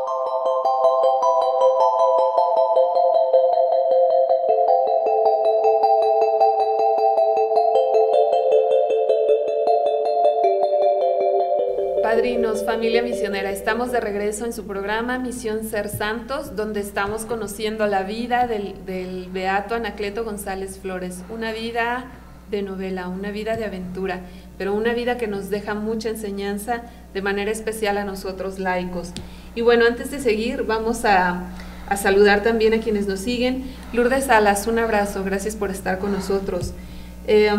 Padrinos, 12.14 12.66
familia 12.66 13.02
misionera, 13.02 13.50
estamos 13.50 13.90
de 13.90 13.98
regreso 13.98 14.44
en 14.44 14.52
su 14.52 14.66
programa 14.66 15.18
Misión 15.18 15.64
Ser 15.64 15.88
Santos, 15.88 16.54
donde 16.56 16.80
estamos 16.80 17.24
conociendo 17.24 17.86
la 17.86 18.02
vida 18.02 18.46
del, 18.46 19.30
beato 19.32 19.74
Anacleto 19.74 20.22
González 20.22 20.78
Flores, 20.78 21.22
una 21.30 21.52
vida 21.52 22.04
de 22.50 22.60
novela, 22.60 23.08
una 23.08 23.30
vida 23.30 23.56
de 23.56 23.64
aventura, 23.64 24.20
pero 24.58 24.74
una 24.74 24.92
vida 24.92 25.16
que 25.16 25.26
nos 25.26 25.48
deja 25.48 25.72
mucha 25.72 26.10
enseñanza 26.10 26.82
de 27.14 27.22
manera 27.22 27.50
especial 27.50 27.96
a 27.96 28.04
nosotros 28.04 28.58
laicos. 28.58 29.12
Y 29.54 29.62
bueno, 29.62 29.86
antes 29.86 30.10
de 30.10 30.18
seguir, 30.18 30.64
vamos 30.64 31.06
a, 31.06 31.46
saludar 31.96 32.42
también 32.42 32.74
a 32.74 32.80
quienes 32.80 33.06
nos 33.06 33.20
siguen. 33.20 33.64
Lourdes 33.94 34.24
Salas, 34.24 34.66
un 34.66 34.78
abrazo, 34.78 35.24
gracias 35.24 35.56
por 35.56 35.70
estar 35.70 35.98
con 35.98 36.12
nosotros. 36.12 36.74
Eh, 37.26 37.50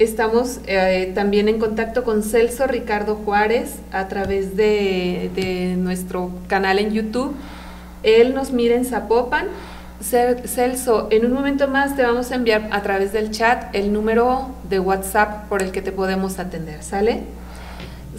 Estamos 0.00 0.60
eh, 0.66 1.12
también 1.14 1.46
en 1.50 1.58
contacto 1.58 2.04
con 2.04 2.22
Celso 2.22 2.66
Ricardo 2.66 3.16
Juárez 3.16 3.74
a 3.92 4.08
través 4.08 4.56
de, 4.56 5.74
nuestro 5.76 6.30
canal 6.48 6.78
en 6.78 6.94
YouTube. 6.94 7.34
Él 8.02 8.34
nos 8.34 8.50
mira 8.50 8.76
en 8.76 8.86
Zapopan. 8.86 9.48
Celso, 10.00 11.08
en 11.10 11.26
un 11.26 11.34
momento 11.34 11.68
más 11.68 11.96
te 11.96 12.02
vamos 12.02 12.32
a 12.32 12.36
enviar 12.36 12.70
a 12.72 12.80
través 12.80 13.12
del 13.12 13.30
chat 13.30 13.74
el 13.74 13.92
número 13.92 14.46
de 14.70 14.80
WhatsApp 14.80 15.46
por 15.50 15.62
el 15.62 15.70
que 15.70 15.82
te 15.82 15.92
podemos 15.92 16.38
atender, 16.38 16.82
¿sale? 16.82 17.24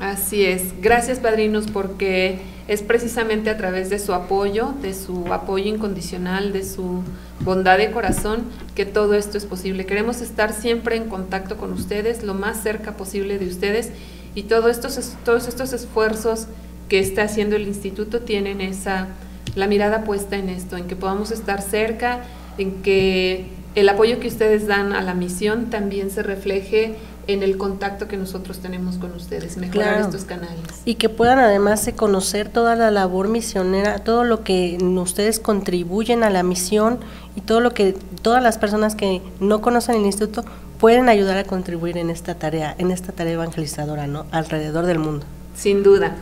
Así 0.00 0.46
es. 0.46 0.80
Gracias, 0.80 1.18
padrinos, 1.18 1.66
porque 1.70 2.38
es 2.68 2.82
precisamente 2.82 3.50
a 3.50 3.58
través 3.58 3.90
de 3.90 3.98
su 3.98 4.14
apoyo, 4.14 4.72
de 4.80 4.94
su 4.94 5.30
apoyo 5.30 5.66
incondicional, 5.66 6.54
de 6.54 6.64
su 6.64 7.02
bondad 7.40 7.76
de 7.76 7.90
corazón, 7.90 8.44
que 8.74 8.86
todo 8.86 9.12
esto 9.12 9.36
es 9.36 9.44
posible. 9.44 9.84
Queremos 9.84 10.22
estar 10.22 10.54
siempre 10.54 10.96
en 10.96 11.10
contacto 11.10 11.58
con 11.58 11.72
ustedes, 11.74 12.22
lo 12.22 12.32
más 12.32 12.62
cerca 12.62 12.96
posible 12.96 13.38
de 13.38 13.46
ustedes, 13.46 13.90
y 14.34 14.44
todos 14.44 14.70
estos, 14.70 15.16
todos 15.22 15.48
estos 15.48 15.74
esfuerzos 15.74 16.46
que 16.88 16.98
está 16.98 17.24
haciendo 17.24 17.56
el 17.56 17.68
instituto 17.68 18.20
tienen 18.20 18.62
esa, 18.62 19.08
la 19.54 19.66
mirada 19.66 20.04
puesta 20.04 20.36
en 20.36 20.48
esto, 20.48 20.78
en 20.78 20.86
que 20.86 20.96
podamos 20.96 21.30
estar 21.30 21.60
cerca, 21.60 22.22
en 22.56 22.82
que 22.82 23.44
el 23.74 23.88
apoyo 23.88 24.18
que 24.18 24.28
ustedes 24.28 24.66
dan 24.66 24.94
a 24.94 25.02
la 25.02 25.12
misión 25.12 25.68
también 25.68 26.10
se 26.10 26.22
refleje 26.22 26.94
en 27.32 27.42
el 27.42 27.56
contacto 27.56 28.08
que 28.08 28.16
nosotros 28.16 28.58
tenemos 28.58 28.96
con 28.96 29.12
ustedes, 29.14 29.56
mejorar 29.56 30.00
estos 30.00 30.24
canales. 30.24 30.60
Y 30.84 30.94
que 30.94 31.08
puedan 31.08 31.38
además 31.38 31.88
conocer 31.96 32.48
toda 32.48 32.76
la 32.76 32.90
labor 32.90 33.28
misionera, 33.28 33.98
todo 33.98 34.24
lo 34.24 34.44
que 34.44 34.78
ustedes 34.80 35.40
contribuyen 35.40 36.22
a 36.22 36.30
la 36.30 36.42
misión 36.42 36.98
y 37.36 37.40
todo 37.40 37.60
lo 37.60 37.72
que 37.72 37.94
todas 38.22 38.42
las 38.42 38.58
personas 38.58 38.94
que 38.94 39.22
no 39.40 39.60
conocen 39.60 39.96
el 39.96 40.06
instituto 40.06 40.44
pueden 40.78 41.08
ayudar 41.08 41.36
a 41.38 41.44
contribuir 41.44 41.98
en 41.98 42.10
esta 42.10 42.34
tarea, 42.34 42.74
en 42.78 42.90
esta 42.90 43.12
tarea 43.12 43.34
evangelizadora, 43.34 44.06
¿no? 44.06 44.26
alrededor 44.30 44.86
del 44.86 44.98
mundo. 44.98 45.26
Sin 45.54 45.82
duda. 45.82 46.16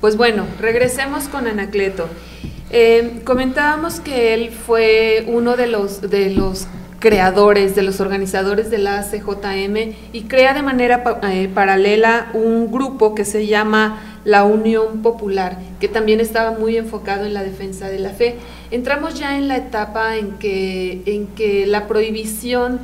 Pues 0.00 0.16
bueno, 0.16 0.44
regresemos 0.60 1.24
con 1.24 1.46
Anacleto. 1.46 2.08
Eh, 2.70 3.22
comentábamos 3.24 4.00
que 4.00 4.34
él 4.34 4.50
fue 4.50 5.24
uno 5.28 5.56
de 5.56 5.66
los, 5.66 6.00
de 6.02 6.30
los 6.30 6.66
creadores, 7.04 7.74
de 7.74 7.82
los 7.82 8.00
organizadores 8.00 8.70
de 8.70 8.78
la 8.78 9.02
CJM 9.02 9.92
y 10.14 10.22
crea 10.22 10.54
de 10.54 10.62
manera 10.62 11.04
eh, 11.24 11.50
paralela 11.52 12.30
un 12.32 12.72
grupo 12.72 13.14
que 13.14 13.26
se 13.26 13.46
llama 13.46 14.00
la 14.24 14.44
Unión 14.44 15.02
Popular, 15.02 15.58
que 15.80 15.88
también 15.88 16.18
estaba 16.18 16.52
muy 16.52 16.78
enfocado 16.78 17.26
en 17.26 17.34
la 17.34 17.42
defensa 17.42 17.90
de 17.90 17.98
la 17.98 18.08
fe. 18.08 18.36
Entramos 18.70 19.20
ya 19.20 19.36
en 19.36 19.48
la 19.48 19.58
etapa 19.58 20.16
en 20.16 20.38
que, 20.38 21.02
en 21.04 21.26
que 21.26 21.66
la 21.66 21.88
prohibición 21.88 22.80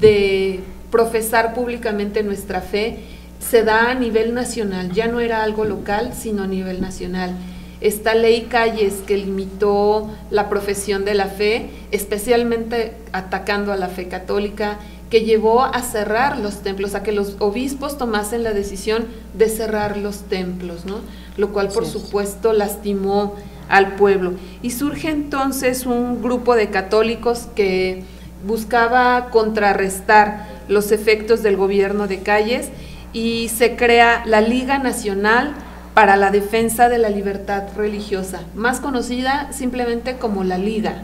de 0.00 0.60
profesar 0.90 1.52
públicamente 1.52 2.22
nuestra 2.22 2.62
fe 2.62 3.00
se 3.38 3.64
da 3.64 3.90
a 3.90 3.94
nivel 3.94 4.32
nacional, 4.32 4.92
ya 4.92 5.08
no 5.08 5.20
era 5.20 5.42
algo 5.42 5.66
local, 5.66 6.14
sino 6.16 6.44
a 6.44 6.46
nivel 6.46 6.80
nacional 6.80 7.34
esta 7.80 8.14
ley 8.14 8.46
Calles 8.50 8.94
que 9.06 9.16
limitó 9.16 10.10
la 10.30 10.48
profesión 10.48 11.04
de 11.04 11.14
la 11.14 11.26
fe, 11.26 11.70
especialmente 11.90 12.94
atacando 13.12 13.72
a 13.72 13.76
la 13.76 13.88
fe 13.88 14.08
católica, 14.08 14.78
que 15.10 15.22
llevó 15.22 15.64
a 15.64 15.80
cerrar 15.82 16.38
los 16.38 16.62
templos, 16.62 16.94
a 16.94 17.02
que 17.02 17.12
los 17.12 17.36
obispos 17.38 17.96
tomasen 17.96 18.42
la 18.42 18.52
decisión 18.52 19.06
de 19.34 19.48
cerrar 19.48 19.96
los 19.96 20.22
templos, 20.22 20.84
¿no? 20.84 21.00
Lo 21.36 21.52
cual, 21.52 21.68
por 21.68 21.86
supuesto, 21.86 22.52
lastimó 22.52 23.34
al 23.68 23.94
pueblo. 23.94 24.32
Y 24.62 24.70
surge 24.70 25.08
entonces 25.08 25.86
un 25.86 26.22
grupo 26.22 26.54
de 26.54 26.68
católicos 26.68 27.48
que 27.54 28.02
buscaba 28.46 29.30
contrarrestar 29.30 30.46
los 30.68 30.92
efectos 30.92 31.42
del 31.42 31.56
gobierno 31.56 32.06
de 32.06 32.20
Calles 32.20 32.68
y 33.12 33.48
se 33.48 33.76
crea 33.76 34.22
la 34.26 34.40
Liga 34.40 34.78
Nacional 34.78 35.54
para 35.98 36.16
la 36.16 36.30
defensa 36.30 36.88
de 36.88 36.96
la 36.96 37.10
libertad 37.10 37.64
religiosa, 37.76 38.42
más 38.54 38.78
conocida 38.78 39.52
simplemente 39.52 40.16
como 40.16 40.44
la 40.44 40.56
Liga. 40.56 41.02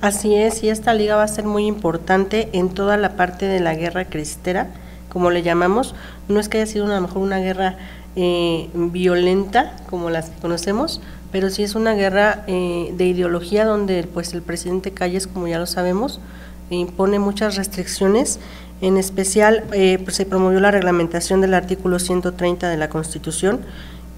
Así 0.00 0.34
es, 0.34 0.62
y 0.62 0.70
esta 0.70 0.94
liga 0.94 1.16
va 1.16 1.24
a 1.24 1.28
ser 1.28 1.44
muy 1.44 1.66
importante 1.66 2.48
en 2.54 2.70
toda 2.70 2.96
la 2.96 3.16
parte 3.16 3.44
de 3.44 3.60
la 3.60 3.74
guerra 3.74 4.06
cristera, 4.06 4.68
como 5.10 5.30
le 5.30 5.42
llamamos. 5.42 5.94
No 6.28 6.40
es 6.40 6.48
que 6.48 6.56
haya 6.56 6.72
sido 6.72 6.86
a 6.86 6.88
lo 6.88 7.02
mejor 7.02 7.18
una 7.18 7.36
guerra 7.36 7.76
eh, 8.16 8.70
violenta 8.72 9.76
como 9.90 10.08
las 10.08 10.30
que 10.30 10.40
conocemos, 10.40 11.02
pero 11.30 11.50
sí 11.50 11.62
es 11.62 11.74
una 11.74 11.92
guerra 11.92 12.44
eh, 12.46 12.94
de 12.96 13.04
ideología 13.04 13.66
donde 13.66 14.04
pues 14.04 14.32
el 14.32 14.40
presidente 14.40 14.92
Calles, 14.92 15.26
como 15.26 15.48
ya 15.48 15.58
lo 15.58 15.66
sabemos, 15.66 16.18
impone 16.70 17.18
muchas 17.18 17.56
restricciones. 17.56 18.38
En 18.80 18.96
especial, 18.96 19.64
eh, 19.74 19.98
pues, 20.02 20.16
se 20.16 20.24
promovió 20.24 20.60
la 20.60 20.70
reglamentación 20.70 21.42
del 21.42 21.52
artículo 21.52 21.98
130 21.98 22.70
de 22.70 22.78
la 22.78 22.88
Constitución, 22.88 23.60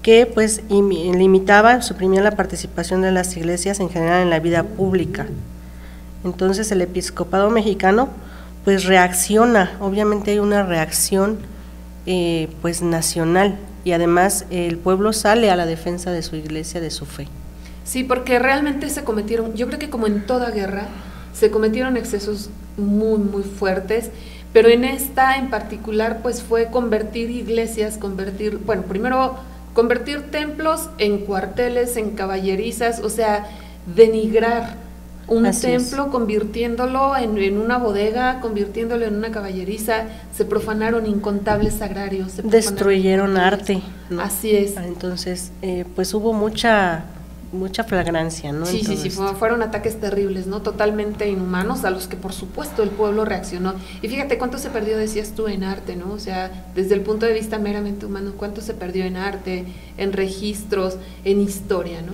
que 0.03 0.25
pues 0.25 0.61
limitaba, 0.69 1.81
suprimía 1.81 2.21
la 2.21 2.31
participación 2.31 3.01
de 3.01 3.11
las 3.11 3.35
iglesias 3.37 3.79
en 3.79 3.89
general 3.89 4.21
en 4.21 4.29
la 4.29 4.39
vida 4.39 4.63
pública. 4.63 5.25
Entonces 6.25 6.71
el 6.71 6.81
episcopado 6.81 7.49
mexicano 7.49 8.09
pues 8.65 8.83
reacciona, 8.83 9.71
obviamente 9.79 10.31
hay 10.31 10.39
una 10.39 10.63
reacción 10.63 11.39
eh, 12.05 12.49
pues 12.61 12.81
nacional 12.81 13.57
y 13.85 13.93
además 13.93 14.45
el 14.49 14.77
pueblo 14.77 15.13
sale 15.13 15.49
a 15.49 15.55
la 15.55 15.65
defensa 15.65 16.11
de 16.11 16.21
su 16.21 16.35
iglesia, 16.35 16.81
de 16.81 16.91
su 16.91 17.05
fe. 17.05 17.27
Sí, 17.85 18.03
porque 18.03 18.39
realmente 18.39 18.89
se 18.89 19.03
cometieron, 19.03 19.55
yo 19.55 19.67
creo 19.67 19.79
que 19.79 19.89
como 19.89 20.07
en 20.07 20.25
toda 20.25 20.51
guerra, 20.51 20.87
se 21.33 21.49
cometieron 21.49 21.97
excesos 21.97 22.49
muy, 22.77 23.19
muy 23.19 23.43
fuertes, 23.43 24.11
pero 24.51 24.69
en 24.69 24.83
esta 24.83 25.37
en 25.37 25.49
particular 25.49 26.19
pues 26.21 26.41
fue 26.41 26.67
convertir 26.67 27.29
iglesias, 27.29 27.97
convertir, 27.97 28.59
bueno, 28.65 28.83
primero 28.83 29.37
convertir 29.73 30.31
templos 30.31 30.89
en 30.97 31.19
cuarteles, 31.19 31.97
en 31.97 32.11
caballerizas, 32.11 32.99
o 32.99 33.09
sea, 33.09 33.47
denigrar 33.95 34.77
un 35.27 35.49
templo 35.51 36.09
convirtiéndolo 36.09 37.15
en, 37.15 37.57
una 37.57 37.77
bodega, 37.77 38.39
convirtiéndolo 38.41 39.05
en 39.05 39.15
una 39.15 39.31
caballeriza, 39.31 40.05
se 40.35 40.45
profanaron 40.45 41.05
incontables 41.05 41.75
sagrarios. 41.75 42.33
Destruyeron 42.43 43.37
arte. 43.37 43.81
Así 44.19 44.55
es. 44.55 44.75
Entonces, 44.77 45.51
eh, 45.61 45.85
pues 45.95 46.13
hubo 46.13 46.33
mucha 46.33 47.05
mucha 47.53 47.83
flagrancia, 47.83 48.51
¿no? 48.51 48.65
Sí, 48.65 48.83
sí, 48.83 48.97
sí, 48.97 49.09
fueron 49.09 49.61
ataques 49.61 49.99
terribles, 49.99 50.47
¿no? 50.47 50.61
Totalmente 50.61 51.29
inhumanos 51.29 51.85
a 51.85 51.89
los 51.89 52.07
que 52.07 52.17
por 52.17 52.33
supuesto 52.33 52.83
el 52.83 52.89
pueblo 52.89 53.25
reaccionó. 53.25 53.75
Y 54.01 54.09
fíjate 54.09 54.37
cuánto 54.37 54.57
se 54.57 54.69
perdió, 54.69 54.97
decías 54.97 55.31
tú, 55.35 55.47
en 55.47 55.63
arte, 55.63 55.95
¿no? 55.95 56.11
O 56.11 56.19
sea, 56.19 56.65
desde 56.75 56.95
el 56.95 57.01
punto 57.01 57.25
de 57.25 57.33
vista 57.33 57.59
meramente 57.59 58.05
humano, 58.05 58.33
cuánto 58.35 58.61
se 58.61 58.73
perdió 58.73 59.05
en 59.05 59.17
arte, 59.17 59.65
en 59.97 60.13
registros, 60.13 60.97
en 61.23 61.39
historia, 61.39 62.01
¿no? 62.01 62.13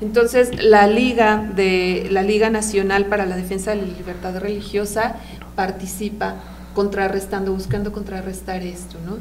Entonces, 0.00 0.62
la 0.62 0.86
Liga 0.86 1.50
de 1.56 2.08
la 2.10 2.22
Liga 2.22 2.50
Nacional 2.50 3.06
para 3.06 3.26
la 3.26 3.36
Defensa 3.36 3.70
de 3.70 3.78
la 3.78 3.88
Libertad 3.88 4.38
Religiosa 4.38 5.16
participa 5.54 6.36
contrarrestando, 6.76 7.54
buscando 7.54 7.90
contrarrestar 7.90 8.62
esto, 8.62 8.98
¿no? 9.06 9.16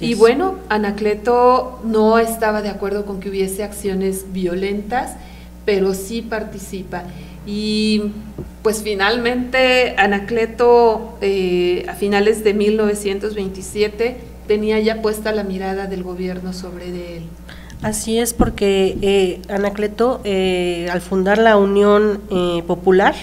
y 0.00 0.14
bueno, 0.14 0.54
Anacleto 0.68 1.80
no 1.82 2.20
estaba 2.20 2.62
de 2.62 2.68
acuerdo 2.68 3.04
con 3.06 3.18
que 3.18 3.28
hubiese 3.28 3.64
acciones 3.64 4.26
violentas, 4.32 5.16
pero 5.64 5.94
sí 5.94 6.22
participa. 6.22 7.02
Y 7.44 8.12
pues 8.62 8.84
finalmente 8.84 9.96
Anacleto 9.98 11.18
eh, 11.20 11.84
a 11.88 11.94
finales 11.94 12.44
de 12.44 12.54
1927 12.54 14.18
tenía 14.46 14.78
ya 14.78 15.02
puesta 15.02 15.32
la 15.32 15.42
mirada 15.42 15.88
del 15.88 16.04
gobierno 16.04 16.52
sobre 16.52 17.16
él. 17.16 17.24
Así 17.82 18.20
es, 18.20 18.32
porque 18.32 18.96
eh, 19.02 19.42
Anacleto, 19.48 20.20
eh, 20.22 20.86
al 20.92 21.00
fundar 21.00 21.38
la 21.38 21.56
Unión 21.56 22.20
Popular, 22.68 23.16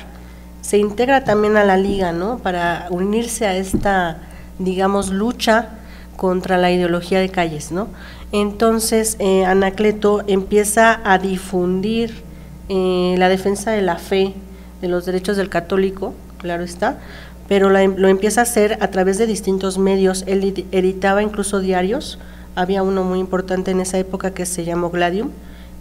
se 0.62 0.78
integra 0.78 1.24
también 1.24 1.58
a 1.58 1.64
la 1.64 1.78
liga, 1.78 2.12
¿no? 2.12 2.40
Para 2.40 2.88
unirse 2.90 3.48
a 3.48 3.56
esta, 3.56 4.18
digamos, 4.58 5.10
lucha 5.10 5.70
contra 6.16 6.58
la 6.58 6.72
ideología 6.72 7.20
de 7.20 7.30
calles, 7.30 7.72
¿no? 7.72 7.88
Entonces, 8.32 9.16
eh, 9.20 9.46
Anacleto 9.46 10.24
empieza 10.28 11.00
a 11.04 11.18
difundir 11.18 12.24
eh, 12.68 13.16
la 13.18 13.30
defensa 13.30 13.72
de 13.72 13.82
la 13.82 13.98
fe, 13.98 14.34
de 14.82 14.88
los 14.88 15.06
derechos 15.06 15.38
del 15.38 15.50
católico, 15.50 16.14
claro 16.38 16.64
está, 16.64 17.00
pero 17.48 17.70
lo 17.70 18.08
empieza 18.08 18.42
a 18.42 18.44
hacer 18.44 18.78
a 18.80 18.90
través 18.90 19.18
de 19.18 19.26
distintos 19.26 19.80
medios. 19.80 20.24
Él 20.28 20.66
editaba 20.72 21.24
incluso 21.24 21.60
diarios, 21.60 22.20
había 22.54 22.84
uno 22.84 23.04
muy 23.04 23.18
importante 23.18 23.72
en 23.72 23.80
esa 23.80 23.98
época 23.98 24.32
que 24.36 24.46
se 24.46 24.66
llamó 24.66 24.92
Gladium, 24.92 25.32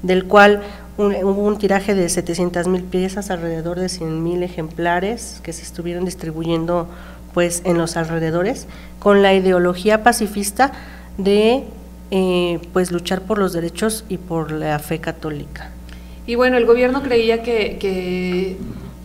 del 0.02 0.24
cual 0.24 0.62
hubo 0.98 1.42
un 1.44 1.58
tiraje 1.58 1.94
de 1.94 2.08
700 2.08 2.66
mil 2.66 2.82
piezas, 2.82 3.30
alrededor 3.30 3.78
de 3.78 3.88
100 3.88 4.22
mil 4.22 4.42
ejemplares 4.42 5.40
que 5.42 5.52
se 5.52 5.62
estuvieron 5.62 6.04
distribuyendo 6.04 6.88
pues 7.32 7.62
en 7.64 7.78
los 7.78 7.96
alrededores, 7.96 8.66
con 8.98 9.22
la 9.22 9.32
ideología 9.34 10.02
pacifista 10.02 10.72
de 11.16 11.64
eh, 12.10 12.58
pues 12.72 12.90
luchar 12.90 13.22
por 13.22 13.38
los 13.38 13.52
derechos 13.52 14.04
y 14.08 14.16
por 14.16 14.50
la 14.50 14.78
fe 14.78 14.98
católica. 14.98 15.70
Y 16.26 16.34
bueno, 16.34 16.56
el 16.56 16.66
gobierno 16.66 17.02
creía 17.02 17.42
que, 17.42 18.56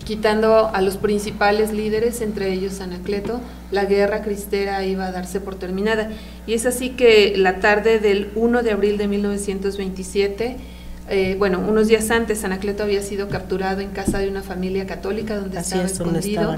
quitando 0.04 0.72
a 0.74 0.82
los 0.82 0.98
principales 0.98 1.72
líderes, 1.72 2.22
entre 2.22 2.52
ellos 2.52 2.82
Anacleto, 2.82 3.40
la 3.72 3.86
guerra 3.86 4.22
cristera 4.22 4.84
iba 4.86 5.06
a 5.06 5.12
darse 5.12 5.40
por 5.40 5.56
terminada. 5.56 6.10
Y 6.48 6.54
es 6.54 6.66
así 6.66 6.90
que 6.90 7.34
la 7.38 7.60
tarde 7.60 8.00
del 8.00 8.32
1 8.36 8.64
de 8.64 8.72
abril 8.72 8.98
de 8.98 9.08
1927, 9.08 10.58
eh, 11.10 11.36
bueno, 11.38 11.60
unos 11.60 11.88
días 11.88 12.10
antes, 12.12 12.44
Anacleto 12.44 12.84
había 12.84 13.02
sido 13.02 13.28
capturado 13.28 13.82
en 13.82 13.90
casa 13.90 14.20
de 14.20 14.30
una 14.30 14.42
familia 14.42 14.88
católica 14.88 15.38
donde 15.38 15.60
estaba 15.60 15.84
escondido. 15.84 16.56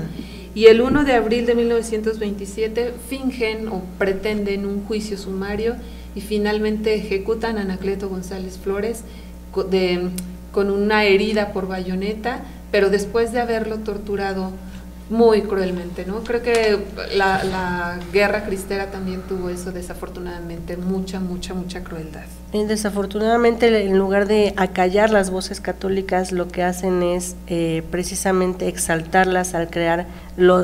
Y 0.53 0.67
el 0.67 0.81
1 0.81 1.03
de 1.03 1.13
abril 1.13 1.45
de 1.45 1.55
1927 1.55 2.93
fingen 3.09 3.67
o 3.67 3.81
pretenden 3.97 4.65
un 4.65 4.85
juicio 4.85 5.17
sumario 5.17 5.75
y 6.15 6.21
finalmente 6.21 6.95
ejecutan 6.95 7.57
a 7.57 7.61
Anacleto 7.61 8.07
González 8.07 8.57
Flores 8.57 9.03
con 9.51 10.71
una 10.71 11.03
herida 11.03 11.51
por 11.51 11.67
bayoneta, 11.67 12.41
pero 12.71 12.89
después 12.89 13.33
de 13.33 13.41
haberlo 13.41 13.79
torturado 13.79 14.51
muy 15.09 15.43
cruelmente, 15.43 16.03
¿no? 16.05 16.23
Creo 16.23 16.41
que 16.41 16.79
la, 17.15 17.99
guerra 18.11 18.43
cristera 18.43 18.89
también 18.89 19.21
tuvo 19.21 19.49
eso, 19.49 19.71
desafortunadamente, 19.71 20.77
mucha, 20.77 21.19
mucha, 21.19 21.53
mucha 21.53 21.83
crueldad. 21.83 22.25
Desafortunadamente, 22.51 23.85
en 23.85 23.97
lugar 23.97 24.27
de 24.27 24.53
acallar 24.57 25.11
las 25.11 25.29
voces 25.29 25.59
católicas, 25.59 26.31
lo 26.31 26.47
que 26.47 26.63
hacen 26.63 27.03
es 27.03 27.35
eh, 27.47 27.83
precisamente 27.91 28.67
exaltarlas 28.67 29.53
al 29.53 29.69
crear 29.69 30.07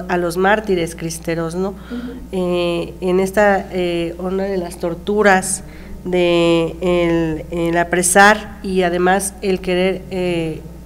a 0.08 0.18
los 0.18 0.38
mártires 0.38 0.96
cristeros, 0.96 1.56
¿no? 1.56 1.76
Eh, 2.32 2.94
en 3.02 3.20
esta 3.20 3.68
eh, 3.72 4.16
onda 4.18 4.46
de 4.46 4.58
las 4.58 4.78
torturas, 4.78 5.64
de 6.04 6.76
el, 6.82 7.46
el, 7.52 7.78
apresar 7.78 8.58
y 8.64 8.82
además 8.82 9.36
el 9.44 9.62
querer 9.62 10.02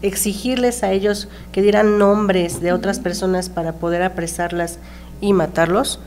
exigirles 0.05 0.83
a 0.83 0.91
ellos 0.91 1.27
que 1.51 1.61
dieran 1.61 1.97
nombres 1.97 2.61
de 2.61 2.73
otras 2.73 2.99
personas 2.99 3.49
para 3.49 3.73
poder 3.73 4.01
apresarlas 4.03 4.79
y 5.21 5.33
matarlos, 5.33 5.99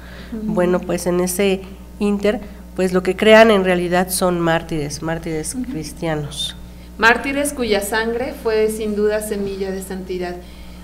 bueno, 0.42 0.80
pues 0.80 1.07
en 1.07 1.20
ese 1.20 1.62
inter, 1.99 2.40
pues 2.76 2.92
lo 2.92 3.03
que 3.03 3.16
crean 3.16 3.51
en 3.51 3.64
realidad 3.64 4.11
son 4.11 4.40
mártires, 4.40 5.03
mártires 5.03 5.57
cristianos. 5.70 6.57
Mártires 6.99 7.53
cuya 7.53 7.80
sangre 7.80 8.34
fue 8.42 8.68
sin 8.68 8.94
duda 8.94 9.22
semilla 9.22 9.70
de 9.70 9.82
santidad. 9.82 10.36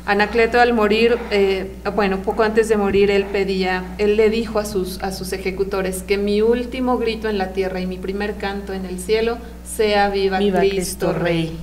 Anacleto 0.06 0.60
al 0.60 0.74
morir, 0.74 1.16
eh, 1.30 1.70
bueno, 1.94 2.18
poco 2.22 2.42
antes 2.42 2.68
de 2.68 2.76
morir, 2.76 3.10
él 3.10 3.24
pedía, 3.24 3.84
él 3.98 4.16
le 4.16 4.28
dijo 4.28 4.58
a 4.58 4.66
sus, 4.66 5.02
a 5.02 5.12
sus 5.12 5.32
ejecutores 5.32 6.02
que 6.02 6.18
mi 6.18 6.42
último 6.42 6.98
grito 6.98 7.28
en 7.28 7.38
la 7.38 7.52
tierra 7.52 7.80
y 7.80 7.86
mi 7.86 7.96
primer 7.96 8.36
canto 8.36 8.74
en 8.74 8.84
el 8.84 8.98
cielo 8.98 9.38
sea 9.64 10.10
viva, 10.10 10.38
Cristo, 10.38 11.12
Rey. 11.12 11.56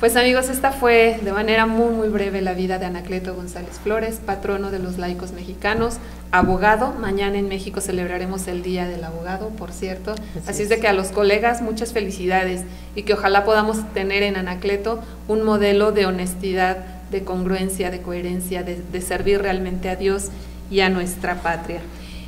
Pues 0.00 0.16
amigos, 0.16 0.48
esta 0.48 0.72
fue 0.72 1.20
de 1.22 1.32
manera 1.32 1.66
muy 1.66 1.94
muy 1.94 2.08
breve 2.08 2.42
la 2.42 2.52
vida 2.52 2.78
de 2.78 2.86
Anacleto 2.86 3.34
González 3.34 3.78
Flores, 3.82 4.20
patrono 4.24 4.70
de 4.70 4.80
los 4.80 4.98
laicos 4.98 5.32
mexicanos, 5.32 5.94
abogado. 6.32 6.92
Mañana 6.92 7.38
en 7.38 7.48
México 7.48 7.80
celebraremos 7.80 8.48
el 8.48 8.62
Día 8.62 8.88
del 8.88 9.04
Abogado, 9.04 9.50
por 9.50 9.72
cierto. 9.72 10.14
Así, 10.46 10.62
es 10.62 10.68
de 10.68 10.80
que 10.80 10.88
a 10.88 10.92
los 10.92 11.08
colegas 11.08 11.62
muchas 11.62 11.92
felicidades 11.92 12.62
y 12.96 13.04
que 13.04 13.14
ojalá 13.14 13.44
podamos 13.44 13.78
tener 13.94 14.24
en 14.24 14.36
Anacleto 14.36 15.00
un 15.28 15.42
modelo 15.42 15.92
de 15.92 16.06
honestidad, 16.06 16.78
de 17.12 17.22
congruencia, 17.22 17.92
de 17.92 18.02
coherencia, 18.02 18.64
de, 18.64 19.00
servir 19.00 19.42
realmente 19.42 19.88
a 19.88 19.96
Dios 19.96 20.30
y 20.70 20.80
a 20.80 20.90
nuestra 20.90 21.36
patria. 21.36 21.80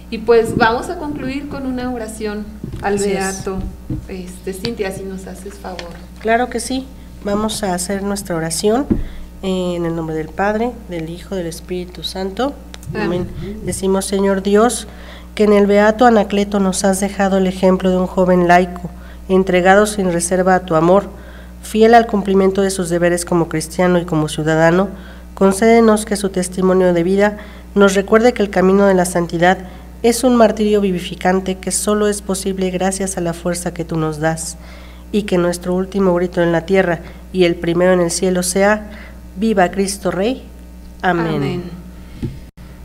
Y 0.08 0.18
pues 0.18 0.56
vamos 0.56 0.88
a 0.88 0.98
concluir 0.98 1.48
con 1.48 1.66
una 1.66 1.92
oración 1.92 2.46
al 2.80 2.96
Beato. 2.98 3.58
Este, 4.06 4.52
Cintia, 4.52 4.92
si 4.92 5.02
nos 5.02 5.26
haces 5.26 5.54
favor. 5.54 5.90
Claro 6.20 6.48
que 6.48 6.60
sí. 6.60 6.86
Vamos 7.24 7.62
a 7.62 7.74
hacer 7.74 8.02
nuestra 8.02 8.36
oración 8.36 8.86
en 9.42 9.84
el 9.84 9.94
nombre 9.94 10.14
del 10.14 10.28
Padre, 10.28 10.72
del 10.88 11.10
Hijo, 11.10 11.34
del 11.34 11.46
Espíritu 11.46 12.02
Santo. 12.02 12.54
Amén. 12.94 13.28
Decimos, 13.64 14.04
Señor 14.04 14.42
Dios, 14.42 14.86
que 15.34 15.44
en 15.44 15.52
el 15.52 15.66
Beato 15.66 16.06
Anacleto 16.06 16.60
nos 16.60 16.84
has 16.84 17.00
dejado 17.00 17.38
el 17.38 17.46
ejemplo 17.46 17.90
de 17.90 17.96
un 17.98 18.06
joven 18.06 18.48
laico, 18.48 18.90
entregado 19.28 19.86
sin 19.86 20.12
reserva 20.12 20.54
a 20.54 20.60
tu 20.60 20.74
amor, 20.74 21.08
fiel 21.62 21.94
al 21.94 22.06
cumplimiento 22.06 22.62
de 22.62 22.70
sus 22.70 22.88
deberes 22.88 23.24
como 23.24 23.48
cristiano 23.48 23.98
y 23.98 24.04
como 24.04 24.28
ciudadano, 24.28 24.88
concédenos 25.34 26.04
que 26.04 26.16
su 26.16 26.30
testimonio 26.30 26.92
de 26.92 27.02
vida 27.02 27.38
nos 27.74 27.94
recuerde 27.94 28.32
que 28.32 28.42
el 28.42 28.50
camino 28.50 28.86
de 28.86 28.94
la 28.94 29.04
santidad 29.04 29.58
es 30.02 30.24
un 30.24 30.36
martirio 30.36 30.80
vivificante 30.80 31.56
que 31.56 31.72
solo 31.72 32.06
es 32.08 32.22
posible 32.22 32.70
gracias 32.70 33.16
a 33.16 33.20
la 33.20 33.32
fuerza 33.32 33.74
que 33.74 33.84
tú 33.84 33.96
nos 33.96 34.20
das 34.20 34.56
y 35.12 35.22
que 35.22 35.38
nuestro 35.38 35.74
último 35.74 36.14
grito 36.14 36.42
en 36.42 36.52
la 36.52 36.66
tierra 36.66 37.00
y 37.32 37.44
el 37.44 37.54
primero 37.54 37.92
en 37.92 38.00
el 38.00 38.11
cielo 38.11 38.42
sea, 38.42 38.90
viva 39.36 39.70
Cristo 39.70 40.11
Rey. 40.11 40.44
Amén. 41.02 41.62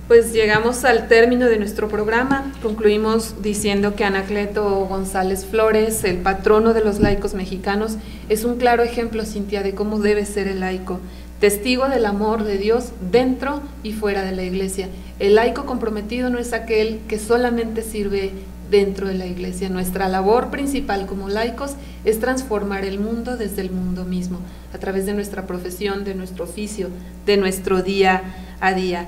Pues 0.08 0.34
llegamos 0.34 0.84
al 0.84 1.08
término 1.08 1.46
de 1.46 1.58
nuestro 1.58 1.88
programa. 1.88 2.52
Concluimos 2.62 3.42
diciendo 3.42 3.96
que 3.96 4.04
Anacleto 4.04 4.86
González 4.86 5.46
Flores, 5.46 6.04
el 6.04 6.18
patrono 6.18 6.74
de 6.74 6.84
los 6.84 7.00
laicos 7.00 7.34
mexicanos, 7.34 7.96
es 8.28 8.44
un 8.44 8.58
claro 8.58 8.84
ejemplo, 8.84 9.24
Cintia, 9.24 9.64
de 9.64 9.74
cómo 9.74 10.00
debe 10.00 10.26
ser 10.26 10.50
el 10.50 10.60
laico. 10.60 11.00
Testigo 11.40 11.88
del 11.88 12.06
amor 12.06 12.44
de 12.44 12.58
Dios 12.58 12.90
dentro 13.10 13.62
y 13.84 13.94
fuera 13.94 14.24
de 14.24 14.34
la 14.34 14.44
iglesia. 14.44 14.90
El 15.18 15.36
laico 15.36 15.66
comprometido 15.66 16.30
no 16.30 16.40
es 16.40 16.52
aquel 16.52 17.00
que 17.08 17.18
solamente 17.18 17.82
sirve 17.82 18.34
dentro 18.72 19.08
de 19.08 19.14
la 19.14 19.28
iglesia. 19.28 19.70
Nuestra 19.70 20.10
labor 20.10 20.50
principal 20.50 21.06
como 21.06 21.30
laicos 21.30 21.74
es 22.06 22.20
transformar 22.20 22.86
el 22.86 23.00
mundo 23.00 23.38
desde 23.38 23.62
el 23.62 23.70
mundo 23.70 24.06
mismo, 24.06 24.40
a 24.74 24.80
través 24.80 25.06
de 25.06 25.14
nuestra 25.14 25.46
profesión, 25.46 26.04
de 26.04 26.16
nuestro 26.16 26.46
oficio, 26.46 26.90
de 27.26 27.38
nuestro 27.38 27.84
día 27.84 28.24
a 28.60 28.74
día. 28.74 29.08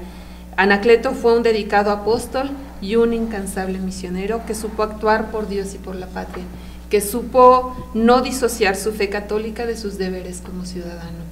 Anacleto 0.58 1.14
fue 1.14 1.36
un 1.36 1.42
dedicado 1.42 1.90
apóstol 1.90 2.52
y 2.82 2.98
un 2.98 3.14
incansable 3.14 3.80
misionero 3.80 4.46
que 4.46 4.54
supo 4.54 4.84
actuar 4.84 5.32
por 5.32 5.48
Dios 5.48 5.74
y 5.74 5.78
por 5.78 5.96
la 5.96 6.08
patria, 6.08 6.44
que 6.90 7.02
supo 7.02 7.90
no 7.96 8.22
disociar 8.22 8.76
su 8.76 8.92
fe 8.92 9.10
católica 9.10 9.66
de 9.66 9.78
sus 9.78 9.98
deberes 9.98 10.42
como 10.46 10.66
ciudadano. 10.66 11.24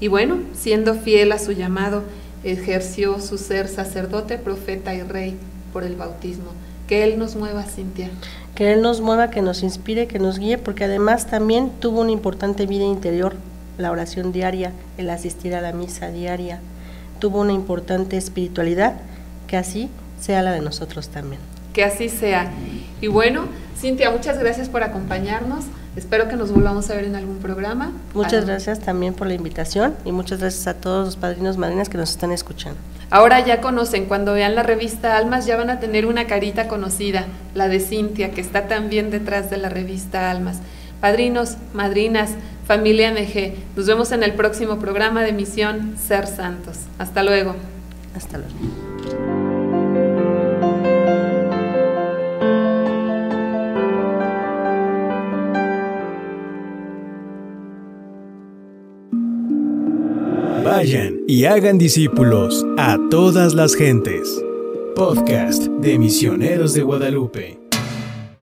Y 0.00 0.08
bueno, 0.08 0.40
siendo 0.52 0.94
fiel 0.94 1.32
a 1.32 1.38
su 1.38 1.52
llamado, 1.52 2.02
ejerció 2.44 3.20
su 3.20 3.38
ser 3.38 3.68
sacerdote, 3.68 4.36
profeta 4.36 4.94
y 4.94 5.02
rey 5.02 5.38
por 5.72 5.84
el 5.84 5.96
bautismo. 5.96 6.50
Que 6.86 7.02
Él 7.04 7.18
nos 7.18 7.36
mueva, 7.36 7.64
Cintia. 7.64 8.10
Que 8.54 8.72
Él 8.72 8.82
nos 8.82 9.00
mueva, 9.00 9.30
que 9.30 9.42
nos 9.42 9.62
inspire, 9.62 10.06
que 10.06 10.18
nos 10.18 10.38
guíe, 10.38 10.58
porque 10.58 10.84
además 10.84 11.26
también 11.26 11.70
tuvo 11.80 12.00
una 12.00 12.12
importante 12.12 12.66
vida 12.66 12.84
interior, 12.84 13.34
la 13.76 13.90
oración 13.90 14.32
diaria, 14.32 14.72
el 14.96 15.10
asistir 15.10 15.54
a 15.54 15.60
la 15.60 15.72
misa 15.72 16.08
diaria. 16.08 16.60
Tuvo 17.18 17.40
una 17.40 17.52
importante 17.52 18.16
espiritualidad, 18.16 18.96
que 19.46 19.56
así 19.56 19.90
sea 20.20 20.42
la 20.42 20.52
de 20.52 20.60
nosotros 20.60 21.08
también. 21.08 21.40
Que 21.72 21.84
así 21.84 22.08
sea. 22.08 22.50
Y 23.00 23.08
bueno, 23.08 23.46
Cintia, 23.78 24.10
muchas 24.10 24.38
gracias 24.38 24.68
por 24.68 24.82
acompañarnos. 24.82 25.64
Espero 25.96 26.28
que 26.28 26.36
nos 26.36 26.52
volvamos 26.52 26.88
a 26.90 26.94
ver 26.94 27.04
en 27.04 27.16
algún 27.16 27.38
programa. 27.38 27.92
Muchas 28.14 28.46
gracias 28.46 28.80
también 28.80 29.14
por 29.14 29.26
la 29.26 29.34
invitación 29.34 29.94
y 30.04 30.12
muchas 30.12 30.40
gracias 30.40 30.66
a 30.66 30.74
todos 30.74 31.06
los 31.06 31.16
padrinos 31.16 31.56
madrinas 31.56 31.88
que 31.88 31.98
nos 31.98 32.10
están 32.10 32.32
escuchando. 32.32 32.78
Ahora 33.08 33.44
ya 33.44 33.60
conocen, 33.60 34.06
cuando 34.06 34.32
vean 34.32 34.56
la 34.56 34.64
revista 34.64 35.16
Almas 35.16 35.46
ya 35.46 35.56
van 35.56 35.70
a 35.70 35.78
tener 35.78 36.06
una 36.06 36.26
carita 36.26 36.66
conocida, 36.66 37.26
la 37.54 37.68
de 37.68 37.78
Cintia, 37.78 38.32
que 38.32 38.40
está 38.40 38.66
también 38.66 39.10
detrás 39.10 39.48
de 39.48 39.58
la 39.58 39.68
revista 39.68 40.30
Almas. 40.30 40.58
Padrinos, 41.00 41.56
madrinas, 41.72 42.32
familia 42.66 43.12
MG, 43.12 43.54
nos 43.76 43.86
vemos 43.86 44.10
en 44.10 44.24
el 44.24 44.32
próximo 44.34 44.78
programa 44.78 45.22
de 45.22 45.32
Misión 45.32 45.96
Ser 45.96 46.26
Santos. 46.26 46.78
Hasta 46.98 47.22
luego. 47.22 47.54
Hasta 48.16 48.38
luego. 48.38 49.45
Vayan 60.76 61.22
y 61.26 61.46
hagan 61.46 61.78
discípulos 61.78 62.62
a 62.76 62.98
todas 63.10 63.54
las 63.54 63.74
gentes. 63.74 64.44
Podcast 64.94 65.62
de 65.80 65.98
Misioneros 65.98 66.74
de 66.74 66.82
Guadalupe. 66.82 67.65